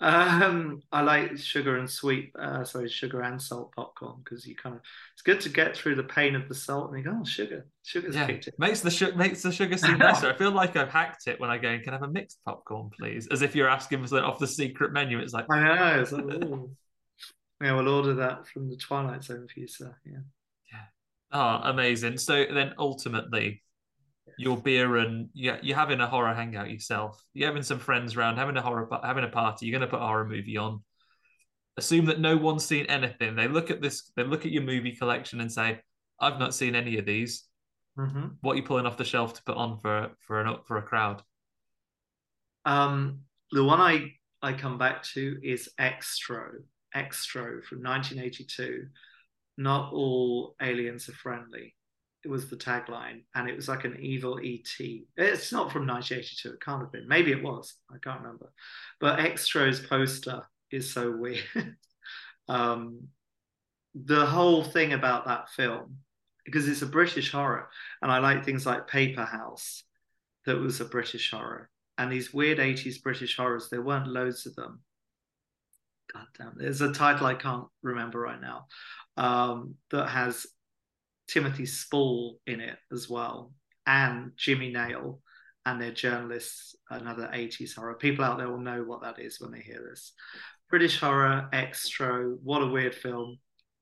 Um, 0.00 0.80
I 0.92 1.00
like 1.02 1.36
sugar 1.38 1.76
and 1.76 1.90
sweet, 1.90 2.32
uh, 2.38 2.64
sorry, 2.64 2.88
sugar 2.88 3.22
and 3.22 3.40
salt 3.40 3.72
popcorn 3.74 4.20
because 4.22 4.46
you 4.46 4.54
kind 4.54 4.76
of 4.76 4.82
it's 5.12 5.22
good 5.22 5.40
to 5.40 5.48
get 5.48 5.76
through 5.76 5.96
the 5.96 6.04
pain 6.04 6.36
of 6.36 6.48
the 6.48 6.54
salt 6.54 6.90
and 6.90 6.98
you 6.98 7.04
go, 7.04 7.18
oh, 7.20 7.24
sugar, 7.24 7.66
sugar's 7.82 8.14
yeah, 8.14 8.26
kicked 8.26 8.46
in. 8.46 8.54
makes 8.58 8.80
the 8.80 8.90
su- 8.92 9.12
makes 9.16 9.42
the 9.42 9.50
sugar 9.50 9.76
seem 9.76 9.98
nicer. 10.02 10.30
I 10.30 10.34
feel 10.36 10.52
like 10.52 10.76
I've 10.76 10.90
hacked 10.90 11.26
it 11.26 11.40
when 11.40 11.50
I 11.50 11.58
go. 11.58 11.68
And 11.68 11.82
can 11.82 11.94
I 11.94 11.96
have 11.96 12.08
a 12.08 12.12
mixed 12.12 12.38
popcorn, 12.44 12.90
please? 12.96 13.26
As 13.28 13.42
if 13.42 13.56
you're 13.56 13.68
asking 13.68 14.06
for 14.06 14.22
off 14.22 14.38
the 14.38 14.46
secret 14.46 14.92
menu. 14.92 15.18
It's 15.18 15.32
like 15.32 15.46
I 15.50 15.60
know. 15.60 16.00
It's 16.00 16.12
like, 16.12 16.24
ooh. 16.44 16.70
yeah, 17.60 17.72
we'll 17.74 17.88
order 17.88 18.14
that 18.14 18.46
from 18.46 18.70
the 18.70 18.76
Twilight 18.76 19.24
Zone 19.24 19.48
for 19.52 19.58
you, 19.58 19.66
sir. 19.66 19.96
Yeah. 20.06 20.18
Oh, 21.30 21.60
amazing. 21.64 22.18
So 22.18 22.46
then 22.52 22.72
ultimately, 22.78 23.62
your 24.38 24.56
beer 24.56 24.96
and 24.96 25.28
yeah, 25.34 25.58
you're 25.62 25.76
having 25.76 26.00
a 26.00 26.06
horror 26.06 26.32
hangout 26.32 26.70
yourself. 26.70 27.22
You're 27.34 27.48
having 27.48 27.62
some 27.62 27.78
friends 27.78 28.16
around, 28.16 28.36
having 28.36 28.56
a 28.56 28.62
horror 28.62 28.88
having 29.02 29.24
a 29.24 29.28
party. 29.28 29.66
You're 29.66 29.78
going 29.78 29.88
to 29.88 29.94
put 29.94 30.02
a 30.02 30.06
horror 30.06 30.24
movie 30.24 30.56
on. 30.56 30.82
Assume 31.76 32.06
that 32.06 32.20
no 32.20 32.36
one's 32.36 32.64
seen 32.64 32.86
anything. 32.86 33.36
They 33.36 33.48
look 33.48 33.70
at 33.70 33.82
this, 33.82 34.10
they 34.16 34.24
look 34.24 34.46
at 34.46 34.52
your 34.52 34.62
movie 34.62 34.96
collection 34.96 35.40
and 35.40 35.50
say, 35.50 35.80
"I've 36.20 36.38
not 36.38 36.54
seen 36.54 36.74
any 36.74 36.98
of 36.98 37.06
these. 37.06 37.44
Mm-hmm. 37.98 38.26
What 38.40 38.52
are 38.52 38.56
you 38.56 38.62
pulling 38.62 38.86
off 38.86 38.96
the 38.96 39.04
shelf 39.04 39.34
to 39.34 39.42
put 39.42 39.56
on 39.56 39.78
for 39.78 40.10
for 40.20 40.40
an 40.40 40.56
for 40.66 40.78
a 40.78 40.82
crowd?" 40.82 41.22
Um, 42.64 43.20
the 43.50 43.64
one 43.64 43.80
I 43.80 44.14
I 44.40 44.52
come 44.52 44.78
back 44.78 45.02
to 45.14 45.38
is 45.42 45.68
Xtro. 45.80 46.62
Xtro 46.94 47.62
from 47.64 47.82
1982. 47.82 48.86
Not 49.56 49.92
all 49.92 50.54
aliens 50.62 51.08
are 51.08 51.12
friendly. 51.12 51.74
Was 52.28 52.48
the 52.48 52.56
tagline, 52.56 53.22
and 53.34 53.48
it 53.48 53.56
was 53.56 53.68
like 53.68 53.84
an 53.84 53.96
evil 54.00 54.38
ET. 54.38 54.68
It's 55.16 55.52
not 55.52 55.72
from 55.72 55.86
1982. 55.86 56.50
It 56.50 56.60
can't 56.60 56.82
have 56.82 56.92
been. 56.92 57.08
Maybe 57.08 57.32
it 57.32 57.42
was. 57.42 57.74
I 57.90 57.96
can't 58.02 58.20
remember. 58.20 58.52
But 59.00 59.18
Xtro's 59.18 59.80
poster 59.80 60.42
is 60.70 60.92
so 60.92 61.10
weird. 61.10 61.44
um, 62.48 63.08
the 63.94 64.26
whole 64.26 64.62
thing 64.62 64.92
about 64.92 65.26
that 65.26 65.48
film, 65.50 65.96
because 66.44 66.68
it's 66.68 66.82
a 66.82 66.86
British 66.86 67.32
horror, 67.32 67.68
and 68.02 68.12
I 68.12 68.18
like 68.18 68.44
things 68.44 68.66
like 68.66 68.86
Paperhouse, 68.86 69.84
that 70.44 70.58
was 70.58 70.80
a 70.80 70.84
British 70.84 71.30
horror 71.30 71.70
and 71.98 72.10
these 72.10 72.32
weird 72.32 72.58
80s 72.58 73.02
British 73.02 73.36
horrors, 73.36 73.68
there 73.68 73.82
weren't 73.82 74.06
loads 74.06 74.46
of 74.46 74.54
them. 74.54 74.80
God 76.12 76.26
damn, 76.38 76.54
there's 76.56 76.80
a 76.80 76.92
title 76.92 77.26
I 77.26 77.34
can't 77.34 77.66
remember 77.82 78.20
right 78.20 78.40
now 78.40 78.66
um, 79.16 79.74
that 79.90 80.08
has 80.08 80.46
Timothy 81.28 81.66
Spall 81.66 82.40
in 82.46 82.60
it 82.60 82.78
as 82.92 83.08
well, 83.08 83.52
and 83.86 84.32
Jimmy 84.36 84.70
Nail, 84.72 85.20
and 85.66 85.80
they're 85.80 85.92
journalists, 85.92 86.74
another 86.90 87.30
80s 87.32 87.74
horror. 87.74 87.94
People 87.94 88.24
out 88.24 88.38
there 88.38 88.48
will 88.48 88.58
know 88.60 88.82
what 88.82 89.02
that 89.02 89.18
is 89.18 89.40
when 89.40 89.52
they 89.52 89.60
hear 89.60 89.86
this. 89.90 90.12
British 90.70 90.98
horror, 90.98 91.48
Xtro, 91.52 92.36
what 92.42 92.62
a 92.62 92.66
weird 92.66 92.94
film. 92.94 93.38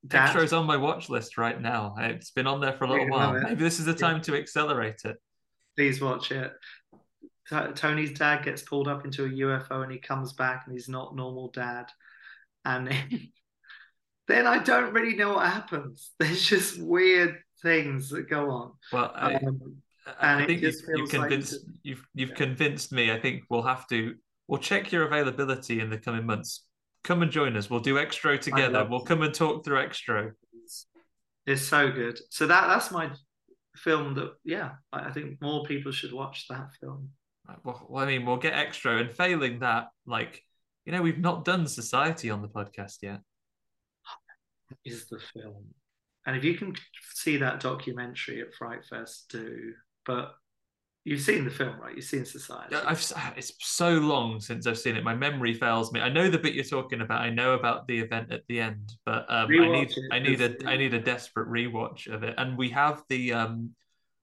Dad- 0.06 0.34
Xtro's 0.34 0.52
on 0.52 0.66
my 0.66 0.76
watch 0.76 1.08
list 1.08 1.36
right 1.38 1.60
now. 1.60 1.94
It's 1.98 2.30
been 2.30 2.46
on 2.46 2.60
there 2.60 2.72
for 2.74 2.84
a 2.84 2.90
little 2.90 3.08
while. 3.08 3.32
Maybe 3.32 3.56
this 3.56 3.78
is 3.80 3.86
the 3.86 3.94
time 3.94 4.20
to 4.22 4.36
accelerate 4.36 5.00
it. 5.04 5.16
please 5.76 6.00
watch 6.00 6.30
it. 6.32 6.52
Tony's 7.74 8.18
dad 8.18 8.44
gets 8.44 8.62
pulled 8.62 8.88
up 8.88 9.04
into 9.04 9.24
a 9.24 9.28
UFO 9.28 9.82
and 9.82 9.92
he 9.92 9.98
comes 9.98 10.32
back 10.32 10.64
and 10.66 10.72
he's 10.74 10.88
not 10.88 11.14
normal 11.14 11.48
dad. 11.52 11.86
And 12.64 12.88
then, 14.28 14.46
I 14.46 14.58
don't 14.58 14.92
really 14.92 15.16
know 15.16 15.34
what 15.34 15.46
happens. 15.46 16.12
There's 16.18 16.44
just 16.44 16.80
weird 16.80 17.36
things 17.62 18.10
that 18.10 18.28
go 18.28 18.50
on. 18.50 18.72
Well, 18.92 19.12
I, 19.14 19.38
Um, 20.20 20.38
I 20.38 20.46
think 20.46 20.62
you've, 20.62 20.74
you've 20.94 21.10
feels 21.10 21.12
like 21.14 21.28
convinced 21.28 21.58
you've 21.82 22.06
you've 22.14 22.34
convinced 22.34 22.92
me. 22.92 23.10
I 23.10 23.18
think 23.18 23.44
we'll 23.50 23.62
have 23.62 23.88
to 23.88 24.14
we'll 24.46 24.60
check 24.60 24.92
your 24.92 25.04
availability 25.04 25.80
in 25.80 25.90
the 25.90 25.98
coming 25.98 26.24
months. 26.26 26.64
Come 27.02 27.22
and 27.22 27.30
join 27.30 27.56
us. 27.56 27.68
We'll 27.70 27.80
do 27.80 27.94
Xtro 27.94 28.40
together. 28.40 28.86
We'll 28.88 29.04
come 29.04 29.22
and 29.22 29.34
talk 29.34 29.64
through 29.64 29.78
Xtro. 29.78 30.32
it's 31.46 31.62
so 31.62 31.90
good. 31.90 32.20
So 32.30 32.46
that 32.46 32.68
that's 32.68 32.90
my 32.90 33.10
film 33.76 34.14
that 34.14 34.32
yeah, 34.44 34.72
I 34.92 35.08
I 35.08 35.12
think 35.12 35.40
more 35.40 35.64
people 35.64 35.92
should 35.92 36.12
watch 36.12 36.46
that 36.48 36.68
film. 36.80 37.10
Well, 37.64 37.86
well, 37.88 38.04
I 38.04 38.06
mean, 38.06 38.26
we'll 38.26 38.38
get 38.38 38.54
Xtro, 38.54 39.00
and 39.00 39.10
failing 39.10 39.60
that, 39.60 39.88
like 40.06 40.42
you 40.84 40.92
know, 40.92 41.02
we've 41.02 41.18
not 41.18 41.44
done 41.44 41.66
Society 41.66 42.30
on 42.30 42.42
the 42.42 42.48
podcast 42.48 42.96
yet. 43.02 43.20
Is 44.84 45.06
the 45.06 45.20
film. 45.34 45.64
And 46.26 46.36
if 46.36 46.44
you 46.44 46.54
can 46.54 46.74
see 47.14 47.36
that 47.36 47.60
documentary 47.60 48.40
at 48.40 48.52
Fright 48.54 48.84
Fest, 48.84 49.28
do. 49.30 49.72
But 50.04 50.34
you've 51.04 51.20
seen 51.20 51.44
the 51.44 51.50
film, 51.50 51.78
right? 51.80 51.94
You've 51.94 52.04
seen 52.04 52.24
Society. 52.24 52.74
I've 52.74 53.00
it's 53.36 53.52
so 53.60 53.90
long 53.90 54.40
since 54.40 54.66
I've 54.66 54.78
seen 54.78 54.96
it. 54.96 55.04
My 55.04 55.14
memory 55.14 55.54
fails 55.54 55.92
me. 55.92 56.00
I 56.00 56.08
know 56.08 56.28
the 56.28 56.38
bit 56.38 56.54
you're 56.54 56.64
talking 56.64 57.00
about. 57.00 57.20
I 57.20 57.30
know 57.30 57.54
about 57.54 57.86
the 57.86 57.98
event 58.00 58.32
at 58.32 58.42
the 58.48 58.60
end, 58.60 58.92
but 59.04 59.24
um, 59.28 59.48
I 59.48 59.68
need 59.68 59.90
it, 59.96 59.98
I 60.10 60.18
need 60.18 60.40
a 60.40 60.76
need 60.76 60.94
a 60.94 61.00
desperate 61.00 61.48
rewatch 61.48 62.12
of 62.12 62.24
it. 62.24 62.34
And 62.38 62.58
we 62.58 62.70
have 62.70 63.02
the 63.08 63.32
um 63.32 63.70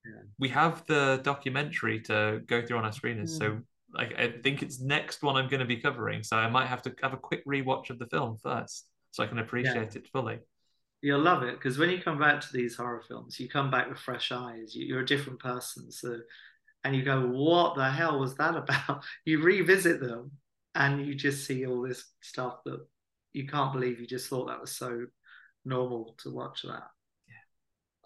Yeah. 0.06 0.24
we 0.38 0.50
have 0.50 0.86
the 0.88 1.22
documentary 1.24 2.02
to 2.02 2.42
go 2.46 2.66
through 2.66 2.78
on 2.78 2.86
our 2.86 2.92
screeners. 2.92 3.30
So 3.30 3.62
like 3.94 4.14
I 4.20 4.34
think 4.44 4.62
it's 4.62 4.82
next 4.82 5.24
one 5.24 5.38
I'm 5.38 5.48
going 5.48 5.62
to 5.62 5.66
be 5.66 5.78
covering. 5.78 6.24
So 6.24 6.36
I 6.36 6.50
might 6.50 6.68
have 6.68 6.82
to 6.82 6.94
have 7.02 7.14
a 7.14 7.18
quick 7.18 7.46
rewatch 7.46 7.90
of 7.90 8.00
the 8.00 8.08
film 8.08 8.38
first, 8.44 8.90
so 9.14 9.24
I 9.24 9.28
can 9.28 9.38
appreciate 9.38 9.96
it 9.96 10.08
fully. 10.12 10.40
You'll 11.04 11.22
love 11.22 11.44
it 11.44 11.54
because 11.54 11.78
when 11.78 11.92
you 11.92 12.02
come 12.02 12.18
back 12.18 12.42
to 12.42 12.52
these 12.52 12.76
horror 12.76 13.04
films, 13.08 13.40
you 13.40 13.48
come 13.48 13.70
back 13.70 13.88
with 13.90 14.00
fresh 14.00 14.32
eyes. 14.32 14.74
You, 14.74 14.88
you're 14.88 15.02
a 15.02 15.06
different 15.06 15.40
person. 15.40 15.92
So, 15.92 16.20
and 16.84 16.96
you 16.96 17.04
go, 17.04 17.28
"What 17.28 17.76
the 17.76 17.92
hell 17.92 18.20
was 18.20 18.36
that 18.38 18.56
about?" 18.64 19.04
You 19.24 19.44
revisit 19.44 20.00
them, 20.00 20.32
and 20.74 21.06
you 21.06 21.14
just 21.14 21.46
see 21.46 21.68
all 21.68 21.84
this 21.84 22.04
stuff 22.22 22.64
that 22.66 22.84
you 23.34 23.48
can't 23.48 23.72
believe 23.72 24.00
you 24.00 24.08
just 24.08 24.30
thought 24.30 24.48
that 24.48 24.62
was 24.62 24.76
so 24.76 25.06
normal 25.64 26.16
to 26.24 26.32
watch 26.34 26.64
that. 26.64 26.88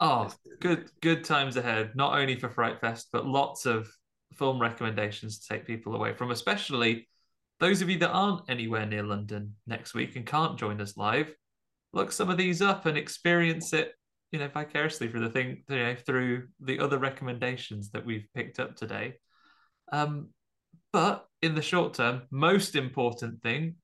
Oh, 0.01 0.29
good 0.59 0.91
good 1.01 1.23
times 1.23 1.55
ahead, 1.55 1.95
not 1.95 2.19
only 2.19 2.35
for 2.37 2.49
Fright 2.49 2.81
Fest, 2.81 3.07
but 3.13 3.25
lots 3.25 3.65
of 3.65 3.87
film 4.33 4.59
recommendations 4.59 5.39
to 5.39 5.47
take 5.47 5.65
people 5.65 5.95
away 5.95 6.13
from, 6.13 6.31
especially 6.31 7.07
those 7.59 7.81
of 7.81 7.89
you 7.89 7.97
that 7.99 8.11
aren't 8.11 8.49
anywhere 8.49 8.85
near 8.85 9.03
London 9.03 9.55
next 9.65 9.93
week 9.93 10.15
and 10.15 10.25
can't 10.25 10.59
join 10.59 10.79
us 10.79 10.97
live. 10.97 11.33
Look 11.93 12.11
some 12.11 12.29
of 12.29 12.37
these 12.37 12.61
up 12.61 12.85
and 12.85 12.97
experience 12.97 13.73
it, 13.73 13.93
you 14.31 14.39
know, 14.39 14.47
vicariously 14.47 15.07
through 15.07 15.21
the 15.21 15.29
thing, 15.29 15.63
you 15.69 15.77
know, 15.77 15.95
through 16.05 16.47
the 16.59 16.79
other 16.79 16.99
recommendations 16.99 17.89
that 17.91 18.05
we've 18.05 18.27
picked 18.35 18.59
up 18.59 18.75
today. 18.75 19.15
Um, 19.91 20.29
but 20.93 21.25
in 21.41 21.55
the 21.55 21.61
short 21.61 21.95
term, 21.95 22.23
most 22.31 22.75
important 22.75 23.41
thing, 23.41 23.75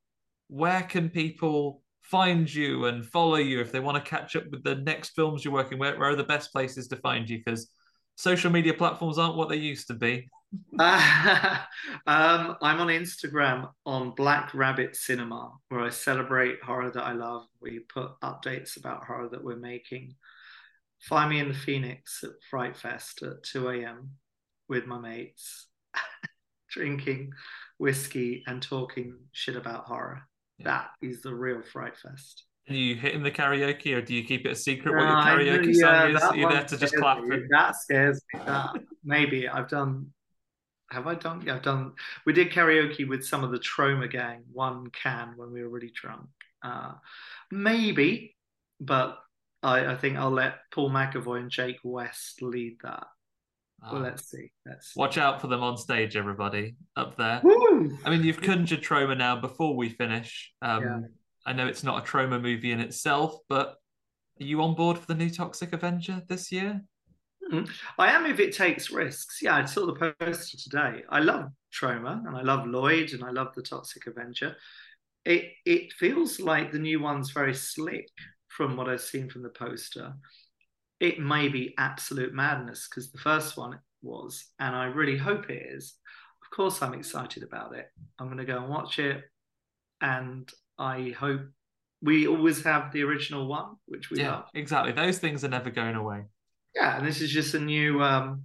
where 0.47 0.83
can 0.83 1.09
people 1.09 1.81
find 2.01 2.53
you 2.53 2.85
and 2.85 3.05
follow 3.05 3.35
you 3.35 3.59
if 3.61 3.71
they 3.71 3.79
want 3.79 4.03
to 4.03 4.09
catch 4.09 4.35
up 4.35 4.43
with 4.51 4.63
the 4.63 4.75
next 4.75 5.11
films 5.11 5.43
you're 5.43 5.53
working 5.53 5.79
with? 5.79 5.97
Where 5.97 6.09
are 6.09 6.15
the 6.15 6.23
best 6.23 6.51
places 6.51 6.87
to 6.89 6.97
find 6.97 7.29
you? 7.29 7.39
Because 7.43 7.71
social 8.15 8.51
media 8.51 8.73
platforms 8.73 9.17
aren't 9.17 9.37
what 9.37 9.49
they 9.49 9.55
used 9.55 9.87
to 9.87 9.93
be. 9.93 10.29
um, 10.79 11.65
I'm 12.05 12.79
on 12.79 12.87
Instagram 12.87 13.69
on 13.85 14.11
Black 14.15 14.53
Rabbit 14.53 14.95
Cinema, 14.95 15.53
where 15.69 15.81
I 15.81 15.89
celebrate 15.89 16.61
horror 16.63 16.91
that 16.91 17.03
I 17.03 17.13
love. 17.13 17.45
We 17.61 17.79
put 17.79 18.19
updates 18.21 18.77
about 18.77 19.05
horror 19.05 19.29
that 19.29 19.43
we're 19.43 19.55
making. 19.55 20.15
Find 21.01 21.29
me 21.29 21.39
in 21.39 21.49
the 21.49 21.53
Phoenix 21.53 22.23
at 22.23 22.31
Fright 22.49 22.77
Fest 22.77 23.23
at 23.23 23.43
2 23.43 23.69
a.m. 23.69 24.11
with 24.69 24.85
my 24.85 24.99
mates, 24.99 25.67
drinking 26.69 27.31
whiskey 27.77 28.43
and 28.47 28.61
talking 28.61 29.17
shit 29.31 29.55
about 29.55 29.85
horror. 29.85 30.21
Yeah. 30.59 30.65
That 30.65 30.89
is 31.01 31.21
the 31.21 31.33
real 31.33 31.61
Fright 31.61 31.97
Fest. 31.97 32.45
Are 32.69 32.73
you 32.73 32.95
hitting 32.95 33.23
the 33.23 33.31
karaoke 33.31 33.93
or 33.93 34.01
do 34.01 34.13
you 34.13 34.23
keep 34.23 34.45
it 34.45 34.51
a 34.51 34.55
secret 34.55 34.95
what 34.95 35.03
No, 35.03 35.09
your 35.09 35.17
I 35.17 35.57
karaoke 35.57 35.75
song 35.75 35.89
yeah, 35.93 36.07
is? 36.07 36.21
that 36.21 36.37
Are 36.37 36.53
there 36.53 36.63
to 36.63 36.77
just 36.77 36.95
clap 36.95 37.21
me. 37.21 37.39
That 37.49 37.75
scares 37.75 38.21
me. 38.33 38.39
That 38.45 38.75
maybe 39.03 39.49
I've 39.49 39.67
done. 39.67 40.07
Have 40.91 41.07
I 41.07 41.15
done? 41.15 41.43
Yeah, 41.45 41.55
I've 41.55 41.61
done. 41.63 41.93
We 42.25 42.33
did 42.33 42.51
karaoke 42.51 43.07
with 43.07 43.25
some 43.25 43.43
of 43.43 43.51
the 43.51 43.59
Troma 43.59 44.11
Gang, 44.11 44.43
one 44.51 44.87
can 44.91 45.33
when 45.37 45.51
we 45.51 45.63
were 45.63 45.69
really 45.69 45.91
drunk. 45.93 46.27
Uh, 46.63 46.93
maybe, 47.51 48.35
but 48.79 49.17
I, 49.63 49.87
I 49.87 49.95
think 49.95 50.17
I'll 50.17 50.29
let 50.31 50.55
Paul 50.71 50.91
McEvoy 50.91 51.39
and 51.39 51.49
Jake 51.49 51.79
West 51.83 52.41
lead 52.41 52.77
that. 52.83 53.07
Well, 53.91 54.01
let's 54.01 54.29
see. 54.29 54.49
Let's 54.65 54.93
see. 54.93 54.99
watch 54.99 55.17
out 55.17 55.41
for 55.41 55.47
them 55.47 55.61
on 55.61 55.77
stage, 55.77 56.15
everybody 56.15 56.75
up 56.95 57.17
there. 57.17 57.41
Woo! 57.43 57.97
I 58.05 58.09
mean, 58.09 58.23
you've 58.23 58.41
conjured 58.41 58.81
Troma 58.81 59.17
now. 59.17 59.35
Before 59.35 59.75
we 59.75 59.89
finish, 59.89 60.53
um, 60.61 60.83
Yeah. 60.83 60.99
I 61.45 61.51
know 61.51 61.67
it's 61.67 61.83
not 61.83 62.01
a 62.01 62.09
Troma 62.09 62.41
movie 62.41 62.71
in 62.71 62.79
itself, 62.79 63.35
but 63.49 63.75
are 64.39 64.45
you 64.45 64.61
on 64.61 64.75
board 64.75 64.97
for 64.97 65.05
the 65.05 65.15
new 65.15 65.29
Toxic 65.29 65.73
Avenger 65.73 66.21
this 66.29 66.51
year? 66.51 66.81
Mhm. 67.51 67.69
I 67.97 68.11
am 68.11 68.25
if 68.25 68.39
it 68.39 68.53
takes 68.55 68.89
risks. 68.91 69.41
Yeah, 69.41 69.55
I 69.55 69.65
saw 69.65 69.85
the 69.85 70.13
poster 70.19 70.57
today. 70.57 71.03
I 71.09 71.19
love 71.19 71.51
Troma 71.73 72.25
and 72.25 72.35
I 72.35 72.41
love 72.41 72.67
Lloyd 72.67 73.11
and 73.13 73.23
I 73.23 73.31
love 73.31 73.53
the 73.55 73.61
Toxic 73.61 74.07
Avenger. 74.07 74.55
It 75.25 75.51
it 75.65 75.93
feels 75.93 76.39
like 76.39 76.71
the 76.71 76.79
new 76.79 76.99
one's 76.99 77.31
very 77.31 77.53
slick 77.53 78.09
from 78.47 78.77
what 78.77 78.89
I've 78.89 79.01
seen 79.01 79.29
from 79.29 79.41
the 79.43 79.49
poster. 79.49 80.13
It 80.99 81.19
may 81.19 81.49
be 81.49 81.73
absolute 81.77 82.33
madness 82.33 82.87
because 82.87 83.11
the 83.11 83.17
first 83.19 83.57
one 83.57 83.79
was, 84.01 84.45
and 84.59 84.75
I 84.75 84.85
really 84.85 85.17
hope 85.17 85.49
it 85.49 85.63
is. 85.75 85.97
Of 86.43 86.49
course, 86.55 86.81
I'm 86.81 86.93
excited 86.93 87.43
about 87.43 87.75
it. 87.75 87.87
I'm 88.19 88.27
going 88.27 88.37
to 88.37 88.45
go 88.45 88.57
and 88.57 88.69
watch 88.69 88.99
it, 88.99 89.23
and 90.01 90.49
I 90.77 91.09
hope 91.17 91.41
we 92.01 92.27
always 92.27 92.63
have 92.63 92.91
the 92.91 93.03
original 93.03 93.47
one, 93.47 93.75
which 93.85 94.09
we 94.09 94.19
yeah, 94.19 94.27
love. 94.29 94.45
exactly. 94.53 94.91
Those 94.91 95.19
things 95.19 95.43
are 95.43 95.49
never 95.49 95.69
going 95.71 95.95
away. 95.95 96.23
Yeah, 96.75 96.97
and 96.97 97.05
this 97.05 97.21
is 97.21 97.31
just 97.31 97.53
a 97.53 97.59
new 97.59 98.01
um, 98.03 98.43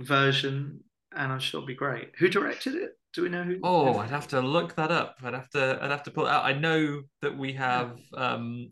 version, 0.00 0.80
and 1.14 1.32
I'm 1.32 1.40
sure 1.40 1.58
it'll 1.60 1.66
be 1.66 1.74
great. 1.74 2.12
Who 2.18 2.28
directed 2.28 2.74
it? 2.76 2.98
Do 3.14 3.22
we 3.22 3.28
know 3.28 3.44
who? 3.44 3.60
Oh, 3.62 3.98
I'd 3.98 4.10
have 4.10 4.28
to 4.28 4.40
look 4.40 4.76
that 4.76 4.90
up. 4.92 5.16
I'd 5.22 5.34
have 5.34 5.50
to. 5.50 5.78
I'd 5.82 5.90
have 5.90 6.04
to 6.04 6.10
pull 6.10 6.26
it 6.26 6.30
out. 6.30 6.44
I 6.44 6.52
know 6.52 7.02
that 7.22 7.36
we 7.36 7.54
have 7.54 7.98
um, 8.14 8.70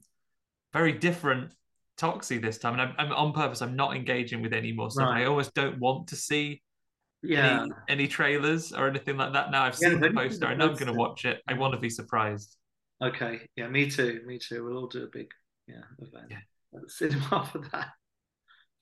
very 0.72 0.92
different 0.92 1.52
Toxie 1.98 2.40
this 2.42 2.58
time, 2.58 2.74
and 2.74 2.82
I'm, 2.82 2.94
I'm 2.98 3.12
on 3.12 3.32
purpose. 3.34 3.62
I'm 3.62 3.76
not 3.76 3.96
engaging 3.96 4.42
with 4.42 4.52
any 4.54 4.72
more 4.72 4.90
stuff. 4.90 5.10
Right. 5.10 5.14
I 5.14 5.26
almost 5.26 5.54
don't 5.54 5.78
want 5.80 6.08
to 6.08 6.16
see 6.16 6.62
Yeah, 7.22 7.66
any 7.66 7.76
any 7.88 8.08
trailers 8.08 8.72
or 8.72 8.88
anything 8.88 9.16
like 9.18 9.34
that. 9.34 9.50
Now 9.52 9.64
I've 9.64 9.78
Yeah, 9.80 9.90
seen 9.90 10.00
the 10.00 10.06
have 10.06 10.12
you 10.12 10.20
seen 10.20 10.40
poster. 10.40 10.46
I 10.46 10.54
know 10.54 10.68
I'm 10.68 10.76
going 10.76 10.88
to 10.88 10.94
watch 10.94 11.24
it. 11.26 11.42
I 11.48 11.54
want 11.54 11.74
to 11.74 11.80
be 11.80 11.90
surprised. 11.90 12.56
okay. 13.02 13.48
Yeah, 13.56 13.68
me 13.68 13.90
too. 13.90 14.22
Me 14.26 14.38
too. 14.38 14.64
We'll 14.64 14.76
all 14.78 14.86
do 14.88 15.04
a 15.04 15.08
big 15.08 15.30
yeah 15.66 15.82
event 15.98 16.30
Yeah. 16.30 16.40
at 16.74 16.82
the 16.82 16.90
cinema 16.90 17.48
for 17.50 17.58
that. 17.72 17.88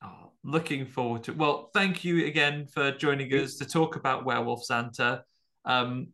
Oh, 0.05 0.32
looking 0.44 0.86
forward 0.86 1.24
to. 1.24 1.32
Well, 1.32 1.70
thank 1.74 2.05
you 2.05 2.26
again 2.26 2.66
for 2.66 2.90
joining 2.92 3.30
us 3.32 3.57
to 3.57 3.64
talk 3.66 3.96
about 3.96 4.24
Werewolf 4.24 4.64
Santa. 4.64 5.24
Um, 5.64 6.09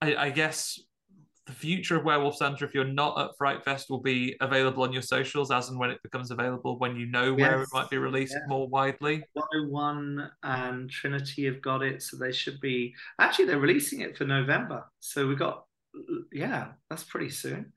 I, 0.00 0.16
I 0.16 0.30
guess 0.30 0.80
the 1.46 1.52
future 1.52 1.96
of 1.96 2.04
Werewolf 2.04 2.36
Santa, 2.36 2.64
if 2.64 2.74
you're 2.74 2.84
not 2.84 3.20
at 3.20 3.36
Fright 3.36 3.62
Fest, 3.64 3.90
will 3.90 4.00
be 4.00 4.34
available 4.40 4.82
on 4.82 4.92
your 4.92 5.02
socials 5.02 5.50
as 5.50 5.68
and 5.68 5.78
when 5.78 5.90
it 5.90 6.02
becomes 6.02 6.30
available. 6.30 6.78
When 6.78 6.96
you 6.96 7.06
know 7.06 7.34
where 7.34 7.62
it 7.62 7.68
might 7.72 7.90
be 7.90 7.98
released 7.98 8.34
Yeah. 8.34 8.46
more 8.48 8.66
widely. 8.66 9.22
101 9.34 10.30
and 10.42 10.90
Trinity 10.90 11.44
have 11.44 11.60
got 11.60 11.82
it, 11.82 12.02
so 12.02 12.16
they 12.16 12.32
should 12.32 12.60
be. 12.60 12.94
Actually, 13.20 13.44
they're 13.46 13.58
releasing 13.58 14.00
it 14.00 14.16
for 14.16 14.24
November, 14.24 14.84
so 15.00 15.26
we 15.26 15.36
got 15.36 15.64
yeah, 16.32 16.72
that's 16.90 17.04
pretty 17.04 17.30
soon. 17.30 17.72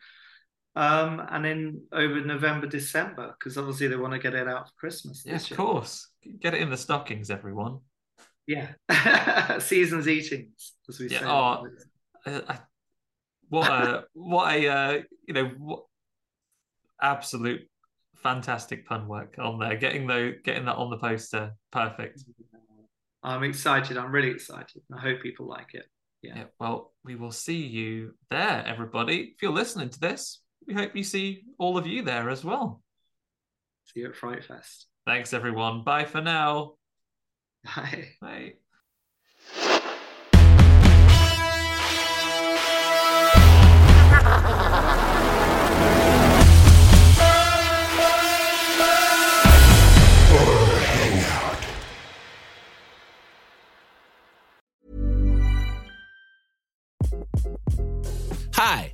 Um, 0.77 1.25
and 1.31 1.43
then 1.43 1.81
over 1.91 2.21
November, 2.21 2.67
December, 2.67 3.33
because 3.37 3.57
obviously 3.57 3.87
they 3.87 3.95
want 3.95 4.13
to 4.13 4.19
get 4.19 4.35
it 4.35 4.47
out 4.47 4.67
for 4.67 4.73
Christmas. 4.77 5.23
Yeah, 5.25 5.35
of 5.37 5.49
course. 5.57 6.09
Get 6.39 6.53
it 6.53 6.61
in 6.61 6.69
the 6.69 6.77
stockings, 6.77 7.29
everyone. 7.31 7.79
Yeah, 8.45 8.73
seasons 9.59 10.07
eatings, 10.07 10.73
as 10.87 10.99
we 10.99 11.09
Yeah, 11.09 11.19
say. 11.19 11.25
oh, 11.25 11.67
Uh, 12.25 12.41
I- 12.47 12.59
what 13.49 13.69
a 13.71 14.03
what 14.13 14.53
a 14.55 14.67
uh, 14.67 15.01
you 15.27 15.33
know 15.33 15.45
what 15.57 15.83
absolute 17.01 17.61
fantastic 18.15 18.85
pun 18.85 19.07
work 19.07 19.35
on 19.39 19.57
there. 19.59 19.75
Getting 19.77 20.05
though 20.07 20.33
getting 20.43 20.65
that 20.65 20.75
on 20.75 20.89
the 20.89 20.97
poster, 20.97 21.53
perfect. 21.71 22.23
I'm 23.23 23.43
excited. 23.43 23.97
I'm 23.97 24.11
really 24.11 24.29
excited. 24.31 24.81
I 24.93 24.99
hope 24.99 25.21
people 25.21 25.47
like 25.47 25.73
it. 25.73 25.85
Yeah. 26.21 26.33
Yeah, 26.35 26.43
well, 26.59 26.93
we 27.05 27.15
will 27.15 27.31
see 27.31 27.65
you 27.65 28.15
there, 28.29 28.63
everybody. 28.65 29.33
If 29.35 29.41
you're 29.41 29.51
listening 29.51 29.89
to 29.91 29.99
this, 29.99 30.41
we 30.65 30.73
hope 30.73 30.95
you 30.95 31.03
see 31.03 31.43
all 31.57 31.77
of 31.77 31.85
you 31.85 32.01
there 32.01 32.29
as 32.29 32.43
well. 32.43 32.81
See 33.85 34.01
you 34.01 34.07
at 34.07 34.15
Fright 34.15 34.43
Fest. 34.43 34.87
Thanks, 35.05 35.33
everyone. 35.33 35.83
Bye 35.83 36.05
for 36.05 36.21
now. 36.21 36.73
Bye. 37.63 38.09
Bye. 38.21 38.53
Hi, 58.53 58.93